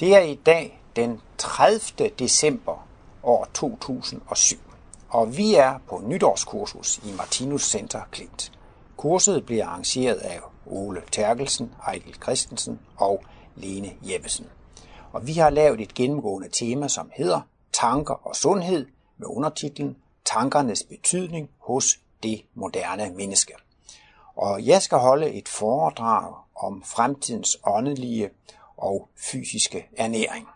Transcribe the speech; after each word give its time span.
Det 0.00 0.14
er 0.14 0.20
i 0.20 0.34
dag 0.34 0.80
den 0.96 1.20
30. 1.38 2.08
december 2.18 2.88
år 3.22 3.48
2007, 3.54 4.56
og 5.08 5.36
vi 5.36 5.54
er 5.54 5.78
på 5.88 6.02
nytårskursus 6.04 6.98
i 6.98 7.12
Martinus 7.16 7.70
Center 7.70 8.00
Klint. 8.10 8.52
Kurset 8.96 9.46
bliver 9.46 9.66
arrangeret 9.66 10.16
af 10.16 10.40
Ole 10.66 11.02
Terkelsen, 11.12 11.74
Ejkel 11.86 12.14
Christensen 12.14 12.80
og 12.96 13.24
Lene 13.56 13.90
Jeppesen. 14.02 14.46
Og 15.12 15.26
vi 15.26 15.32
har 15.32 15.50
lavet 15.50 15.80
et 15.80 15.94
gennemgående 15.94 16.48
tema, 16.48 16.88
som 16.88 17.10
hedder 17.14 17.40
Tanker 17.72 18.26
og 18.26 18.36
sundhed 18.36 18.86
med 19.16 19.26
undertitlen 19.26 19.96
Tankernes 20.24 20.82
betydning 20.82 21.50
hos 21.58 21.84
det 22.22 22.42
moderne 22.54 23.10
menneske. 23.16 23.52
Og 24.36 24.66
jeg 24.66 24.82
skal 24.82 24.98
holde 24.98 25.30
et 25.30 25.48
foredrag 25.48 26.34
om 26.56 26.82
fremtidens 26.86 27.58
åndelige 27.66 28.30
og 28.78 29.08
fysiske 29.16 29.88
ernæring. 29.96 30.48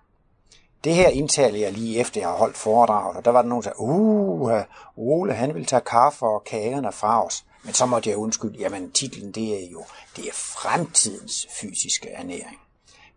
Det 0.85 0.95
her 0.95 1.09
indtaler 1.09 1.59
jeg 1.59 1.73
lige 1.73 1.99
efter, 1.99 2.21
jeg 2.21 2.29
har 2.29 2.37
holdt 2.37 2.57
foredraget, 2.57 3.17
og 3.17 3.25
der 3.25 3.30
var 3.30 3.43
der 3.43 3.49
nogen, 3.49 3.63
der 3.63 3.71
sagde, 3.71 3.80
uh, 3.80 4.61
Ole, 4.97 5.35
han 5.35 5.55
vil 5.55 5.67
tage 5.67 5.80
kaffe 5.80 6.27
og 6.27 6.45
kagerne 6.45 6.93
fra 6.93 7.27
os. 7.27 7.45
Men 7.65 7.75
så 7.75 7.87
måtte 7.87 8.11
jeg 8.11 8.19
undskylde, 8.19 8.59
jamen 8.59 8.93
titlen 8.93 9.33
det 9.33 9.65
er 9.65 9.71
jo, 9.71 9.85
det 10.16 10.29
er 10.29 10.33
fremtidens 10.33 11.47
fysiske 11.61 12.09
ernæring. 12.09 12.61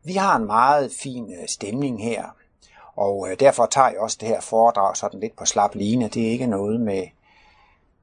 Vi 0.03 0.13
har 0.13 0.35
en 0.35 0.45
meget 0.45 0.91
fin 1.01 1.33
øh, 1.41 1.47
stemning 1.47 2.03
her, 2.03 2.25
og 2.95 3.27
øh, 3.29 3.39
derfor 3.39 3.65
tager 3.65 3.89
jeg 3.89 3.99
også 3.99 4.17
det 4.19 4.27
her 4.27 4.41
foredrag 4.41 4.97
sådan 4.97 5.19
lidt 5.19 5.35
på 5.35 5.45
slap 5.45 5.75
line. 5.75 6.07
Det 6.07 6.27
er 6.27 6.31
ikke 6.31 6.47
noget 6.47 6.81
med 6.81 7.03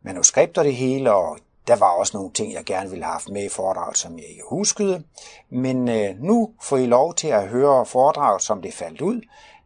manuskripter 0.02 0.62
det 0.62 0.76
hele, 0.76 1.12
og 1.12 1.38
der 1.66 1.76
var 1.76 1.90
også 1.90 2.16
nogle 2.16 2.32
ting, 2.32 2.52
jeg 2.52 2.64
gerne 2.64 2.90
ville 2.90 3.04
have 3.04 3.12
haft 3.12 3.28
med 3.28 3.44
i 3.44 3.48
foredraget, 3.48 3.98
som 3.98 4.18
jeg 4.18 4.26
ikke 4.26 4.42
huskede. 4.50 5.04
Men 5.50 5.88
øh, 5.88 6.18
nu 6.18 6.54
får 6.62 6.76
I 6.76 6.86
lov 6.86 7.14
til 7.14 7.28
at 7.28 7.48
høre 7.48 7.86
foredraget, 7.86 8.42
som 8.42 8.62
det 8.62 8.74
faldt 8.74 9.00
ud, 9.00 9.20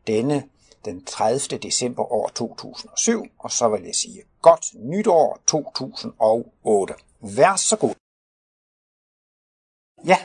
denne 0.06 0.44
den 0.84 1.04
30. 1.04 1.58
december 1.58 2.12
år 2.12 2.28
2007, 2.28 3.26
og 3.38 3.50
så 3.50 3.68
vil 3.68 3.82
jeg 3.82 3.94
sige 3.94 4.22
godt 4.42 4.66
nytår 4.74 5.38
2008. 5.46 6.94
Vær 7.20 7.56
så 7.56 7.76
god. 7.76 7.94
Ja, 10.06 10.18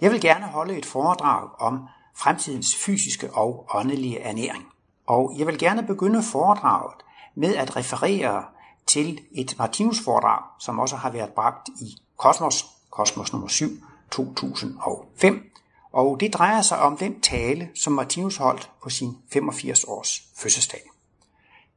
jeg 0.00 0.10
vil 0.10 0.20
gerne 0.20 0.46
holde 0.46 0.78
et 0.78 0.86
foredrag 0.86 1.48
om 1.58 1.88
fremtidens 2.16 2.76
fysiske 2.84 3.30
og 3.32 3.66
åndelige 3.74 4.20
ernæring. 4.20 4.64
Og 5.06 5.34
jeg 5.38 5.46
vil 5.46 5.58
gerne 5.58 5.86
begynde 5.86 6.22
foredraget 6.22 7.02
med 7.34 7.56
at 7.56 7.76
referere 7.76 8.44
til 8.90 9.20
et 9.32 9.54
Martinus-foredrag, 9.58 10.42
som 10.58 10.78
også 10.78 10.96
har 10.96 11.10
været 11.10 11.30
bragt 11.30 11.68
i 11.68 11.96
Kosmos, 12.16 12.66
Kosmos 12.90 13.32
nummer 13.32 13.48
7, 13.48 13.66
2005. 14.10 15.52
Og 15.92 16.20
det 16.20 16.34
drejer 16.34 16.62
sig 16.62 16.78
om 16.78 16.96
den 16.96 17.20
tale, 17.20 17.68
som 17.74 17.92
Martinus 17.92 18.36
holdt 18.36 18.70
på 18.82 18.90
sin 18.90 19.16
85 19.32 19.84
års 19.84 20.22
fødselsdag. 20.36 20.80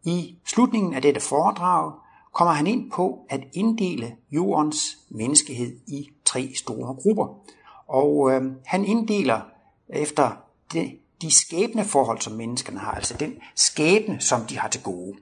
I 0.03 0.37
slutningen 0.45 0.93
af 0.93 1.01
dette 1.01 1.21
foredrag 1.21 1.91
kommer 2.33 2.53
han 2.53 2.67
ind 2.67 2.91
på 2.91 3.19
at 3.29 3.41
inddele 3.53 4.15
jordens 4.31 4.97
menneskehed 5.09 5.77
i 5.87 6.09
tre 6.25 6.51
store 6.55 6.95
grupper. 6.95 7.39
Og 7.87 8.31
øh, 8.31 8.51
han 8.65 8.85
inddeler 8.85 9.41
efter 9.89 10.31
det, 10.73 10.99
de 11.21 11.31
skæbne 11.31 11.85
forhold, 11.85 12.21
som 12.21 12.33
menneskerne 12.33 12.79
har, 12.79 12.91
altså 12.91 13.17
den 13.17 13.33
skæbne, 13.55 14.21
som 14.21 14.41
de 14.41 14.59
har 14.59 14.67
til 14.67 14.83
gode. 14.83 15.17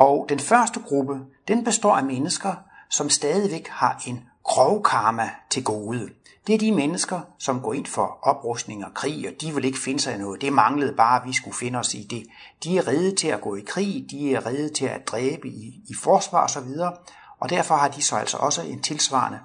Og 0.00 0.26
den 0.28 0.38
første 0.38 0.80
gruppe, 0.80 1.20
den 1.48 1.64
består 1.64 1.96
af 1.96 2.04
mennesker, 2.04 2.54
som 2.88 3.10
stadigvæk 3.10 3.68
har 3.68 4.02
en 4.06 4.24
grov 4.44 4.82
karma 4.82 5.30
til 5.50 5.64
gode. 5.64 6.08
Det 6.46 6.54
er 6.54 6.58
de 6.58 6.72
mennesker, 6.72 7.20
som 7.38 7.60
går 7.60 7.74
ind 7.74 7.86
for 7.86 8.18
oprustning 8.22 8.84
og 8.84 8.94
krig, 8.94 9.28
og 9.28 9.34
de 9.40 9.54
vil 9.54 9.64
ikke 9.64 9.78
finde 9.78 10.00
sig 10.00 10.14
i 10.14 10.18
noget. 10.18 10.40
Det 10.40 10.52
manglede 10.52 10.94
bare, 10.96 11.20
at 11.20 11.28
vi 11.28 11.32
skulle 11.32 11.56
finde 11.56 11.78
os 11.78 11.94
i 11.94 12.06
det. 12.10 12.26
De 12.64 12.78
er 12.78 12.88
redde 12.88 13.14
til 13.14 13.28
at 13.28 13.40
gå 13.40 13.56
i 13.56 13.60
krig, 13.66 14.06
de 14.10 14.34
er 14.34 14.46
redde 14.46 14.74
til 14.74 14.84
at 14.84 15.08
dræbe 15.08 15.48
i, 15.48 15.82
i 15.88 15.94
forsvar 15.94 16.44
osv., 16.44 16.80
og, 16.80 16.98
og 17.40 17.50
derfor 17.50 17.74
har 17.74 17.88
de 17.88 18.02
så 18.02 18.16
altså 18.16 18.36
også 18.36 18.62
en 18.62 18.82
tilsvarende 18.82 19.38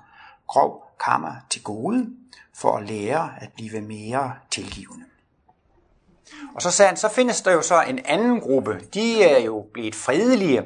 grov 0.48 0.84
karma 1.06 1.36
til 1.50 1.64
gode, 1.64 2.10
for 2.54 2.78
at 2.78 2.90
lære 2.90 3.30
at 3.38 3.50
blive 3.56 3.82
mere 3.82 4.34
tilgivende. 4.52 5.06
Og 6.56 6.62
så 6.62 6.72
sagde 6.72 6.88
han, 6.88 6.98
så 6.98 7.10
findes 7.10 7.42
der 7.42 7.52
jo 7.52 7.62
så 7.62 7.82
en 7.82 8.00
anden 8.06 8.42
gruppe. 8.42 8.80
De 8.94 9.24
er 9.24 9.40
jo 9.40 9.66
blevet 9.74 9.96
fredelige, 9.96 10.64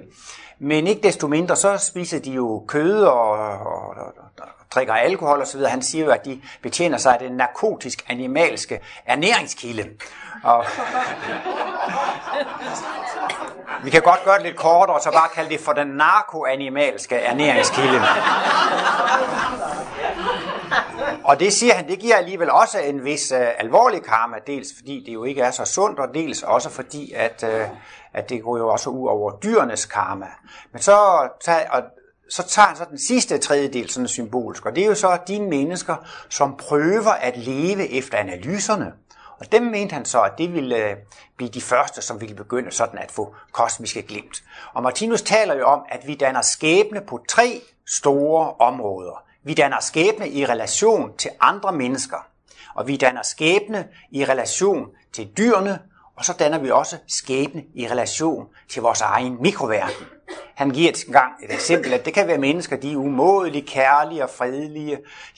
men 0.59 0.87
ikke 0.87 1.01
desto 1.01 1.27
mindre, 1.27 1.55
så 1.55 1.77
spiser 1.77 2.19
de 2.19 2.31
jo 2.31 2.65
kød 2.67 3.03
og, 3.03 3.31
og, 3.31 3.97
og, 3.97 4.13
og 4.39 4.47
drikker 4.75 4.93
alkohol 4.93 5.41
osv. 5.41 5.61
Han 5.61 5.81
siger 5.81 6.05
jo, 6.05 6.11
at 6.11 6.25
de 6.25 6.41
betjener 6.61 6.97
sig 6.97 7.13
af 7.13 7.19
den 7.19 7.31
narkotisk-animalske 7.31 8.79
ernæringskilde. 9.05 9.89
Og 10.43 10.65
vi 13.83 13.89
kan 13.89 14.01
godt 14.01 14.23
gøre 14.25 14.37
det 14.37 14.43
lidt 14.43 14.57
kortere, 14.57 14.95
og 14.95 15.01
så 15.01 15.11
bare 15.11 15.29
kalde 15.35 15.49
det 15.49 15.59
for 15.59 15.73
den 15.73 15.87
narkoanimalske 15.87 17.15
ernæringskilde. 17.15 18.01
Og 21.29 21.39
det 21.39 21.53
siger 21.53 21.73
han, 21.73 21.87
det 21.87 21.99
giver 21.99 22.15
alligevel 22.15 22.51
også 22.51 22.79
en 22.79 23.03
vis 23.03 23.31
uh, 23.31 23.37
alvorlig 23.57 24.03
karma, 24.03 24.37
dels 24.47 24.67
fordi 24.77 25.03
det 25.05 25.13
jo 25.13 25.23
ikke 25.23 25.41
er 25.41 25.51
så 25.51 25.65
sundt, 25.65 25.99
og 25.99 26.07
dels 26.13 26.43
også 26.43 26.69
fordi, 26.69 27.13
at, 27.13 27.43
uh, 27.43 27.77
at 28.13 28.29
det 28.29 28.43
går 28.43 28.57
jo 28.57 28.67
også 28.67 28.89
ud 28.89 29.07
over 29.07 29.31
dyrenes 29.31 29.85
karma. 29.85 30.27
Men 30.71 30.81
så, 30.81 31.29
tager, 31.41 31.69
og, 31.69 31.83
så 32.29 32.47
tager 32.47 32.65
han 32.67 32.75
så 32.75 32.85
den 32.89 32.99
sidste 32.99 33.37
tredjedel 33.37 33.89
sådan 33.89 34.07
symbolsk, 34.07 34.65
og 34.65 34.75
det 34.75 34.83
er 34.83 34.87
jo 34.87 34.95
så 34.95 35.17
de 35.27 35.41
mennesker, 35.41 35.95
som 36.29 36.57
prøver 36.57 37.11
at 37.11 37.37
leve 37.37 37.89
efter 37.89 38.17
analyserne. 38.17 38.93
Og 39.39 39.51
dem 39.51 39.63
mente 39.63 39.93
han 39.93 40.05
så, 40.05 40.21
at 40.21 40.31
det 40.37 40.53
ville 40.53 40.89
øh, 40.89 40.95
blive 41.37 41.49
de 41.49 41.61
første, 41.61 42.01
som 42.01 42.21
ville 42.21 42.35
begynde 42.35 42.71
sådan 42.71 42.99
at 42.99 43.11
få 43.11 43.35
kosmiske 43.51 44.01
glimt. 44.01 44.43
Og 44.73 44.83
Martinus 44.83 45.21
taler 45.21 45.55
jo 45.55 45.65
om, 45.65 45.85
at 45.89 46.07
vi 46.07 46.15
danner 46.15 46.41
skæbne 46.41 47.01
på 47.01 47.19
tre 47.29 47.61
store 47.87 48.53
områder. 48.59 49.28
Vi 49.49 49.53
danner 49.53 49.79
skæbne 49.79 50.29
i 50.29 50.45
relation 50.45 51.17
til 51.17 51.31
andre 51.41 51.71
mennesker, 51.71 52.17
og 52.75 52.87
vi 52.87 52.97
danner 52.97 53.23
skæbne 53.23 53.87
i 54.11 54.25
relation 54.25 54.87
til 55.13 55.29
dyrene, 55.37 55.79
og 56.15 56.25
så 56.25 56.33
danner 56.33 56.57
vi 56.57 56.71
også 56.71 56.97
skæbne 57.07 57.63
i 57.75 57.87
relation 57.87 58.47
til 58.67 58.81
vores 58.81 59.01
egen 59.01 59.37
mikroverden. 59.41 60.05
Han 60.55 60.69
giver 60.69 60.89
et 60.89 61.05
gang 61.11 61.33
et 61.43 61.53
eksempel, 61.53 61.93
at 61.93 62.05
det 62.05 62.13
kan 62.13 62.27
være 62.27 62.37
mennesker, 62.37 62.77
de 62.77 62.91
er 62.91 62.95
umådeligt 62.95 63.65
kærlige 63.65 64.23
og 64.23 64.29
fredelige, 64.29 64.97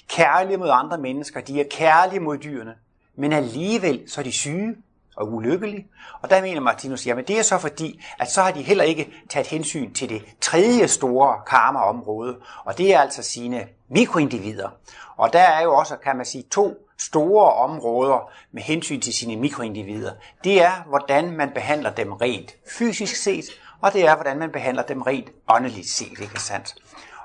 kærlige 0.10 0.58
mod 0.58 0.70
andre 0.72 0.98
mennesker, 0.98 1.42
de 1.42 1.62
er 1.62 1.66
kærlige 1.72 2.20
mod 2.20 2.38
dyrene, 2.38 2.76
men 3.16 3.34
alligevel 3.34 4.04
så 4.08 4.22
er 4.22 4.24
de 4.24 4.32
syge, 4.32 4.76
og 5.22 5.34
ulykkelig. 5.34 5.88
Og 6.22 6.30
der 6.30 6.42
mener 6.42 6.62
Martinus, 6.62 7.08
jamen 7.08 7.26
det 7.26 7.40
er 7.40 7.44
så 7.44 7.58
fordi, 7.58 8.04
at 8.20 8.32
så 8.32 8.42
har 8.42 8.52
de 8.52 8.62
heller 8.62 8.84
ikke 8.84 9.14
taget 9.30 9.48
hensyn 9.48 9.94
til 9.94 10.10
det 10.10 10.22
tredje 10.42 10.88
store 10.88 11.36
karmaområde, 11.48 12.38
og 12.66 12.78
det 12.78 12.94
er 12.94 13.00
altså 13.00 13.24
sine 13.24 13.68
mikroindivider. 13.90 14.70
Og 15.18 15.34
der 15.34 15.40
er 15.40 15.64
jo 15.64 15.76
også, 15.76 15.96
kan 15.96 16.16
man 16.18 16.26
sige, 16.26 16.44
to 16.52 16.88
store 17.00 17.54
områder 17.54 18.32
med 18.52 18.62
hensyn 18.64 19.02
til 19.02 19.14
sine 19.14 19.36
mikroindivider. 19.36 20.12
Det 20.44 20.64
er, 20.64 20.72
hvordan 20.88 21.32
man 21.32 21.52
behandler 21.56 21.90
dem 21.90 22.14
rent 22.14 22.56
fysisk 22.78 23.16
set, 23.16 23.46
og 23.82 23.94
det 23.94 24.08
er, 24.08 24.16
hvordan 24.16 24.38
man 24.38 24.52
behandler 24.52 24.84
dem 24.84 25.02
rent 25.02 25.30
åndeligt 25.48 25.90
set, 25.90 26.20
ikke 26.22 26.42
sandt? 26.42 26.76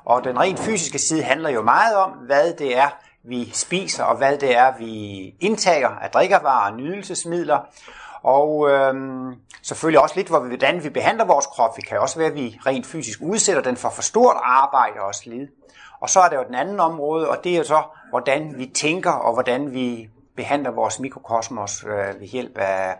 Og 0.04 0.24
den 0.24 0.40
rent 0.40 0.58
fysiske 0.58 0.98
side 0.98 1.22
handler 1.22 1.50
jo 1.50 1.62
meget 1.62 1.96
om, 1.96 2.10
hvad 2.10 2.52
det 2.52 2.78
er, 2.78 2.88
vi 3.28 3.50
spiser, 3.52 4.04
og 4.04 4.16
hvad 4.16 4.38
det 4.38 4.56
er, 4.56 4.78
vi 4.78 5.24
indtager 5.40 5.88
af 5.88 6.10
drikkevarer 6.10 6.70
og 6.70 6.76
nydelsesmidler. 6.76 7.58
Og 8.22 8.70
øhm, 8.70 9.34
selvfølgelig 9.62 10.00
også 10.00 10.16
lidt, 10.16 10.28
hvordan 10.28 10.84
vi 10.84 10.90
behandler 10.90 11.24
vores 11.24 11.46
krop. 11.46 11.76
Vi 11.76 11.82
kan 11.82 11.98
også 11.98 12.18
være, 12.18 12.28
at 12.28 12.34
vi 12.34 12.58
rent 12.66 12.86
fysisk 12.86 13.18
udsætter 13.22 13.62
den 13.62 13.76
for 13.76 13.90
for 13.90 14.02
stort 14.02 14.36
arbejde 14.42 15.00
og 15.00 15.14
slid. 15.14 15.48
Og 16.00 16.10
så 16.10 16.20
er 16.20 16.28
der 16.28 16.36
jo 16.36 16.44
den 16.46 16.54
anden 16.54 16.80
område, 16.80 17.30
og 17.30 17.44
det 17.44 17.52
er 17.52 17.56
jo 17.56 17.64
så, 17.64 17.82
hvordan 18.10 18.54
vi 18.58 18.66
tænker, 18.66 19.12
og 19.12 19.32
hvordan 19.32 19.72
vi 19.72 20.10
behandler 20.36 20.70
vores 20.70 21.00
mikrokosmos 21.00 21.84
øh, 21.84 22.20
ved 22.20 22.26
hjælp 22.26 22.58
af, 22.58 22.96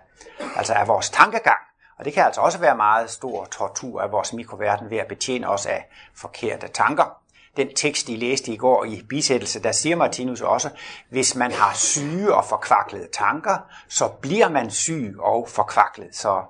altså 0.57 0.73
af 0.75 0.89
vores 0.89 1.11
tankegang. 1.11 1.59
Og 1.99 2.05
det 2.05 2.13
kan 2.13 2.25
altså 2.25 2.41
også 2.41 2.59
være 2.59 2.77
meget 2.77 3.11
stor 3.11 3.45
tortur 3.45 4.01
af 4.01 4.13
vores 4.13 4.33
mikroverden 4.33 4.91
ved 4.91 4.99
at 4.99 5.07
betjene 5.07 5.49
os 5.49 5.67
af 5.67 5.89
forkerte 6.15 6.69
tanker 6.69 7.26
den 7.57 7.75
tekst, 7.75 8.09
I 8.09 8.17
læste 8.17 8.53
i 8.53 8.57
går 8.57 8.85
i 8.85 9.03
bisættelse, 9.09 9.63
der 9.63 9.73
siger 9.73 9.97
Martinus 9.97 10.41
også, 10.41 10.71
hvis 11.11 11.35
man 11.35 11.53
har 11.53 11.75
syge 11.75 12.35
og 12.35 12.45
forkvaklede 12.45 13.09
tanker, 13.13 13.57
så 13.89 14.09
bliver 14.09 14.49
man 14.49 14.71
syg 14.71 15.15
og 15.19 15.49
forkvaklet. 15.49 16.17
Så 16.17 16.43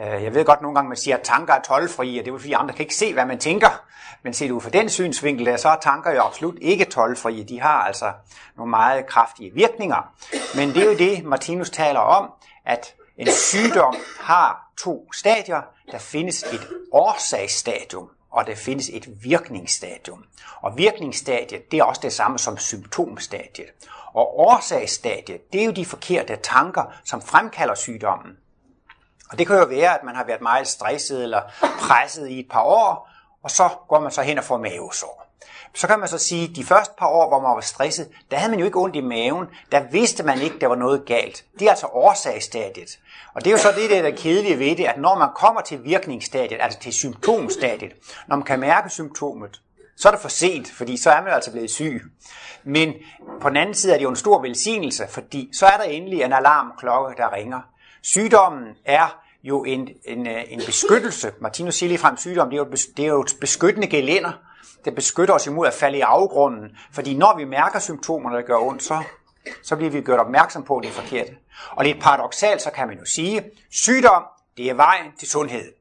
øh, 0.00 0.24
jeg 0.24 0.34
ved 0.34 0.44
godt 0.44 0.62
nogle 0.62 0.74
gange, 0.74 0.88
man 0.88 0.96
siger, 0.96 1.16
at 1.16 1.22
tanker 1.22 1.54
er 1.54 1.62
tolvfrie, 1.62 2.20
og 2.20 2.24
det 2.24 2.34
er 2.34 2.38
fordi 2.38 2.52
andre 2.52 2.74
kan 2.74 2.82
ikke 2.82 2.96
se, 2.96 3.12
hvad 3.12 3.26
man 3.26 3.38
tænker. 3.38 3.84
Men 4.22 4.34
set 4.34 4.50
ud 4.50 4.60
fra 4.60 4.70
den 4.70 4.88
synsvinkel, 4.88 5.46
der, 5.46 5.56
så 5.56 5.68
er 5.68 5.76
tanker 5.82 6.12
jo 6.12 6.22
absolut 6.22 6.54
ikke 6.60 6.84
tolvfrie. 6.84 7.44
De 7.44 7.60
har 7.60 7.82
altså 7.82 8.12
nogle 8.56 8.70
meget 8.70 9.06
kraftige 9.06 9.50
virkninger. 9.54 10.14
Men 10.56 10.68
det 10.68 10.76
er 10.76 10.86
jo 10.86 10.94
det, 10.94 11.24
Martinus 11.24 11.70
taler 11.70 12.00
om, 12.00 12.30
at 12.66 12.94
en 13.18 13.26
sygdom 13.26 13.96
har 14.20 14.72
to 14.78 15.12
stadier. 15.12 15.62
Der 15.92 15.98
findes 15.98 16.42
et 16.42 16.68
årsagsstadium, 16.92 18.08
og 18.30 18.46
der 18.46 18.54
findes 18.54 18.88
et 18.88 19.22
virkningsstadium. 19.22 20.24
Og 20.60 20.76
virkningsstadiet, 20.76 21.70
det 21.70 21.78
er 21.78 21.84
også 21.84 22.00
det 22.04 22.12
samme 22.12 22.38
som 22.38 22.58
symptomstadiet. 22.58 23.68
Og 24.12 24.38
årsagsstadiet, 24.38 25.52
det 25.52 25.60
er 25.60 25.64
jo 25.64 25.70
de 25.70 25.86
forkerte 25.86 26.36
tanker, 26.36 26.84
som 27.04 27.22
fremkalder 27.22 27.74
sygdommen. 27.74 28.36
Og 29.30 29.38
det 29.38 29.46
kan 29.46 29.56
jo 29.56 29.64
være, 29.64 29.98
at 29.98 30.04
man 30.04 30.16
har 30.16 30.24
været 30.24 30.40
meget 30.40 30.68
stresset 30.68 31.22
eller 31.22 31.42
presset 31.80 32.28
i 32.28 32.40
et 32.40 32.48
par 32.50 32.62
år, 32.62 33.08
og 33.42 33.50
så 33.50 33.68
går 33.88 34.00
man 34.00 34.10
så 34.10 34.22
hen 34.22 34.38
og 34.38 34.44
får 34.44 34.58
mavesår. 34.58 35.19
Så 35.74 35.86
kan 35.86 35.98
man 35.98 36.08
så 36.08 36.18
sige, 36.18 36.48
at 36.48 36.56
de 36.56 36.64
første 36.64 36.94
par 36.98 37.06
år, 37.06 37.28
hvor 37.28 37.40
man 37.40 37.54
var 37.54 37.60
stresset, 37.60 38.08
der 38.30 38.36
havde 38.36 38.50
man 38.50 38.58
jo 38.58 38.64
ikke 38.64 38.80
ondt 38.80 38.96
i 38.96 39.00
maven. 39.00 39.46
Der 39.72 39.82
vidste 39.90 40.22
man 40.22 40.40
ikke, 40.40 40.58
der 40.60 40.66
var 40.66 40.74
noget 40.74 41.04
galt. 41.06 41.44
Det 41.58 41.66
er 41.66 41.70
altså 41.70 41.86
årsagsstadiet. 41.86 42.98
Og 43.34 43.44
det 43.44 43.46
er 43.46 43.52
jo 43.52 43.58
så 43.58 43.72
det, 43.76 43.90
der 43.90 44.02
er 44.02 44.16
kedelige 44.16 44.58
ved 44.58 44.76
det, 44.76 44.84
at 44.84 44.98
når 44.98 45.18
man 45.18 45.28
kommer 45.36 45.60
til 45.60 45.84
virkningsstadiet, 45.84 46.60
altså 46.60 46.78
til 46.78 46.92
symptomstadiet, 46.92 47.92
når 48.28 48.36
man 48.36 48.44
kan 48.44 48.60
mærke 48.60 48.90
symptomet, 48.90 49.60
så 49.96 50.08
er 50.08 50.12
det 50.12 50.20
for 50.20 50.28
sent, 50.28 50.70
fordi 50.70 50.96
så 50.96 51.10
er 51.10 51.22
man 51.22 51.32
altså 51.32 51.50
blevet 51.52 51.70
syg. 51.70 52.02
Men 52.64 52.94
på 53.40 53.48
den 53.48 53.56
anden 53.56 53.74
side 53.74 53.92
er 53.92 53.96
det 53.96 54.04
jo 54.04 54.10
en 54.10 54.16
stor 54.16 54.42
velsignelse, 54.42 55.04
fordi 55.08 55.50
så 55.52 55.66
er 55.66 55.76
der 55.76 55.84
endelig 55.84 56.22
en 56.22 56.32
alarmklokke, 56.32 57.16
der 57.16 57.32
ringer. 57.32 57.60
Sygdommen 58.02 58.64
er 58.84 59.20
jo 59.42 59.64
en, 59.64 59.88
en, 60.04 60.26
øh, 60.26 60.42
en 60.48 60.60
beskyttelse. 60.66 61.32
Martinus 61.40 61.74
siger 61.74 61.88
lige 61.88 61.98
frem, 61.98 62.16
sygdom 62.16 62.50
det 62.50 62.56
er, 62.56 62.64
jo, 62.64 62.70
det 62.96 63.04
er 63.04 63.08
jo 63.08 63.20
et 63.20 63.36
beskyttende 63.40 63.86
gelænder. 63.86 64.32
Det 64.84 64.94
beskytter 64.94 65.34
os 65.34 65.46
imod 65.46 65.66
at 65.66 65.74
falde 65.74 65.98
i 65.98 66.00
afgrunden. 66.00 66.76
Fordi 66.92 67.16
når 67.16 67.36
vi 67.36 67.44
mærker 67.44 67.78
symptomerne, 67.78 68.36
der 68.36 68.42
gør 68.42 68.56
ondt, 68.56 68.82
så, 68.82 69.02
så 69.62 69.76
bliver 69.76 69.90
vi 69.90 70.00
gjort 70.00 70.20
opmærksom 70.20 70.62
på, 70.64 70.76
at 70.76 70.82
det 70.82 70.88
er 70.88 70.94
forkert. 70.94 71.28
Og 71.70 71.84
lidt 71.84 72.00
paradoxalt, 72.00 72.62
så 72.62 72.70
kan 72.70 72.88
man 72.88 72.98
jo 72.98 73.04
sige, 73.04 73.44
sygdom, 73.70 74.22
det 74.56 74.70
er 74.70 74.74
vejen 74.74 75.06
til 75.18 75.28
sundhed. 75.28 75.72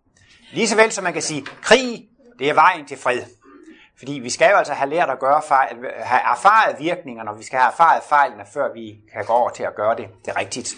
Lige 0.54 0.68
så 0.68 0.76
vel 0.76 0.92
som 0.92 1.04
man 1.04 1.14
kan 1.14 1.22
sige, 1.22 1.46
krig, 1.62 2.10
det 2.40 2.50
er 2.50 2.54
vejen 2.54 2.86
til 2.86 2.98
fred. 2.98 3.22
Fordi 3.98 4.12
vi 4.12 4.30
skal 4.30 4.50
jo 4.52 4.58
altså 4.58 4.74
have 4.74 4.90
lært 4.90 5.10
at 5.10 5.20
gøre 5.20 5.42
fejl, 5.48 5.78
have 5.98 6.22
erfaret 6.22 6.76
virkningerne, 6.80 7.30
og 7.30 7.40
vi 7.40 7.44
skal 7.44 7.60
have 7.60 7.72
erfaret 7.72 8.04
fejlene, 8.04 8.44
før 8.54 8.74
vi 8.74 8.98
kan 9.14 9.26
gå 9.26 9.34
over 9.34 9.50
til 9.50 9.64
at 9.64 9.76
gøre 9.76 9.96
det, 9.96 10.08
det 10.26 10.38
rigtigt. 10.38 10.74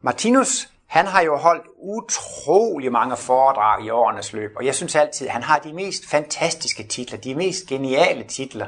Martinus, 0.00 0.73
han 0.94 1.06
har 1.06 1.22
jo 1.22 1.36
holdt 1.36 1.66
utrolig 1.78 2.92
mange 2.92 3.16
foredrag 3.16 3.84
i 3.84 3.90
årenes 3.90 4.32
løb, 4.32 4.50
og 4.56 4.64
jeg 4.66 4.74
synes 4.74 4.96
altid, 4.96 5.28
han 5.28 5.42
har 5.42 5.58
de 5.58 5.72
mest 5.72 6.10
fantastiske 6.10 6.82
titler, 6.82 7.18
de 7.18 7.34
mest 7.34 7.66
geniale 7.66 8.24
titler, 8.24 8.66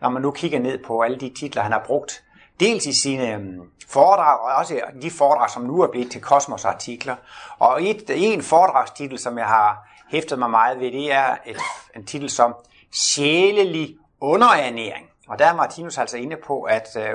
når 0.00 0.08
man 0.08 0.22
nu 0.22 0.30
kigger 0.30 0.58
ned 0.58 0.78
på 0.86 1.00
alle 1.00 1.20
de 1.20 1.32
titler, 1.38 1.62
han 1.62 1.72
har 1.72 1.82
brugt. 1.86 2.22
Dels 2.60 2.86
i 2.86 2.92
sine 2.92 3.32
øhm, 3.32 3.60
foredrag, 3.88 4.38
og 4.40 4.54
også 4.54 4.80
de 5.02 5.10
foredrag, 5.10 5.50
som 5.50 5.62
nu 5.62 5.80
er 5.80 5.90
blevet 5.90 6.10
til 6.10 6.20
Kosmos-artikler. 6.20 7.16
Og 7.58 7.82
et, 7.82 8.10
en 8.34 8.42
foredragstitel, 8.42 9.18
som 9.18 9.38
jeg 9.38 9.46
har 9.46 9.88
hæftet 10.10 10.38
mig 10.38 10.50
meget 10.50 10.80
ved, 10.80 10.92
det 10.92 11.12
er 11.12 11.36
et, 11.46 11.56
en 11.96 12.06
titel 12.06 12.30
som 12.30 12.54
sjælelig 12.92 13.96
underernæring. 14.20 15.06
Og 15.28 15.38
der 15.38 15.46
er 15.46 15.54
Martinus 15.54 15.98
altså 15.98 16.16
inde 16.16 16.36
på, 16.46 16.62
at, 16.62 16.88
øh, 16.96 17.14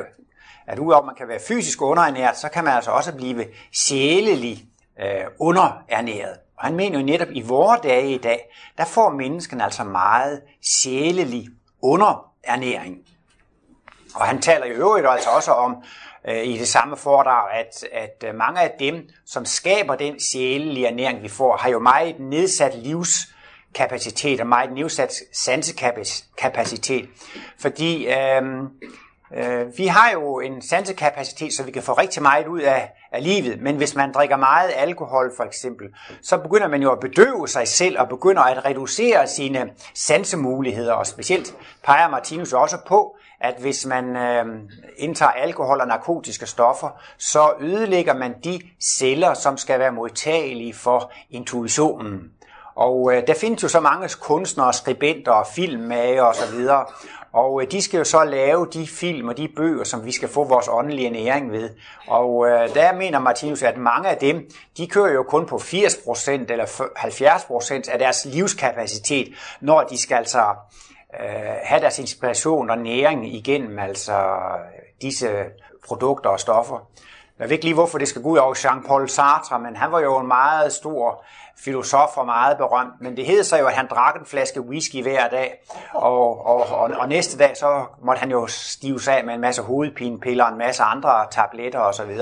at 0.69 0.80
udover 0.80 1.00
at 1.00 1.06
man 1.06 1.16
kan 1.16 1.27
være 1.27 1.39
fysisk 1.48 1.81
underernæret, 1.81 2.38
så 2.38 2.50
kan 2.50 2.63
man 2.63 2.74
altså 2.74 2.92
også 2.92 3.16
blive 3.16 3.45
sjælelig 3.74 4.66
øh, 5.01 5.25
underernæret. 5.39 6.38
Og 6.57 6.66
han 6.66 6.75
mener 6.75 7.00
jo 7.00 7.06
netop, 7.06 7.27
i 7.31 7.42
vore 7.42 7.80
dage 7.83 8.13
i 8.13 8.18
dag, 8.18 8.56
der 8.77 8.86
får 8.86 9.10
mennesken 9.10 9.62
altså 9.62 9.83
meget 9.83 10.42
sjælelig 10.81 11.48
underernæring. 11.81 12.98
Og 14.16 14.21
han 14.25 14.42
taler 14.42 14.66
i 14.66 14.69
øvrigt 14.69 15.07
altså 15.07 15.30
også 15.30 15.51
om 15.51 15.83
øh, 16.27 16.44
i 16.44 16.57
det 16.57 16.68
samme 16.68 16.98
foredrag, 16.98 17.54
at, 17.54 17.86
at 17.92 18.30
øh, 18.30 18.36
mange 18.36 18.62
af 18.62 18.72
dem, 18.80 19.10
som 19.25 19.45
skaber 19.45 19.95
den 19.95 20.19
sjælelige 20.19 20.88
ernæring, 20.88 21.24
vi 21.24 21.27
får, 21.30 21.57
har 21.57 21.69
jo 21.69 21.80
meget 21.80 22.19
nedsat 22.19 22.75
livs 22.75 23.33
kapacitet 23.75 24.42
og 24.42 24.48
meget 24.48 24.74
nedsat 24.74 25.13
sansekapacitet. 25.33 27.10
Fordi 27.60 28.07
øh, 28.07 28.42
øh, 29.36 29.78
vi 29.78 29.88
har 29.88 30.12
jo 30.12 30.40
en 30.40 30.62
sansekapacitet, 30.62 31.54
så 31.54 31.64
vi 31.64 31.72
kan 31.72 31.84
få 31.84 31.94
rigtig 31.94 32.22
meget 32.22 32.48
ud 32.48 32.60
af, 32.62 32.92
af 33.12 33.24
livet, 33.24 33.62
men 33.62 33.76
hvis 33.76 33.96
man 33.96 34.12
drikker 34.12 34.38
meget 34.38 34.72
alkohol 34.76 35.31
for 35.38 35.44
eksempel, 35.44 35.88
så 36.22 36.38
begynder 36.38 36.68
man 36.68 36.81
jo 36.81 36.92
at 36.92 37.00
bedøve 37.00 37.48
sig 37.48 37.68
selv 37.68 38.00
og 38.00 38.10
begynder 38.10 38.42
at 38.42 38.66
reducere 38.66 39.28
sine 39.28 39.70
sansemuligheder, 39.94 40.94
og 40.94 41.08
specielt 41.08 41.56
peger 41.84 42.10
Martinus 42.10 42.54
også 42.54 42.78
på, 42.88 43.16
at 43.42 43.56
hvis 43.60 43.86
man 43.86 44.16
øh, 44.16 44.46
indtager 44.98 45.32
alkohol 45.32 45.82
og 45.82 45.88
narkotiske 45.88 46.46
stoffer, 46.46 46.90
så 47.18 47.54
ødelægger 47.60 48.14
man 48.14 48.36
de 48.44 48.62
celler, 48.98 49.34
som 49.34 49.58
skal 49.58 49.80
være 49.80 49.92
modtagelige 49.92 50.74
for 50.74 51.12
intuitionen. 51.30 52.32
Og 52.75 53.14
øh, 53.14 53.28
der 53.28 53.34
findes 53.34 53.64
jo 53.64 53.68
så 53.68 53.80
mange 53.80 54.10
kunstnere, 54.22 54.74
skribenter 54.74 55.32
og 55.32 55.48
filmmager 55.48 56.24
osv., 56.24 56.68
og 56.70 56.92
øh, 57.36 57.72
de 57.72 57.81
skal 57.81 57.98
jo 57.98 58.04
så 58.04 58.24
lave 58.24 58.68
de 58.74 58.88
film 58.88 59.28
og 59.28 59.38
de 59.38 59.48
bøger, 59.48 59.84
som 59.84 60.06
vi 60.06 60.12
skal 60.12 60.30
få 60.30 60.44
vores 60.44 60.68
åndelige 60.72 61.10
næring 61.10 61.52
ved. 61.52 61.70
Og 62.08 62.48
øh, 62.48 62.74
der 62.74 62.94
mener 62.94 63.20
Martinus, 63.20 63.64
at 63.64 63.78
mange 63.78 64.10
af 64.10 64.18
dem, 64.18 64.50
de 64.78 64.88
kører 64.88 65.14
jo 65.14 65.24
kun 65.24 65.46
på 65.46 65.56
80% 65.56 66.31
eller 66.31 66.66
70% 67.86 67.92
af 67.92 68.00
deres 68.00 68.26
livskapacitet, 68.26 69.34
når 69.62 69.81
de 69.81 69.98
skal 70.02 70.16
altså 70.16 70.40
øh, 71.20 71.56
have 71.64 71.81
deres 71.81 72.00
inspiration 72.00 72.70
og 72.70 72.78
næring 72.78 73.36
igennem 73.36 73.80
altså 73.80 74.14
øh, 74.14 75.02
disse 75.02 75.28
produkter 75.88 76.30
og 76.30 76.40
stoffer. 76.40 76.88
Jeg 77.39 77.50
ved 77.50 77.51
ikke 77.51 77.65
lige, 77.65 77.74
hvorfor 77.74 77.97
det 77.97 78.07
skal 78.07 78.21
gå 78.21 78.30
ud 78.30 78.38
over 78.38 78.53
Jean-Paul 78.53 79.07
Sartre, 79.07 79.59
men 79.59 79.75
han 79.75 79.91
var 79.91 80.00
jo 80.00 80.19
en 80.19 80.27
meget 80.27 80.74
stor 80.74 81.24
filosof 81.57 82.18
og 82.18 82.25
meget 82.25 82.57
berømt. 82.57 83.01
Men 83.01 83.18
det 83.18 83.25
hed 83.25 83.44
sig 83.44 83.59
jo, 83.59 83.68
at 83.68 83.74
han 83.74 83.88
drak 83.88 84.15
en 84.15 84.25
flaske 84.25 84.62
whisky 84.62 85.01
hver 85.01 85.30
dag, 85.30 85.53
og, 85.94 86.45
og, 86.45 86.69
og, 86.69 86.91
og 87.00 87.09
næste 87.09 87.38
dag 87.38 87.57
så 87.57 87.86
måtte 88.03 88.19
han 88.19 88.31
jo 88.31 88.47
stives 88.47 89.07
af 89.07 89.24
med 89.24 89.33
en 89.33 89.41
masse 89.41 89.62
hovedpinepiller 89.62 90.44
og 90.44 90.51
en 90.51 90.57
masse 90.57 90.83
andre 90.83 91.27
tabletter 91.31 91.80
osv. 91.80 92.18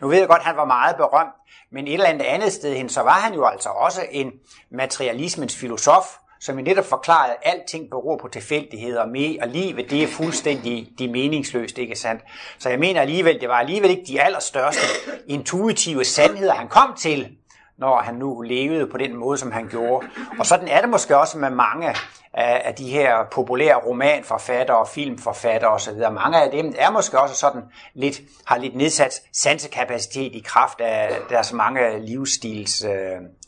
Nu 0.00 0.08
ved 0.08 0.18
jeg 0.18 0.28
godt, 0.28 0.40
at 0.40 0.46
han 0.46 0.56
var 0.56 0.64
meget 0.64 0.96
berømt, 0.96 1.34
men 1.72 1.86
et 1.86 1.94
eller 1.94 2.06
andet 2.06 2.24
andet 2.24 2.52
sted 2.52 2.76
hen, 2.76 2.88
så 2.88 3.02
var 3.02 3.20
han 3.20 3.34
jo 3.34 3.46
altså 3.46 3.68
også 3.68 4.00
en 4.10 4.32
materialismens 4.70 5.56
filosof, 5.56 6.04
som 6.40 6.58
jo 6.58 6.64
netop 6.64 6.84
forklarede, 6.84 7.32
at 7.42 7.54
alting 7.54 7.90
beror 7.90 8.18
på 8.18 8.28
tilfældigheder, 8.28 9.06
med, 9.06 9.36
og 9.42 9.48
livet 9.48 9.90
det 9.90 10.02
er 10.02 10.06
fuldstændig 10.06 10.88
de 10.98 11.08
meningsløst, 11.08 11.78
ikke 11.78 11.96
sandt? 11.96 12.22
Så 12.58 12.68
jeg 12.68 12.78
mener 12.78 13.00
alligevel, 13.00 13.40
det 13.40 13.48
var 13.48 13.58
alligevel 13.58 13.90
ikke 13.90 14.04
de 14.06 14.22
allerstørste 14.22 14.82
intuitive 15.26 16.04
sandheder, 16.04 16.54
han 16.54 16.68
kom 16.68 16.94
til, 16.98 17.36
når 17.78 17.96
han 17.96 18.14
nu 18.14 18.40
levede 18.40 18.86
på 18.86 18.98
den 18.98 19.16
måde, 19.16 19.38
som 19.38 19.52
han 19.52 19.68
gjorde. 19.68 20.06
Og 20.38 20.46
sådan 20.46 20.68
er 20.68 20.80
det 20.80 20.90
måske 20.90 21.18
også 21.18 21.38
med 21.38 21.50
mange 21.50 21.88
af, 22.32 22.62
af 22.64 22.74
de 22.74 22.90
her 22.90 23.16
populære 23.32 23.76
romanforfattere 23.76 24.78
og 24.78 24.88
filmforfattere 24.88 25.70
osv. 25.70 25.98
Mange 26.12 26.42
af 26.42 26.50
dem 26.50 26.74
er 26.78 26.90
måske 26.90 27.20
også 27.20 27.34
sådan 27.34 27.62
lidt, 27.94 28.20
har 28.46 28.58
lidt 28.58 28.76
nedsat 28.76 29.22
sansekapacitet 29.32 30.32
i 30.32 30.42
kraft 30.46 30.80
af 30.80 31.16
deres 31.28 31.52
mange 31.52 32.06
livsstils 32.06 32.84
øh, 32.84 32.90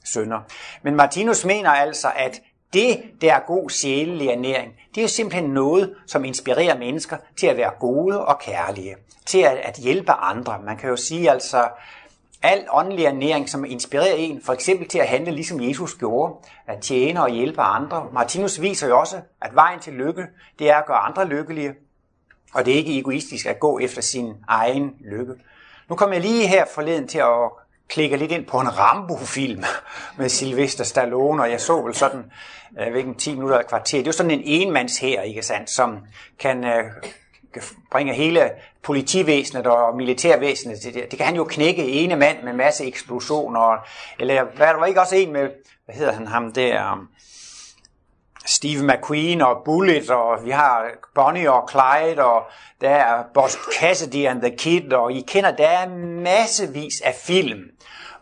sønder. 0.04 0.40
Men 0.82 0.96
Martinus 0.96 1.44
mener 1.44 1.70
altså, 1.70 2.08
at 2.16 2.40
det, 2.72 3.02
der 3.20 3.34
er 3.34 3.40
god 3.46 3.70
sjælelig 3.70 4.28
ernæring, 4.28 4.72
det 4.94 4.98
er 4.98 5.02
jo 5.02 5.08
simpelthen 5.08 5.50
noget, 5.50 5.94
som 6.06 6.24
inspirerer 6.24 6.78
mennesker 6.78 7.16
til 7.36 7.46
at 7.46 7.56
være 7.56 7.70
gode 7.80 8.24
og 8.24 8.38
kærlige, 8.38 8.96
til 9.26 9.38
at, 9.38 9.56
at 9.56 9.76
hjælpe 9.76 10.12
andre. 10.12 10.60
Man 10.64 10.76
kan 10.76 10.90
jo 10.90 10.96
sige 10.96 11.30
altså, 11.30 11.68
al 12.42 12.66
åndelig 12.70 13.04
ernæring, 13.04 13.48
som 13.48 13.64
inspirerer 13.64 14.14
en, 14.14 14.42
for 14.44 14.52
eksempel 14.52 14.88
til 14.88 14.98
at 14.98 15.08
handle 15.08 15.32
ligesom 15.32 15.60
Jesus 15.60 15.94
gjorde, 15.94 16.34
at 16.66 16.80
tjene 16.80 17.22
og 17.22 17.30
hjælpe 17.30 17.60
andre. 17.60 18.06
Martinus 18.12 18.60
viser 18.60 18.88
jo 18.88 18.98
også, 18.98 19.16
at 19.42 19.54
vejen 19.54 19.80
til 19.80 19.92
lykke, 19.92 20.26
det 20.58 20.70
er 20.70 20.76
at 20.76 20.86
gøre 20.86 20.96
andre 20.96 21.24
lykkelige, 21.28 21.74
og 22.54 22.64
det 22.64 22.72
er 22.72 22.78
ikke 22.78 22.98
egoistisk 22.98 23.46
at 23.46 23.60
gå 23.60 23.78
efter 23.78 24.02
sin 24.02 24.34
egen 24.48 24.94
lykke. 25.00 25.34
Nu 25.88 25.96
kommer 25.96 26.14
jeg 26.14 26.22
lige 26.22 26.46
her 26.46 26.64
forleden 26.74 27.08
til 27.08 27.18
at 27.18 27.50
klikker 27.92 28.16
lidt 28.16 28.32
ind 28.32 28.46
på 28.46 28.60
en 28.60 28.78
Rambo-film 28.78 29.64
med 30.18 30.28
Sylvester 30.28 30.84
Stallone, 30.84 31.42
og 31.42 31.50
jeg 31.50 31.60
så 31.60 31.82
vel 31.82 31.94
sådan, 31.94 32.24
øh, 32.78 32.84
jeg 32.84 32.90
hvilken 32.90 33.14
10 33.14 33.34
minutter 33.34 33.56
eller 33.56 33.68
kvarter. 33.68 33.98
Det 33.98 34.06
er 34.06 34.08
jo 34.08 34.12
sådan 34.12 34.30
en 34.30 34.42
enmands 34.44 34.98
her, 34.98 35.22
ikke 35.22 35.42
sandt, 35.42 35.70
som 35.70 35.98
kan 36.38 36.64
øh, 36.64 36.84
bringe 37.90 38.14
hele 38.14 38.50
politivæsenet 38.82 39.66
og 39.66 39.96
militærvæsenet 39.96 40.80
til 40.80 40.94
det. 40.94 41.10
Det 41.10 41.18
kan 41.18 41.26
han 41.26 41.36
jo 41.36 41.44
knække 41.44 41.88
ene 41.88 42.16
mand 42.16 42.42
med 42.42 42.52
masse 42.52 42.84
eksplosioner. 42.84 43.86
Eller 44.18 44.44
hvad, 44.56 44.66
der 44.66 44.78
var 44.78 44.86
ikke 44.86 45.00
også 45.00 45.16
en 45.16 45.32
med, 45.32 45.48
hvad 45.84 45.94
hedder 45.94 46.12
han 46.12 46.26
ham 46.26 46.52
der, 46.52 46.92
um, 46.92 47.08
Steve 48.46 48.86
McQueen 48.86 49.40
og 49.40 49.62
Bullet, 49.64 50.10
og 50.10 50.44
vi 50.44 50.50
har 50.50 50.86
Bonnie 51.14 51.52
og 51.52 51.70
Clyde, 51.70 52.24
og 52.24 52.42
der 52.80 52.90
er 52.90 53.24
Boss 53.34 53.58
Cassidy 53.78 54.26
and 54.26 54.42
the 54.42 54.56
Kid, 54.56 54.92
og 54.92 55.12
I 55.12 55.24
kender, 55.28 55.56
der 55.56 55.68
er 55.68 55.88
massevis 56.22 57.00
af 57.00 57.14
film, 57.14 57.60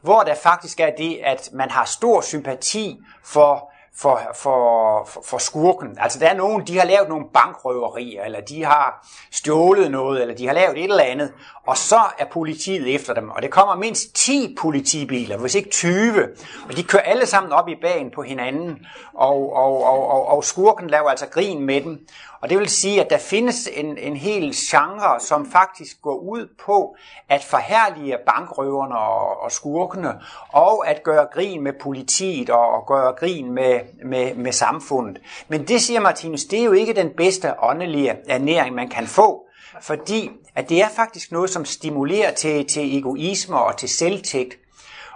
hvor 0.03 0.23
der 0.23 0.35
faktisk 0.35 0.81
er 0.81 0.91
det, 0.99 1.21
at 1.25 1.51
man 1.53 1.71
har 1.71 1.85
stor 1.85 2.21
sympati 2.21 2.99
for 3.25 3.71
for, 3.95 4.21
for, 4.35 5.05
for, 5.07 5.23
for 5.25 5.39
skurken. 5.39 5.97
Altså 6.01 6.19
der 6.19 6.29
er 6.29 6.35
nogen, 6.35 6.67
de 6.67 6.79
har 6.79 6.85
lavet 6.85 7.09
nogle 7.09 7.25
bankrøverier, 7.35 8.25
eller 8.25 8.41
de 8.41 8.65
har 8.65 9.09
stjålet 9.31 9.91
noget, 9.91 10.23
eller 10.23 10.35
de 10.35 10.47
har 10.47 10.55
lavet 10.55 10.79
et 10.79 10.85
eller 10.85 11.03
andet, 11.05 11.33
og 11.71 11.77
så 11.77 12.01
er 12.19 12.25
politiet 12.25 12.95
efter 12.95 13.15
dem. 13.15 13.31
Og 13.31 13.43
det 13.43 13.51
kommer 13.51 13.75
mindst 13.75 14.15
10 14.15 14.57
politibiler, 14.61 15.37
hvis 15.37 15.55
ikke 15.55 15.71
20, 15.71 16.29
og 16.69 16.77
de 16.77 16.83
kører 16.83 17.03
alle 17.03 17.27
sammen 17.27 17.53
op 17.53 17.69
i 17.69 17.75
bagen 17.83 18.11
på 18.11 18.23
hinanden, 18.23 18.87
og, 19.15 19.57
og, 19.57 19.85
og, 19.85 20.11
og, 20.11 20.29
og 20.29 20.45
skurken 20.45 20.91
laver 20.91 21.11
altså 21.11 21.27
grin 21.27 21.61
med 21.63 21.81
dem. 21.81 22.07
Og 22.41 22.51
det 22.51 22.59
vil 22.59 22.69
sige, 22.69 23.05
at 23.05 23.11
der 23.11 23.19
findes 23.19 23.69
en, 23.73 23.99
en 23.99 24.17
hel 24.17 24.55
genre, 24.55 25.21
som 25.21 25.51
faktisk 25.53 26.03
går 26.03 26.15
ud 26.15 26.49
på 26.65 26.97
at 27.29 27.45
forhærlige 27.45 28.17
bankrøverne 28.27 28.99
og, 28.99 29.43
og 29.43 29.53
skurkene, 29.53 30.15
og 30.49 30.89
at 30.89 31.03
gøre 31.03 31.27
grin 31.33 31.63
med 31.63 31.73
politiet 31.81 32.51
og, 32.51 32.69
og 32.69 32.87
gøre 32.87 33.13
grin 33.13 33.53
med, 33.53 33.81
med, 34.05 34.35
med 34.35 34.53
samfundet. 34.53 35.23
Men 35.49 35.69
det, 35.69 35.83
siger 35.83 36.01
Martinus, 36.01 36.45
det 36.45 36.61
er 36.61 36.65
jo 36.65 36.73
ikke 36.73 36.95
den 36.95 37.11
bedste 37.17 37.55
åndelige 37.63 38.17
ernæring, 38.29 38.75
man 38.75 38.89
kan 38.89 39.07
få, 39.07 39.47
fordi 39.83 40.31
at 40.55 40.69
det 40.69 40.83
er 40.83 40.89
faktisk 40.89 41.33
noget, 41.33 41.51
som 41.51 41.65
stimulerer 41.65 42.35
til, 42.35 42.67
til 42.67 42.99
egoisme 42.99 43.61
og 43.61 43.77
til 43.77 43.89
selvtægt. 43.89 44.55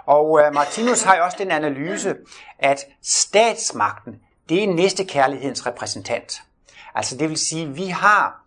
Og 0.05 0.41
øh, 0.41 0.53
Martinus 0.53 1.03
har 1.03 1.15
jo 1.15 1.23
også 1.23 1.37
den 1.39 1.51
analyse, 1.51 2.15
at 2.59 2.85
statsmagten, 3.03 4.15
det 4.49 4.63
er 4.63 4.67
næstekærlighedens 4.67 5.65
repræsentant. 5.65 6.41
Altså 6.95 7.17
det 7.17 7.29
vil 7.29 7.37
sige, 7.37 7.63
at 7.63 7.75
vi 7.75 7.85
har 7.85 8.45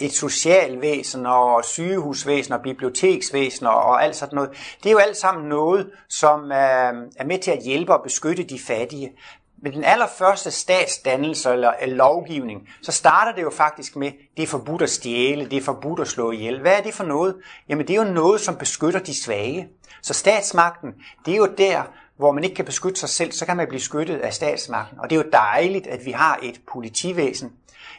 et 0.00 0.12
socialvæsen 0.12 1.26
og 1.26 1.64
sygehusvæsen 1.64 2.52
og 2.52 2.62
biblioteksvæsen 2.62 3.66
og 3.66 4.04
alt 4.04 4.16
sådan 4.16 4.36
noget. 4.36 4.50
Det 4.82 4.88
er 4.88 4.92
jo 4.92 4.98
alt 4.98 5.16
sammen 5.16 5.48
noget, 5.48 5.90
som 6.08 6.44
øh, 6.44 6.92
er 7.16 7.24
med 7.24 7.38
til 7.38 7.50
at 7.50 7.62
hjælpe 7.62 7.94
og 7.94 8.02
beskytte 8.02 8.44
de 8.44 8.58
fattige. 8.66 9.12
Men 9.62 9.72
den 9.72 9.84
allerførste 9.84 10.50
statsdannelse 10.50 11.52
eller 11.52 11.72
lovgivning, 11.86 12.68
så 12.82 12.92
starter 12.92 13.32
det 13.32 13.42
jo 13.42 13.50
faktisk 13.50 13.96
med, 13.96 14.12
det 14.36 14.42
er 14.42 14.46
forbudt 14.46 14.82
at 14.82 14.90
stjæle, 14.90 15.50
det 15.50 15.56
er 15.56 15.62
forbudt 15.62 16.00
at 16.00 16.08
slå 16.08 16.30
ihjel. 16.30 16.60
Hvad 16.60 16.72
er 16.72 16.82
det 16.82 16.94
for 16.94 17.04
noget? 17.04 17.36
Jamen 17.68 17.88
det 17.88 17.96
er 17.96 18.04
jo 18.04 18.12
noget, 18.12 18.40
som 18.40 18.56
beskytter 18.56 19.00
de 19.00 19.22
svage. 19.22 19.68
Så 20.02 20.14
statsmagten, 20.14 20.94
det 21.26 21.32
er 21.32 21.38
jo 21.38 21.54
der, 21.58 21.82
hvor 22.16 22.32
man 22.32 22.44
ikke 22.44 22.56
kan 22.56 22.64
beskytte 22.64 23.00
sig 23.00 23.08
selv, 23.08 23.32
så 23.32 23.46
kan 23.46 23.56
man 23.56 23.68
blive 23.68 23.80
skyttet 23.80 24.18
af 24.18 24.34
statsmagten. 24.34 24.98
Og 25.00 25.10
det 25.10 25.18
er 25.18 25.24
jo 25.24 25.30
dejligt, 25.32 25.86
at 25.86 26.04
vi 26.04 26.10
har 26.10 26.38
et 26.42 26.60
politivæsen. 26.72 27.52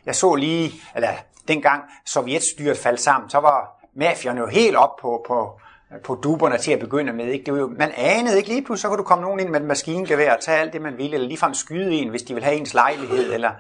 Jeg 0.06 0.16
så 0.16 0.36
lige, 0.36 0.72
eller 0.96 1.10
dengang 1.48 1.84
sovjetstyret 2.06 2.78
faldt 2.78 3.00
sammen, 3.00 3.30
så 3.30 3.38
var 3.38 3.80
mafierne 3.96 4.40
jo 4.40 4.48
helt 4.48 4.76
op 4.76 4.96
på, 5.02 5.26
på, 5.28 5.60
på 6.04 6.16
duberne 6.16 6.58
til 6.58 6.72
at 6.72 6.80
begynde 6.80 7.14
med. 7.14 7.26
Ikke? 7.26 7.46
Det 7.46 7.54
var 7.54 7.60
jo, 7.60 7.74
man 7.78 7.92
anede 7.98 8.38
ikke 8.38 8.50
lige 8.50 8.62
pludselig, 8.62 8.82
så 8.82 8.88
kunne 8.88 8.98
du 8.98 9.04
komme 9.04 9.22
nogen 9.22 9.40
ind 9.40 9.50
med 9.50 9.62
et 9.62 9.66
maskingevær 9.66 10.36
og 10.36 10.42
tage 10.42 10.58
alt 10.58 10.74
det, 10.74 10.82
man 10.82 10.98
ville, 10.98 11.14
eller 11.14 11.28
ligefrem 11.28 11.54
skyde 11.54 11.92
en, 11.92 12.10
hvis 12.10 12.24
de 12.24 12.34
vil 12.34 12.44
have 12.44 12.56
ens 12.56 12.74
lejlighed, 12.74 13.34
eller 13.34 13.52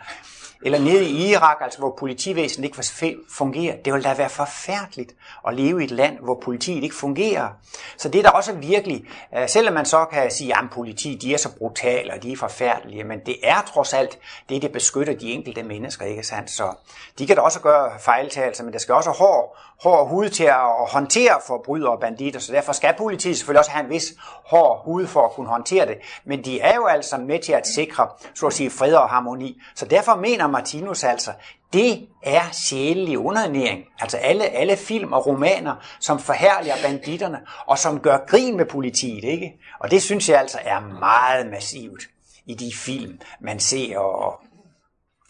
eller 0.65 0.79
nede 0.79 1.05
i 1.05 1.31
Irak, 1.31 1.57
altså 1.61 1.79
hvor 1.79 1.95
politivæsenet 1.99 2.65
ikke 2.65 3.17
fungerer. 3.29 3.75
Det 3.85 3.93
vil 3.93 4.03
da 4.03 4.13
være 4.13 4.29
forfærdeligt 4.29 5.15
at 5.47 5.53
leve 5.53 5.81
i 5.81 5.83
et 5.83 5.91
land, 5.91 6.19
hvor 6.19 6.39
politiet 6.43 6.83
ikke 6.83 6.95
fungerer. 6.95 7.49
Så 7.97 8.09
det 8.09 8.19
er 8.19 8.23
da 8.23 8.29
også 8.29 8.53
virkelig, 8.53 9.05
øh, 9.37 9.49
selvom 9.49 9.73
man 9.73 9.85
så 9.85 10.05
kan 10.05 10.31
sige, 10.31 10.57
at 10.57 10.63
politi 10.71 11.15
de 11.21 11.33
er 11.33 11.37
så 11.37 11.49
brutale 11.57 12.13
og 12.13 12.23
de 12.23 12.31
er 12.31 12.37
forfærdelige, 12.37 13.03
men 13.03 13.19
det 13.25 13.35
er 13.43 13.61
trods 13.73 13.93
alt 13.93 14.19
det, 14.49 14.61
der 14.61 14.69
beskytter 14.69 15.13
de 15.13 15.31
enkelte 15.31 15.63
mennesker, 15.63 16.05
ikke 16.05 16.23
sandt? 16.23 16.51
Så 16.51 16.75
de 17.19 17.27
kan 17.27 17.35
da 17.35 17.41
også 17.41 17.59
gøre 17.59 17.91
fejltagelser, 17.99 18.63
men 18.63 18.73
der 18.73 18.79
skal 18.79 18.95
også 18.95 19.09
hård, 19.09 19.57
hård 19.83 20.09
hud 20.09 20.29
til 20.29 20.43
at 20.43 20.89
håndtere 20.91 21.39
forbrydere 21.47 21.91
og 21.91 21.99
banditter, 21.99 22.39
så 22.39 22.53
derfor 22.53 22.73
skal 22.73 22.93
politiet 22.97 23.37
selvfølgelig 23.37 23.59
også 23.59 23.71
have 23.71 23.83
en 23.83 23.89
vis 23.89 24.13
hård 24.45 24.85
hud 24.85 25.07
for 25.07 25.25
at 25.25 25.31
kunne 25.31 25.47
håndtere 25.47 25.85
det. 25.85 25.97
Men 26.25 26.45
de 26.45 26.59
er 26.59 26.75
jo 26.75 26.85
altså 26.85 27.17
med 27.17 27.39
til 27.39 27.53
at 27.53 27.67
sikre, 27.67 28.07
så 28.33 28.47
at 28.47 28.53
sige, 28.53 28.69
fred 28.69 28.93
og 28.93 29.09
harmoni. 29.09 29.61
Så 29.75 29.85
derfor 29.85 30.15
mener 30.15 30.47
Martinus 30.51 31.03
altså, 31.03 31.31
det 31.73 32.07
er 32.23 32.51
sjælelig 32.51 33.17
underernæring. 33.17 33.85
Altså 33.99 34.17
alle, 34.17 34.43
alle 34.45 34.77
film 34.77 35.13
og 35.13 35.27
romaner, 35.27 35.75
som 35.99 36.19
forhærliger 36.19 36.75
banditterne, 36.83 37.39
og 37.65 37.77
som 37.77 37.99
gør 37.99 38.17
grin 38.27 38.57
med 38.57 38.65
politiet, 38.65 39.23
ikke? 39.23 39.53
Og 39.79 39.91
det 39.91 40.03
synes 40.03 40.29
jeg 40.29 40.39
altså 40.39 40.59
er 40.61 40.79
meget 40.79 41.47
massivt 41.47 42.03
i 42.45 42.53
de 42.53 42.71
film, 42.75 43.19
man 43.39 43.59
ser. 43.59 43.97
Og 43.97 44.41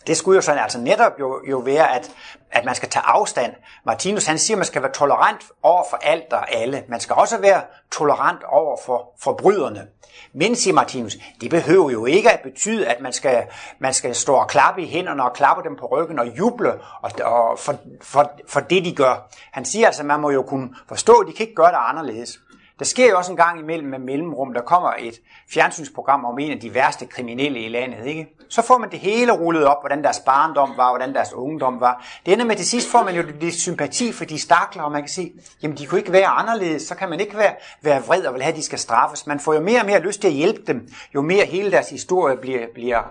det 0.08 0.18
skulle 0.18 0.36
jo 0.36 0.42
sådan 0.42 0.64
altså 0.64 0.80
netop 0.80 1.20
jo, 1.20 1.42
jo 1.50 1.58
være, 1.58 1.96
at, 1.96 2.12
at 2.52 2.66
man 2.66 2.76
skal 2.76 2.90
tage 2.90 3.06
afstand. 3.06 3.54
Martinus 3.86 4.26
han 4.26 4.40
siger, 4.40 4.56
at 4.56 4.60
man 4.60 4.66
skal 4.66 4.82
være 4.82 4.92
tolerant 4.92 5.42
over 5.64 5.84
for 5.90 5.98
alt 5.98 6.34
og 6.34 6.56
alle. 6.56 6.84
Man 6.88 7.00
skal 7.00 7.16
også 7.16 7.38
være 7.38 7.62
tolerant 7.92 8.44
over 8.44 8.78
for 8.86 9.14
forbryderne. 9.20 9.88
Men, 10.34 10.56
siger 10.56 10.74
Martinus, 10.74 11.18
det 11.42 11.50
behøver 11.50 11.90
jo 11.90 12.06
ikke 12.06 12.32
at 12.32 12.40
betyde, 12.40 12.88
at 12.88 13.02
man 13.02 13.14
skal, 13.14 13.44
man 13.80 13.94
skal 13.94 14.16
stå 14.16 14.34
og 14.34 14.48
klappe 14.48 14.82
i 14.82 14.86
hænderne 14.86 15.24
og 15.24 15.34
klappe 15.34 15.64
dem 15.64 15.76
på 15.76 15.86
ryggen 15.86 16.20
og 16.20 16.38
juble 16.38 16.74
og, 17.02 17.12
og 17.24 17.60
for, 17.60 17.76
for, 18.02 18.32
for 18.48 18.60
det, 18.60 18.86
de 18.86 18.96
gør. 18.96 19.30
Han 19.52 19.66
siger 19.66 19.86
altså, 19.86 20.02
at 20.02 20.06
man 20.06 20.20
må 20.20 20.30
jo 20.30 20.42
kunne 20.42 20.76
forstå, 20.88 21.14
at 21.14 21.28
de 21.28 21.34
kan 21.34 21.44
ikke 21.44 21.56
gøre 21.56 21.72
det 21.72 21.78
anderledes. 21.80 22.40
Der 22.80 22.86
sker 22.86 23.10
jo 23.10 23.18
også 23.18 23.32
en 23.32 23.38
gang 23.38 23.60
imellem 23.60 23.90
med 23.90 24.00
mellemrum, 24.00 24.54
der 24.54 24.62
kommer 24.62 24.94
et 25.00 25.22
fjernsynsprogram 25.54 26.26
om 26.26 26.40
en 26.40 26.52
af 26.52 26.60
de 26.60 26.74
værste 26.74 27.06
kriminelle 27.06 27.60
i 27.60 27.70
landet. 27.70 28.06
Ikke? 28.06 28.28
Så 28.50 28.62
får 28.62 28.78
man 28.78 28.92
det 28.92 29.00
hele 29.00 29.32
rullet 29.32 29.66
op, 29.66 29.78
hvordan 29.82 30.04
deres 30.04 30.20
barndom 30.20 30.74
var, 30.78 30.90
hvordan 30.90 31.14
deres 31.14 31.34
ungdom 31.34 31.80
var. 31.80 32.06
Det 32.26 32.34
ender 32.34 32.46
med, 32.46 32.56
til 32.56 32.66
sidst 32.66 32.92
får 32.92 33.04
man 33.04 33.16
jo 33.16 33.24
lidt 33.40 33.56
sympati 33.56 34.12
for 34.12 34.26
de 34.26 34.40
stakler, 34.40 34.84
og 34.84 34.92
man 34.92 35.02
kan 35.02 35.10
sige, 35.10 35.34
jamen 35.64 35.78
de 35.78 35.86
kunne 35.86 36.00
ikke 36.00 36.12
være 36.12 36.28
anderledes, 36.28 36.82
så 36.82 36.96
kan 36.96 37.10
man 37.10 37.20
ikke 37.20 37.38
være, 37.38 37.54
være 37.82 38.04
vred 38.04 38.26
og 38.26 38.34
vil 38.34 38.42
have, 38.42 38.52
at 38.52 38.58
de 38.58 38.64
skal 38.64 38.80
straffes. 38.80 39.28
Man 39.28 39.40
får 39.40 39.54
jo 39.54 39.62
mere 39.62 39.80
og 39.80 39.86
mere 39.86 40.00
lyst 40.00 40.22
til 40.22 40.28
at 40.28 40.34
hjælpe 40.34 40.62
dem, 40.68 40.90
jo 41.16 41.22
mere 41.22 41.46
hele 41.46 41.72
deres 41.72 41.90
historie 41.90 42.38
bliver, 42.38 42.66
bliver 42.74 43.04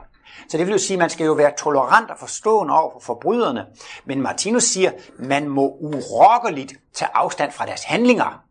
så 0.49 0.59
det 0.59 0.67
vil 0.67 0.73
jo 0.73 0.79
sige, 0.79 0.95
at 0.95 0.99
man 0.99 1.11
skal 1.11 1.25
jo 1.25 1.33
være 1.33 1.53
tolerant 1.59 2.11
og 2.11 2.19
forstående 2.19 2.75
over 2.75 2.93
for 2.93 3.01
forbryderne. 3.01 3.67
Men 4.05 4.23
Martinus 4.23 4.63
siger, 4.63 4.91
at 4.91 5.11
man 5.19 5.49
må 5.49 5.77
urokkeligt 5.81 6.73
tage 6.95 7.11
afstand 7.15 7.53
fra 7.53 7.67
deres 7.67 7.85
handlinger. 7.85 8.48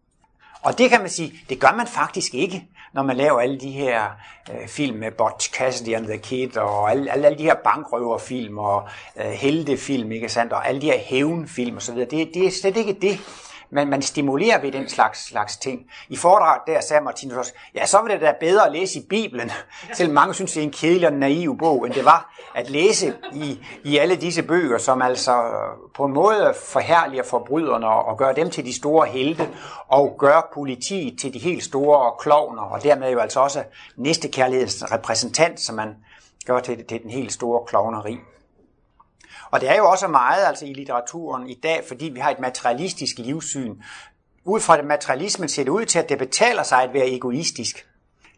Og 0.62 0.78
det 0.78 0.90
kan 0.90 1.02
man 1.02 1.10
sige, 1.10 1.34
det 1.50 1.60
gør 1.60 1.74
man 1.78 1.88
faktisk 1.88 2.34
ikke, 2.34 2.64
når 2.94 3.04
man 3.04 3.18
laver 3.18 3.40
alle 3.40 3.60
de 3.60 3.72
her 3.72 4.04
øh, 4.52 4.68
film 4.68 4.98
med 4.98 5.12
Butch 5.12 5.52
Cassidy 5.52 5.96
and 5.96 6.08
the 6.08 6.18
Kid, 6.18 6.58
og 6.58 6.92
alle, 6.92 7.12
alle, 7.12 7.26
alle 7.26 7.38
de 7.38 7.44
her 7.44 7.56
bankrøverfilm, 7.64 8.58
og 8.58 8.88
øh, 9.18 9.26
heldefilm, 9.26 10.12
ikke 10.12 10.30
sandt, 10.30 10.54
og 10.54 10.68
alle 10.68 10.82
de 10.82 10.86
her 10.86 11.00
hævnfilm 11.00 11.78
osv. 11.78 11.96
Det, 11.96 12.12
det 12.34 12.48
er 12.48 12.52
slet 12.52 12.78
ikke 12.78 12.94
det, 12.94 13.20
men 13.70 13.90
man 13.90 14.02
stimulerer 14.02 14.62
ved 14.62 14.72
den 14.72 14.90
slags, 14.90 15.28
slags 15.28 15.58
ting. 15.58 15.86
I 16.10 16.16
foredraget 16.16 16.62
der 16.68 16.82
sagde 16.82 17.04
Martinus 17.04 17.38
også, 17.38 17.54
ja, 17.76 17.86
så 17.86 17.98
var 17.98 18.08
det 18.08 18.22
da 18.22 18.34
bedre 18.40 18.66
at 18.66 18.72
læse 18.72 19.00
i 19.00 19.06
Bibelen, 19.10 19.52
selvom 19.94 20.14
mange 20.14 20.34
synes, 20.34 20.54
det 20.54 20.60
er 20.60 20.64
en 20.64 20.72
kedelig 20.72 21.08
og 21.08 21.14
naiv 21.14 21.58
bog, 21.58 21.86
end 21.86 21.94
det 21.94 22.06
var 22.06 22.34
at 22.56 22.70
læse 22.70 23.14
i, 23.34 23.60
i 23.84 23.98
alle 23.98 24.16
disse 24.16 24.44
bøger, 24.44 24.78
som 24.78 25.02
altså 25.02 25.44
på 25.96 26.06
en 26.06 26.14
måde 26.14 26.54
forhærliger 26.66 27.24
forbryderne 27.24 27.88
og 27.88 28.18
gør 28.18 28.32
dem 28.32 28.50
til 28.50 28.66
de 28.66 28.74
store 28.76 29.08
helte, 29.08 29.50
og 29.88 30.16
gør 30.20 30.50
politiet 30.54 31.20
til 31.20 31.34
de 31.34 31.40
helt 31.40 31.64
store 31.64 32.12
klovner, 32.20 32.62
og 32.62 32.84
dermed 32.84 33.12
jo 33.12 33.20
altså 33.20 33.40
også 33.40 33.64
næstekærlighedens 33.96 34.84
repræsentant, 34.92 35.60
som 35.60 35.76
man 35.76 35.96
gør 36.46 36.60
til, 36.60 36.86
til 36.86 37.04
den 37.04 37.12
helt 37.12 37.34
store 37.34 37.66
klovneri. 37.68 38.18
Og 39.52 39.62
det 39.62 39.70
er 39.70 39.78
jo 39.78 39.90
også 39.90 40.08
meget 40.08 40.46
altså 40.46 40.66
i 40.66 40.74
litteraturen 40.74 41.50
i 41.50 41.54
dag, 41.64 41.84
fordi 41.88 42.06
vi 42.06 42.20
har 42.20 42.32
et 42.32 42.40
materialistisk 42.40 43.18
livssyn. 43.18 43.76
Ud 44.46 44.60
fra 44.60 44.78
det 44.78 44.86
materialismen 44.86 45.50
ser 45.50 45.64
det 45.64 45.72
ud 45.72 45.86
til, 45.86 46.00
at 46.00 46.10
det 46.10 46.18
betaler 46.18 46.64
sig 46.64 46.84
at 46.84 46.94
være 46.94 47.10
egoistisk. 47.10 47.88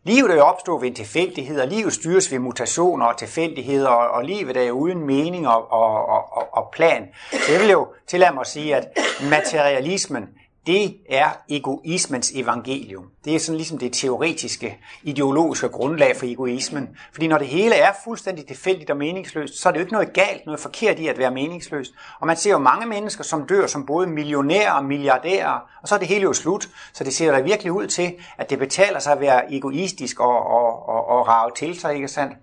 Livet 0.04 0.32
er 0.32 0.36
jo 0.36 0.42
opstået 0.42 0.82
ved 0.82 0.90
en 0.90 0.96
tilfældighed, 0.96 1.62
og 1.62 1.68
livet 1.68 1.94
styres 1.94 2.32
ved 2.32 2.40
mutationer 2.40 3.06
og 3.06 3.18
tilfældigheder, 3.18 3.88
og, 3.90 4.10
og 4.10 4.26
livet 4.26 4.58
er 4.58 4.64
jo 4.64 4.74
uden 4.74 5.06
mening 5.06 5.48
og, 5.48 5.72
og, 5.72 6.10
og, 6.10 6.48
og 6.54 6.70
plan. 6.74 7.08
Så 7.32 7.52
jeg 7.52 7.62
vil 7.62 7.70
jo 7.70 7.88
tillade 8.08 8.34
mig 8.34 8.42
at 8.42 8.48
sige, 8.48 8.76
at 8.76 8.88
materialismen, 9.30 10.30
det 10.68 10.98
er 11.10 11.30
egoismens 11.50 12.32
evangelium. 12.36 13.06
Det 13.26 13.36
er 13.36 13.40
sådan 13.40 13.58
ligesom 13.58 13.78
det 13.78 13.94
teoretiske, 13.94 14.78
ideologiske 15.04 15.70
grundlag 15.70 16.16
for 16.16 16.26
egoismen. 16.26 16.90
Fordi 17.12 17.28
når 17.28 17.38
det 17.38 17.48
hele 17.48 17.76
er 17.76 17.92
fuldstændig 18.04 18.48
tilfældigt 18.48 18.90
og 18.90 18.98
meningsløst, 18.98 19.62
så 19.62 19.70
er 19.70 19.74
det 19.74 19.80
jo 19.80 19.84
ikke 19.84 19.94
noget 19.94 20.14
galt, 20.14 20.46
noget 20.46 20.60
forkert 20.60 21.00
i 21.00 21.08
at 21.08 21.18
være 21.18 21.32
meningsløst. 21.32 21.94
Og 22.20 22.28
man 22.28 22.38
ser 22.38 22.52
jo 22.52 22.58
mange 22.58 22.86
mennesker, 22.86 23.24
som 23.24 23.48
dør 23.48 23.68
som 23.68 23.86
både 23.86 24.08
millionærer 24.08 24.72
og 24.72 24.86
milliardærer, 24.86 25.60
og 25.82 25.88
så 25.88 25.96
er 25.96 26.00
det 26.00 26.08
hele 26.08 26.22
jo 26.22 26.34
slut. 26.34 26.70
Så 26.94 27.04
det 27.04 27.14
ser 27.14 27.32
da 27.32 27.40
virkelig 27.40 27.72
ud 27.72 27.88
til, 27.88 28.16
at 28.38 28.50
det 28.50 28.60
betaler 28.60 29.00
sig 29.00 29.14
at 29.14 29.22
være 29.22 29.54
egoistisk 29.54 30.20
og, 30.20 30.46
og, 30.48 30.90
og, 30.90 31.08
og 31.08 31.28
rave 31.28 31.52
til 31.56 31.80
sig, 31.80 31.96
ikke 31.96 32.08
sandt? 32.08 32.34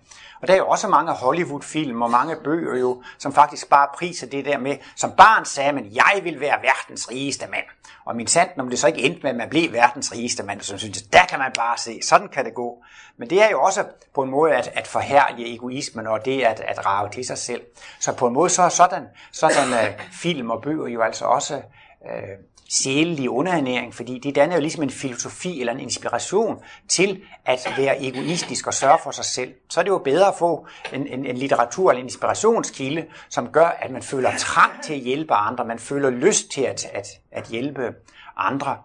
Og 0.47 0.49
der 0.49 0.55
er 0.55 0.59
jo 0.59 0.69
også 0.69 0.89
mange 0.89 1.13
Hollywood-film 1.13 2.03
og 2.03 2.11
mange 2.11 2.37
bøger 2.45 2.81
jo, 2.81 3.03
som 3.19 3.33
faktisk 3.33 3.69
bare 3.69 3.89
priser 3.95 4.27
det 4.27 4.45
der 4.45 4.59
med, 4.59 4.77
som 4.97 5.13
barn 5.13 5.45
sagde 5.45 5.73
man, 5.73 5.91
jeg 5.95 6.21
vil 6.23 6.41
være 6.41 6.59
verdens 6.63 7.11
rigeste 7.11 7.47
mand. 7.51 7.65
Og 8.05 8.17
min 8.17 8.27
sandt, 8.27 8.57
når 8.57 8.65
det 8.65 8.79
så 8.79 8.87
ikke 8.87 9.03
endte 9.03 9.23
med, 9.23 9.31
at 9.31 9.37
man 9.37 9.49
blev 9.49 9.73
verdens 9.73 10.13
rigeste 10.13 10.43
mand, 10.43 10.61
så 10.61 10.79
synes 10.79 10.97
jeg, 10.97 11.13
der 11.13 11.27
kan 11.29 11.39
man 11.39 11.53
bare 11.57 11.79
se, 11.79 12.01
sådan 12.03 12.29
kan 12.29 12.45
det 12.45 12.55
gå. 12.55 12.85
Men 13.17 13.31
det 13.31 13.43
er 13.43 13.51
jo 13.51 13.63
også 13.63 13.85
på 14.15 14.23
en 14.23 14.31
måde 14.31 14.55
at, 14.55 14.71
at 14.75 14.87
forhærlige 14.87 15.55
egoismen 15.55 16.07
og 16.07 16.25
det 16.25 16.43
at, 16.43 16.61
at 16.61 16.87
rave 16.87 17.11
til 17.11 17.27
sig 17.27 17.39
selv. 17.39 17.63
Så 18.01 18.13
på 18.13 18.27
en 18.27 18.35
måde 18.35 18.51
så 18.51 18.63
er 18.63 18.69
sådan, 18.69 19.07
sådan 19.33 19.73
uh, 19.73 20.01
film 20.13 20.51
og 20.51 20.63
bøger 20.63 20.87
jo 20.87 21.03
altså 21.03 21.25
også 21.25 21.55
uh, 22.01 22.56
sjælelige 22.69 23.31
underernæring, 23.31 23.95
fordi 23.95 24.19
det 24.19 24.35
danner 24.35 24.55
jo 24.55 24.61
ligesom 24.61 24.83
en 24.83 24.91
filosofi 24.91 25.61
eller 25.61 25.73
en 25.73 25.81
inspiration 25.81 26.63
til 26.89 27.23
at 27.45 27.73
være 27.77 28.03
egoistisk 28.03 28.67
og 28.67 28.75
sørge 28.75 28.99
for 29.03 29.11
sig 29.11 29.25
selv. 29.25 29.55
Så 29.69 29.81
er 29.81 29.85
det 29.85 29.91
jo 29.91 29.99
bedre 29.99 30.29
at 30.29 30.35
få 30.39 30.67
en, 30.93 31.07
en, 31.07 31.27
en 31.27 31.37
litteratur 31.37 31.91
eller 31.91 32.01
en 32.01 32.07
inspirationskilde, 32.07 33.05
som 33.29 33.49
gør, 33.49 33.67
at 33.67 33.91
man 33.91 34.03
føler 34.03 34.37
trang 34.37 34.83
til 34.85 34.93
at 34.93 35.01
hjælpe 35.01 35.35
andre, 35.35 35.65
man 35.65 35.79
føler 35.79 36.11
lyst 36.11 36.51
til 36.51 36.63
at, 36.63 36.87
at, 36.93 37.07
at 37.33 37.47
hjælpe 37.49 37.95
andre. 38.37 38.77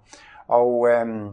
Og 0.48 0.88
øhm, 0.90 1.30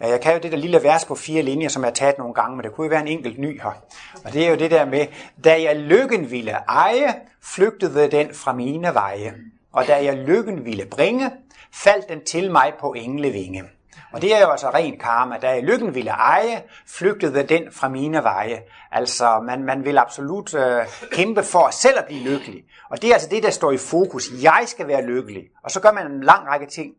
Ja, 0.00 0.08
jeg 0.08 0.20
kan 0.20 0.32
jo 0.32 0.38
det 0.38 0.52
der 0.52 0.58
lille 0.58 0.82
vers 0.82 1.04
på 1.04 1.14
fire 1.14 1.42
linjer, 1.42 1.68
som 1.68 1.82
jeg 1.82 1.88
har 1.88 1.94
taget 1.94 2.18
nogle 2.18 2.34
gange, 2.34 2.56
men 2.56 2.64
det 2.64 2.72
kunne 2.72 2.84
jo 2.84 2.90
være 2.90 3.00
en 3.00 3.08
enkelt 3.08 3.38
ny 3.38 3.62
her. 3.62 3.82
Og 4.24 4.32
det 4.32 4.46
er 4.46 4.50
jo 4.50 4.56
det 4.56 4.70
der 4.70 4.84
med, 4.84 5.06
da 5.44 5.62
jeg 5.62 5.76
lykken 5.76 6.30
ville 6.30 6.50
eje, 6.52 7.14
flygtede 7.42 8.10
den 8.10 8.34
fra 8.34 8.52
mine 8.52 8.94
veje. 8.94 9.34
Og 9.72 9.86
da 9.86 10.04
jeg 10.04 10.16
lykken 10.16 10.64
ville 10.64 10.86
bringe, 10.86 11.30
faldt 11.72 12.08
den 12.08 12.24
til 12.24 12.50
mig 12.52 12.72
på 12.80 12.92
englevinge. 12.92 13.64
Og 14.12 14.22
det 14.22 14.34
er 14.34 14.40
jo 14.40 14.50
altså 14.50 14.70
ren 14.70 14.98
karma. 14.98 15.38
Da 15.42 15.48
jeg 15.48 15.62
lykken 15.62 15.94
ville 15.94 16.10
eje, 16.10 16.62
flygtede 16.86 17.42
den 17.42 17.72
fra 17.72 17.88
mine 17.88 18.22
veje. 18.22 18.62
Altså, 18.92 19.40
man, 19.40 19.64
man 19.64 19.84
vil 19.84 19.98
absolut 19.98 20.54
øh, 20.54 20.86
kæmpe 21.12 21.42
for 21.42 21.70
selv 21.70 21.98
at 21.98 22.04
blive 22.04 22.20
lykkelig. 22.20 22.64
Og 22.90 23.02
det 23.02 23.10
er 23.10 23.14
altså 23.14 23.28
det, 23.28 23.42
der 23.42 23.50
står 23.50 23.72
i 23.72 23.76
fokus. 23.76 24.30
Jeg 24.42 24.64
skal 24.66 24.88
være 24.88 25.06
lykkelig. 25.06 25.44
Og 25.64 25.70
så 25.70 25.80
gør 25.80 25.92
man 25.92 26.10
en 26.10 26.24
lang 26.24 26.46
række 26.46 26.66
ting, 26.66 26.94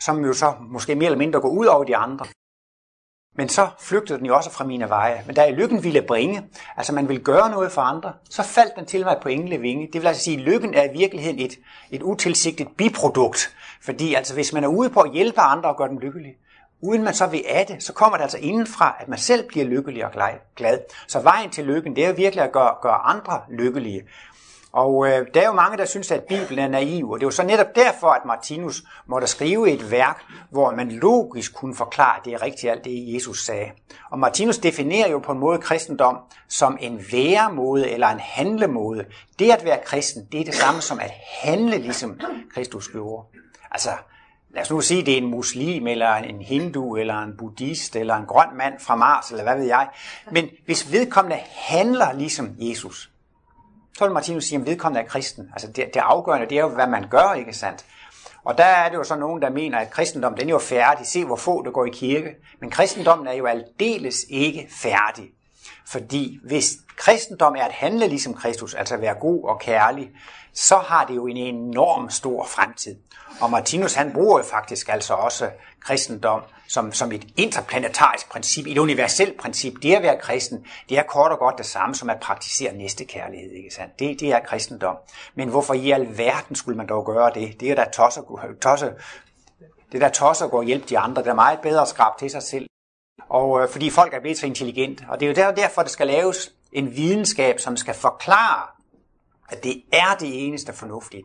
som 0.00 0.24
jo 0.24 0.32
så 0.32 0.52
måske 0.60 0.94
mere 0.94 1.06
eller 1.06 1.18
mindre 1.18 1.40
går 1.40 1.48
ud 1.48 1.66
over 1.66 1.84
de 1.84 1.96
andre. 1.96 2.26
Men 3.34 3.48
så 3.48 3.68
flygtede 3.80 4.18
den 4.18 4.26
jo 4.26 4.36
også 4.36 4.50
fra 4.50 4.64
mine 4.64 4.88
veje. 4.88 5.22
Men 5.26 5.34
da 5.34 5.42
jeg 5.42 5.52
lykken 5.52 5.84
ville 5.84 6.02
bringe, 6.02 6.42
altså 6.76 6.92
man 6.92 7.08
ville 7.08 7.22
gøre 7.22 7.50
noget 7.50 7.72
for 7.72 7.82
andre, 7.82 8.12
så 8.30 8.42
faldt 8.42 8.76
den 8.76 8.86
til 8.86 9.04
mig 9.04 9.18
på 9.22 9.28
englevinge. 9.28 9.88
Det 9.92 10.00
vil 10.00 10.08
altså 10.08 10.22
sige, 10.22 10.36
at 10.36 10.42
lykken 10.42 10.74
er 10.74 10.82
i 10.82 10.98
virkeligheden 10.98 11.38
et, 11.38 11.58
et 11.90 12.02
utilsigtet 12.02 12.68
biprodukt. 12.76 13.54
Fordi 13.82 14.14
altså 14.14 14.34
hvis 14.34 14.52
man 14.52 14.64
er 14.64 14.68
ude 14.68 14.90
på 14.90 15.00
at 15.00 15.12
hjælpe 15.12 15.40
andre 15.40 15.68
og 15.68 15.76
gøre 15.76 15.88
dem 15.88 15.98
lykkelige, 15.98 16.36
uden 16.80 17.04
man 17.04 17.14
så 17.14 17.26
vil 17.26 17.44
af 17.48 17.66
det, 17.66 17.82
så 17.82 17.92
kommer 17.92 18.16
det 18.16 18.22
altså 18.22 18.38
indenfra, 18.38 18.96
at 19.00 19.08
man 19.08 19.18
selv 19.18 19.48
bliver 19.48 19.66
lykkelig 19.66 20.04
og 20.04 20.12
glad. 20.56 20.78
Så 21.08 21.20
vejen 21.20 21.50
til 21.50 21.64
lykken, 21.64 21.96
det 21.96 22.04
er 22.04 22.08
jo 22.08 22.14
virkelig 22.16 22.44
at 22.44 22.52
gøre, 22.52 22.74
gøre 22.82 22.94
andre 22.94 23.40
lykkelige. 23.50 24.02
Og 24.72 25.06
øh, 25.08 25.26
der 25.34 25.40
er 25.40 25.46
jo 25.46 25.52
mange, 25.52 25.76
der 25.76 25.84
synes, 25.84 26.10
at 26.10 26.24
Bibelen 26.24 26.58
er 26.58 26.68
naiv, 26.68 27.10
og 27.10 27.20
det 27.20 27.24
er 27.24 27.26
jo 27.26 27.30
så 27.30 27.42
netop 27.42 27.66
derfor, 27.74 28.06
at 28.06 28.24
Martinus 28.26 28.82
måtte 29.06 29.26
skrive 29.26 29.70
et 29.70 29.90
værk, 29.90 30.22
hvor 30.50 30.70
man 30.70 30.92
logisk 30.92 31.54
kunne 31.54 31.74
forklare, 31.74 32.16
at 32.18 32.24
det 32.24 32.32
er 32.32 32.42
rigtigt 32.42 32.72
alt 32.72 32.84
det, 32.84 33.14
Jesus 33.14 33.44
sagde. 33.44 33.70
Og 34.10 34.18
Martinus 34.18 34.58
definerer 34.58 35.10
jo 35.10 35.18
på 35.18 35.32
en 35.32 35.38
måde 35.38 35.58
kristendom 35.58 36.18
som 36.48 36.78
en 36.80 37.04
væremåde 37.12 37.90
eller 37.90 38.08
en 38.08 38.20
handlemåde. 38.20 39.04
Det 39.38 39.50
at 39.50 39.64
være 39.64 39.78
kristen, 39.84 40.26
det 40.32 40.40
er 40.40 40.44
det 40.44 40.54
samme 40.54 40.80
som 40.80 41.00
at 41.00 41.10
handle 41.42 41.78
ligesom 41.78 42.20
Kristus 42.54 42.88
gjorde. 42.88 43.26
Altså, 43.70 43.90
lad 44.54 44.62
os 44.62 44.70
nu 44.70 44.80
sige, 44.80 45.06
det 45.06 45.14
er 45.14 45.18
en 45.18 45.30
muslim, 45.30 45.86
eller 45.86 46.14
en 46.14 46.42
hindu, 46.42 46.96
eller 46.96 47.22
en 47.22 47.36
buddhist, 47.38 47.96
eller 47.96 48.16
en 48.16 48.26
grøn 48.26 48.56
mand 48.56 48.74
fra 48.80 48.96
Mars, 48.96 49.30
eller 49.30 49.42
hvad 49.42 49.56
ved 49.56 49.66
jeg. 49.66 49.88
Men 50.30 50.48
hvis 50.64 50.92
vedkommende 50.92 51.38
handler 51.54 52.12
ligesom 52.12 52.50
Jesus, 52.58 53.11
så 53.98 54.04
vil 54.04 54.12
Martinus 54.12 54.44
sige, 54.44 54.58
at 54.60 54.66
vedkommende 54.66 55.00
er 55.04 55.08
kristen. 55.08 55.48
Altså 55.52 55.68
det, 55.68 55.94
det 55.94 56.00
afgørende, 56.00 56.48
det 56.48 56.58
er 56.58 56.62
jo, 56.62 56.68
hvad 56.68 56.86
man 56.86 57.08
gør, 57.08 57.32
ikke 57.32 57.52
sandt? 57.52 57.84
Og 58.44 58.58
der 58.58 58.64
er 58.64 58.88
det 58.88 58.96
jo 58.96 59.04
så 59.04 59.16
nogen, 59.16 59.42
der 59.42 59.50
mener, 59.50 59.78
at 59.78 59.90
kristendommen 59.90 60.40
den 60.40 60.48
er 60.48 60.52
jo 60.52 60.58
færdig. 60.58 61.06
Se, 61.06 61.24
hvor 61.24 61.36
få 61.36 61.62
der 61.62 61.70
går 61.70 61.84
i 61.84 61.90
kirke. 61.90 62.34
Men 62.60 62.70
kristendommen 62.70 63.26
er 63.26 63.32
jo 63.32 63.46
aldeles 63.46 64.16
ikke 64.30 64.68
færdig. 64.70 65.30
Fordi 65.86 66.40
hvis 66.44 66.72
kristendom 66.96 67.56
er 67.56 67.64
at 67.64 67.72
handle 67.72 68.08
ligesom 68.08 68.34
Kristus, 68.34 68.74
altså 68.74 68.96
være 68.96 69.14
god 69.14 69.44
og 69.44 69.60
kærlig, 69.60 70.10
så 70.54 70.76
har 70.76 71.06
det 71.06 71.16
jo 71.16 71.26
en 71.26 71.36
enorm 71.36 72.10
stor 72.10 72.44
fremtid. 72.44 72.96
Og 73.40 73.50
Martinus 73.50 73.94
han 73.94 74.12
bruger 74.12 74.38
jo 74.38 74.44
faktisk 74.44 74.88
altså 74.88 75.14
også 75.14 75.50
kristendom 75.80 76.42
som, 76.72 76.92
som 76.92 77.12
et 77.12 77.26
interplanetarisk 77.36 78.30
princip, 78.30 78.66
et 78.66 78.78
universelt 78.78 79.40
princip. 79.40 79.74
Det 79.82 79.94
at 79.94 80.02
være 80.02 80.18
kristen, 80.20 80.66
det 80.88 80.98
er 80.98 81.02
kort 81.02 81.32
og 81.32 81.38
godt 81.38 81.58
det 81.58 81.66
samme 81.66 81.94
som 81.94 82.10
at 82.10 82.20
praktisere 82.20 82.76
næste 82.76 83.04
kærlighed. 83.04 83.50
Ikke 83.50 83.70
sandt? 83.70 83.98
Det, 83.98 84.20
det 84.20 84.28
er 84.28 84.40
kristendom. 84.40 84.96
Men 85.34 85.48
hvorfor 85.48 85.74
i 85.74 85.90
alverden 85.90 86.56
skulle 86.56 86.76
man 86.76 86.86
dog 86.86 87.06
gøre 87.06 87.30
det? 87.34 87.60
Det 87.60 87.70
er 87.70 87.74
da 87.74 87.84
tosset, 87.92 88.24
tosse, 88.62 88.92
det 89.92 90.02
er 90.02 90.08
da 90.08 90.08
tosset 90.08 90.44
at 90.44 90.50
gå 90.50 90.58
og 90.58 90.64
hjælpe 90.64 90.86
de 90.88 90.98
andre. 90.98 91.22
Det 91.22 91.28
er 91.28 91.34
meget 91.34 91.58
bedre 91.60 91.82
at 91.82 91.88
skrabe 91.88 92.18
til 92.18 92.30
sig 92.30 92.42
selv. 92.42 92.66
Og 93.28 93.62
øh, 93.62 93.68
fordi 93.68 93.90
folk 93.90 94.14
er 94.14 94.20
blevet 94.20 94.38
så. 94.38 94.46
Og 95.08 95.20
det 95.20 95.26
er 95.26 95.30
jo 95.30 95.34
der, 95.34 95.62
derfor, 95.62 95.82
der 95.82 95.88
skal 95.88 96.06
laves 96.06 96.52
en 96.72 96.96
videnskab, 96.96 97.60
som 97.60 97.76
skal 97.76 97.94
forklare, 97.94 98.66
at 99.48 99.64
det 99.64 99.82
er 99.92 100.16
det 100.20 100.46
eneste 100.46 100.72
fornuftige. 100.72 101.24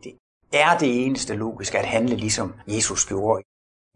Det 0.52 0.60
er 0.60 0.78
det 0.78 1.06
eneste 1.06 1.34
logiske 1.34 1.78
at 1.78 1.86
handle 1.86 2.16
ligesom 2.16 2.54
Jesus 2.66 3.06
gjorde. 3.06 3.42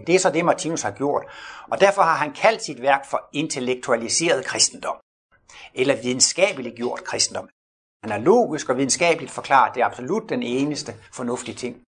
Det 0.06 0.14
er 0.14 0.18
så 0.18 0.30
det, 0.30 0.44
Martinus 0.44 0.82
har 0.82 0.90
gjort, 0.90 1.24
og 1.70 1.80
derfor 1.80 2.02
har 2.02 2.14
han 2.14 2.32
kaldt 2.32 2.62
sit 2.62 2.82
værk 2.82 3.06
for 3.10 3.28
intellektualiseret 3.32 4.44
kristendom, 4.44 4.96
eller 5.74 6.02
videnskabeligt 6.02 6.76
gjort 6.76 7.04
kristendom. 7.04 7.48
Han 8.04 8.12
er 8.12 8.18
logisk 8.18 8.68
og 8.68 8.76
videnskabeligt 8.76 9.32
forklaret, 9.32 9.74
det 9.74 9.80
er 9.80 9.86
absolut 9.86 10.28
den 10.28 10.42
eneste 10.42 10.94
fornuftige 11.12 11.54
ting. 11.54 11.82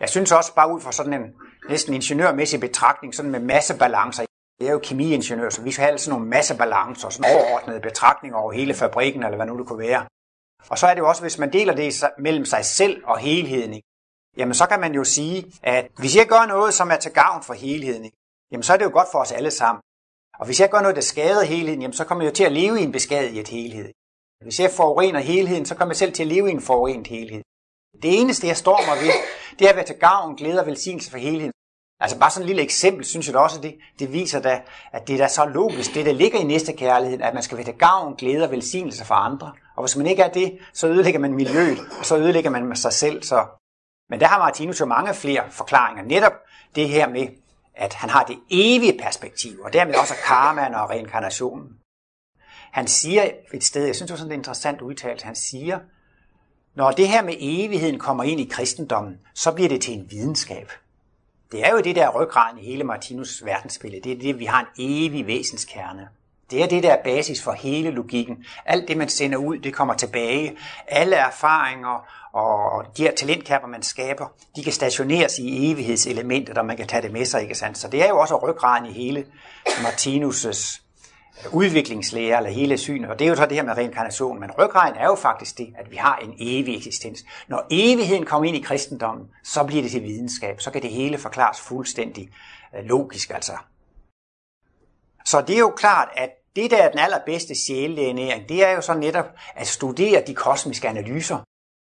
Jeg 0.00 0.08
synes 0.08 0.32
også 0.32 0.54
bare 0.54 0.72
ud 0.74 0.80
fra 0.80 0.92
sådan 0.92 1.12
en 1.12 1.34
næsten 1.68 1.94
ingeniørmæssig 1.94 2.60
betragtning, 2.60 3.14
sådan 3.14 3.30
med 3.30 3.40
masse 3.40 3.78
balancer. 3.78 4.24
Jeg 4.60 4.68
er 4.68 4.72
jo 4.72 4.78
kemiingeniør, 4.78 5.50
så 5.50 5.62
vi 5.62 5.72
skal 5.72 5.84
have 5.84 5.98
sådan 5.98 6.14
nogle 6.14 6.30
masse 6.30 6.56
balancer, 6.56 7.08
sådan 7.08 7.32
overordnede 7.36 7.80
betragtninger 7.80 8.38
over 8.38 8.52
hele 8.52 8.74
fabrikken, 8.74 9.22
eller 9.22 9.36
hvad 9.36 9.46
nu 9.46 9.58
det 9.58 9.66
kunne 9.66 9.78
være. 9.88 10.06
Og 10.68 10.78
så 10.78 10.86
er 10.86 10.94
det 10.94 11.00
jo 11.00 11.08
også, 11.08 11.22
hvis 11.22 11.38
man 11.38 11.52
deler 11.52 11.74
det 11.74 12.04
mellem 12.18 12.44
sig 12.44 12.64
selv 12.64 13.04
og 13.04 13.18
helheden, 13.18 13.80
jamen 14.40 14.54
så 14.54 14.66
kan 14.66 14.80
man 14.80 14.94
jo 14.94 15.04
sige, 15.04 15.38
at 15.62 15.84
hvis 15.98 16.16
jeg 16.16 16.26
gør 16.26 16.46
noget, 16.46 16.74
som 16.74 16.90
er 16.90 16.96
til 16.96 17.12
gavn 17.12 17.42
for 17.42 17.54
helheden, 17.54 18.10
jamen 18.52 18.62
så 18.62 18.72
er 18.72 18.76
det 18.76 18.84
jo 18.84 18.90
godt 18.92 19.08
for 19.12 19.18
os 19.18 19.32
alle 19.32 19.50
sammen. 19.50 19.80
Og 20.38 20.46
hvis 20.46 20.60
jeg 20.60 20.70
gør 20.70 20.80
noget, 20.80 20.96
der 20.96 21.02
skader 21.02 21.44
helheden, 21.44 21.80
jamen 21.82 21.92
så 21.92 22.04
kommer 22.04 22.24
jeg 22.24 22.30
jo 22.30 22.34
til 22.34 22.44
at 22.44 22.52
leve 22.52 22.80
i 22.80 22.82
en 22.82 22.92
beskadiget 22.92 23.48
helhed. 23.48 23.90
Hvis 24.44 24.60
jeg 24.60 24.70
forurener 24.70 25.20
helheden, 25.20 25.66
så 25.66 25.74
kommer 25.74 25.92
jeg 25.92 25.96
selv 25.96 26.12
til 26.12 26.22
at 26.22 26.32
leve 26.34 26.48
i 26.48 26.52
en 26.52 26.60
forurenet 26.60 27.06
helhed. 27.06 27.42
Det 28.02 28.20
eneste, 28.20 28.46
jeg 28.46 28.56
står 28.56 28.80
mig 28.88 28.96
ved, 29.04 29.12
det 29.58 29.64
er 29.64 29.70
at 29.70 29.76
være 29.76 29.84
til 29.84 29.98
gavn, 29.98 30.36
glæde 30.36 30.60
og 30.60 30.66
velsignelse 30.66 31.10
for 31.10 31.18
helheden. 31.18 31.52
Altså 32.00 32.18
bare 32.18 32.30
sådan 32.30 32.42
et 32.42 32.46
lille 32.46 32.62
eksempel, 32.62 33.04
synes 33.04 33.26
jeg 33.26 33.34
da 33.34 33.38
også, 33.38 33.60
det, 33.60 33.74
det 33.98 34.12
viser 34.12 34.40
da, 34.40 34.62
at 34.92 35.08
det 35.08 35.14
er 35.14 35.18
da 35.18 35.28
så 35.28 35.44
logisk, 35.44 35.94
det 35.94 36.06
der 36.06 36.12
ligger 36.12 36.38
i 36.38 36.44
næste 36.44 36.72
kærlighed, 36.72 37.20
at 37.20 37.34
man 37.34 37.42
skal 37.42 37.56
være 37.56 37.64
til 37.64 37.74
gavn, 37.74 38.14
glæde 38.14 38.44
og 38.44 38.50
velsignelse 38.50 39.04
for 39.04 39.14
andre. 39.14 39.52
Og 39.76 39.82
hvis 39.84 39.96
man 39.96 40.06
ikke 40.06 40.22
er 40.22 40.32
det, 40.32 40.58
så 40.72 40.86
ødelægger 40.88 41.20
man 41.20 41.34
miljøet, 41.34 41.78
og 41.98 42.06
så 42.06 42.16
ødelægger 42.16 42.50
man 42.50 42.76
sig 42.76 42.92
selv. 42.92 43.22
Så 43.22 43.46
men 44.10 44.20
der 44.20 44.26
har 44.26 44.38
Martinus 44.38 44.80
jo 44.80 44.86
mange 44.86 45.14
flere 45.14 45.42
forklaringer. 45.50 46.04
Netop 46.04 46.32
det 46.74 46.88
her 46.88 47.08
med, 47.08 47.26
at 47.74 47.94
han 47.94 48.10
har 48.10 48.24
det 48.24 48.38
evige 48.50 48.98
perspektiv, 49.02 49.60
og 49.60 49.72
dermed 49.72 49.94
også 49.94 50.14
karmaen 50.26 50.74
og 50.74 50.90
reinkarnationen. 50.90 51.68
Han 52.72 52.86
siger 52.86 53.30
et 53.54 53.64
sted, 53.64 53.86
jeg 53.86 53.96
synes 53.96 54.08
det 54.08 54.12
var 54.12 54.18
sådan 54.18 54.32
en 54.32 54.38
interessant 54.38 54.80
udtalelse, 54.80 55.26
han 55.26 55.36
siger, 55.36 55.78
når 56.74 56.90
det 56.90 57.08
her 57.08 57.22
med 57.22 57.34
evigheden 57.38 57.98
kommer 57.98 58.24
ind 58.24 58.40
i 58.40 58.48
kristendommen, 58.52 59.18
så 59.34 59.52
bliver 59.52 59.68
det 59.68 59.82
til 59.82 59.94
en 59.94 60.10
videnskab. 60.10 60.72
Det 61.52 61.66
er 61.66 61.70
jo 61.72 61.80
det 61.80 61.96
der 61.96 62.22
ryggraden 62.22 62.58
i 62.58 62.64
hele 62.64 62.84
Martinus 62.84 63.44
verdensbillede. 63.44 64.02
Det 64.02 64.12
er 64.12 64.18
det, 64.20 64.38
vi 64.38 64.44
har 64.44 64.60
en 64.60 64.66
evig 64.78 65.26
væsenskerne. 65.26 66.08
Det 66.50 66.62
er 66.62 66.66
det, 66.66 66.82
der 66.82 66.92
er 66.92 67.02
basis 67.02 67.42
for 67.42 67.52
hele 67.52 67.90
logikken. 67.90 68.44
Alt 68.66 68.88
det, 68.88 68.96
man 68.96 69.08
sender 69.08 69.38
ud, 69.38 69.58
det 69.58 69.74
kommer 69.74 69.94
tilbage. 69.94 70.56
Alle 70.88 71.16
erfaringer 71.16 72.06
og 72.32 72.84
de 72.96 73.02
her 73.02 73.14
talentkapper, 73.14 73.68
man 73.68 73.82
skaber, 73.82 74.26
de 74.56 74.64
kan 74.64 74.72
stationeres 74.72 75.38
i 75.38 75.70
evighedselementet, 75.70 76.58
og 76.58 76.66
man 76.66 76.76
kan 76.76 76.86
tage 76.86 77.02
det 77.02 77.12
med 77.12 77.24
sig, 77.24 77.42
ikke 77.42 77.54
sandt? 77.54 77.78
Så 77.78 77.88
det 77.88 78.02
er 78.02 78.08
jo 78.08 78.18
også 78.18 78.36
ryggraden 78.36 78.86
i 78.86 78.92
hele 78.92 79.26
Martinus' 79.64 80.80
udviklingslære, 81.52 82.36
eller 82.36 82.50
hele 82.50 82.78
synet, 82.78 83.10
og 83.10 83.18
det 83.18 83.24
er 83.24 83.28
jo 83.28 83.36
så 83.36 83.46
det 83.46 83.56
her 83.56 83.64
med 83.64 83.76
reinkarnation, 83.76 84.40
men 84.40 84.50
ryggraden 84.58 84.96
er 84.96 85.06
jo 85.06 85.14
faktisk 85.14 85.58
det, 85.58 85.74
at 85.78 85.90
vi 85.90 85.96
har 85.96 86.16
en 86.16 86.34
evig 86.38 86.76
eksistens. 86.76 87.24
Når 87.48 87.66
evigheden 87.70 88.26
kommer 88.26 88.48
ind 88.48 88.56
i 88.56 88.60
kristendommen, 88.60 89.26
så 89.44 89.64
bliver 89.64 89.82
det 89.82 89.90
til 89.90 90.02
videnskab, 90.02 90.60
så 90.60 90.70
kan 90.70 90.82
det 90.82 90.90
hele 90.90 91.18
forklares 91.18 91.60
fuldstændig 91.60 92.30
øh, 92.76 92.84
logisk, 92.84 93.30
altså. 93.30 93.52
Så 95.24 95.40
det 95.40 95.54
er 95.54 95.58
jo 95.58 95.72
klart, 95.76 96.08
at 96.16 96.30
det, 96.56 96.70
der 96.70 96.76
er 96.76 96.90
den 96.90 96.98
allerbedste 96.98 97.54
sjælelægenæring, 97.54 98.48
det 98.48 98.64
er 98.64 98.70
jo 98.70 98.80
så 98.80 98.94
netop 98.94 99.26
at 99.54 99.66
studere 99.66 100.22
de 100.26 100.34
kosmiske 100.34 100.88
analyser. 100.88 101.38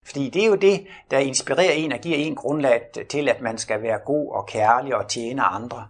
Fordi 0.06 0.30
det 0.30 0.42
er 0.42 0.46
jo 0.46 0.54
det, 0.54 0.86
der 1.10 1.18
inspirerer 1.18 1.72
en 1.72 1.92
og 1.92 1.98
giver 1.98 2.16
en 2.16 2.34
grundlag 2.34 2.82
til, 3.10 3.28
at 3.28 3.40
man 3.40 3.58
skal 3.58 3.82
være 3.82 3.98
god 3.98 4.32
og 4.32 4.46
kærlig 4.46 4.96
og 4.96 5.08
tjene 5.08 5.42
andre. 5.42 5.88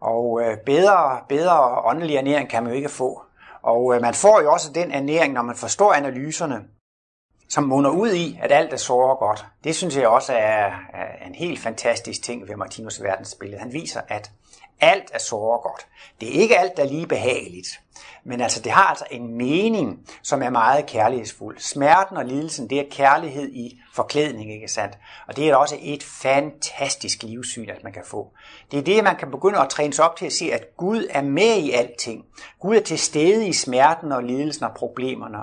Og 0.00 0.40
øh, 0.42 0.58
bedre, 0.66 1.20
bedre 1.28 1.82
åndelig 1.84 2.16
ernæring 2.16 2.48
kan 2.48 2.62
man 2.62 2.72
jo 2.72 2.76
ikke 2.76 2.88
få. 2.88 3.22
Og 3.62 3.94
øh, 3.94 4.00
man 4.00 4.14
får 4.14 4.40
jo 4.40 4.52
også 4.52 4.72
den 4.72 4.92
ernæring, 4.92 5.32
når 5.32 5.42
man 5.42 5.56
forstår 5.56 5.92
analyserne, 5.92 6.64
som 7.48 7.64
munder 7.64 7.90
ud 7.90 8.12
i, 8.12 8.38
at 8.42 8.52
alt 8.52 8.72
er 8.72 8.76
så 8.76 9.16
godt. 9.18 9.46
Det 9.64 9.76
synes 9.76 9.96
jeg 9.96 10.08
også 10.08 10.32
er, 10.32 10.70
er 10.92 11.26
en 11.26 11.34
helt 11.34 11.58
fantastisk 11.58 12.22
ting 12.22 12.48
ved 12.48 12.56
Martinus 12.56 13.02
verdensbillede. 13.02 13.60
Han 13.60 13.72
viser, 13.72 14.00
at 14.08 14.30
alt 14.80 15.10
er 15.12 15.18
så 15.18 15.36
godt. 15.36 15.86
Det 16.20 16.28
er 16.28 16.40
ikke 16.42 16.58
alt, 16.58 16.76
der 16.76 16.82
er 16.82 16.88
lige 16.88 17.06
behageligt. 17.06 17.80
Men 18.24 18.40
altså, 18.40 18.60
det 18.60 18.72
har 18.72 18.82
altså 18.84 19.04
en 19.10 19.36
mening, 19.36 20.00
som 20.22 20.42
er 20.42 20.50
meget 20.50 20.86
kærlighedsfuld. 20.86 21.58
Smerten 21.58 22.16
og 22.16 22.24
lidelsen, 22.24 22.70
det 22.70 22.80
er 22.80 22.84
kærlighed 22.90 23.52
i 23.52 23.80
forklædning, 23.94 24.52
ikke 24.52 24.68
sandt? 24.68 24.98
Og 25.28 25.36
det 25.36 25.48
er 25.48 25.56
også 25.56 25.76
et 25.80 26.02
fantastisk 26.02 27.22
livssyn, 27.22 27.68
at 27.70 27.84
man 27.84 27.92
kan 27.92 28.02
få. 28.06 28.32
Det 28.70 28.78
er 28.78 28.82
det, 28.82 29.04
man 29.04 29.16
kan 29.16 29.30
begynde 29.30 29.58
at 29.58 29.68
træne 29.68 29.92
sig 29.92 30.04
op 30.04 30.16
til 30.16 30.26
at 30.26 30.32
se, 30.32 30.52
at 30.52 30.76
Gud 30.76 31.06
er 31.10 31.22
med 31.22 31.56
i 31.56 31.70
alting. 31.70 32.24
Gud 32.60 32.76
er 32.76 32.80
til 32.80 32.98
stede 32.98 33.48
i 33.48 33.52
smerten 33.52 34.12
og 34.12 34.22
lidelsen 34.22 34.64
og 34.64 34.74
problemerne. 34.74 35.38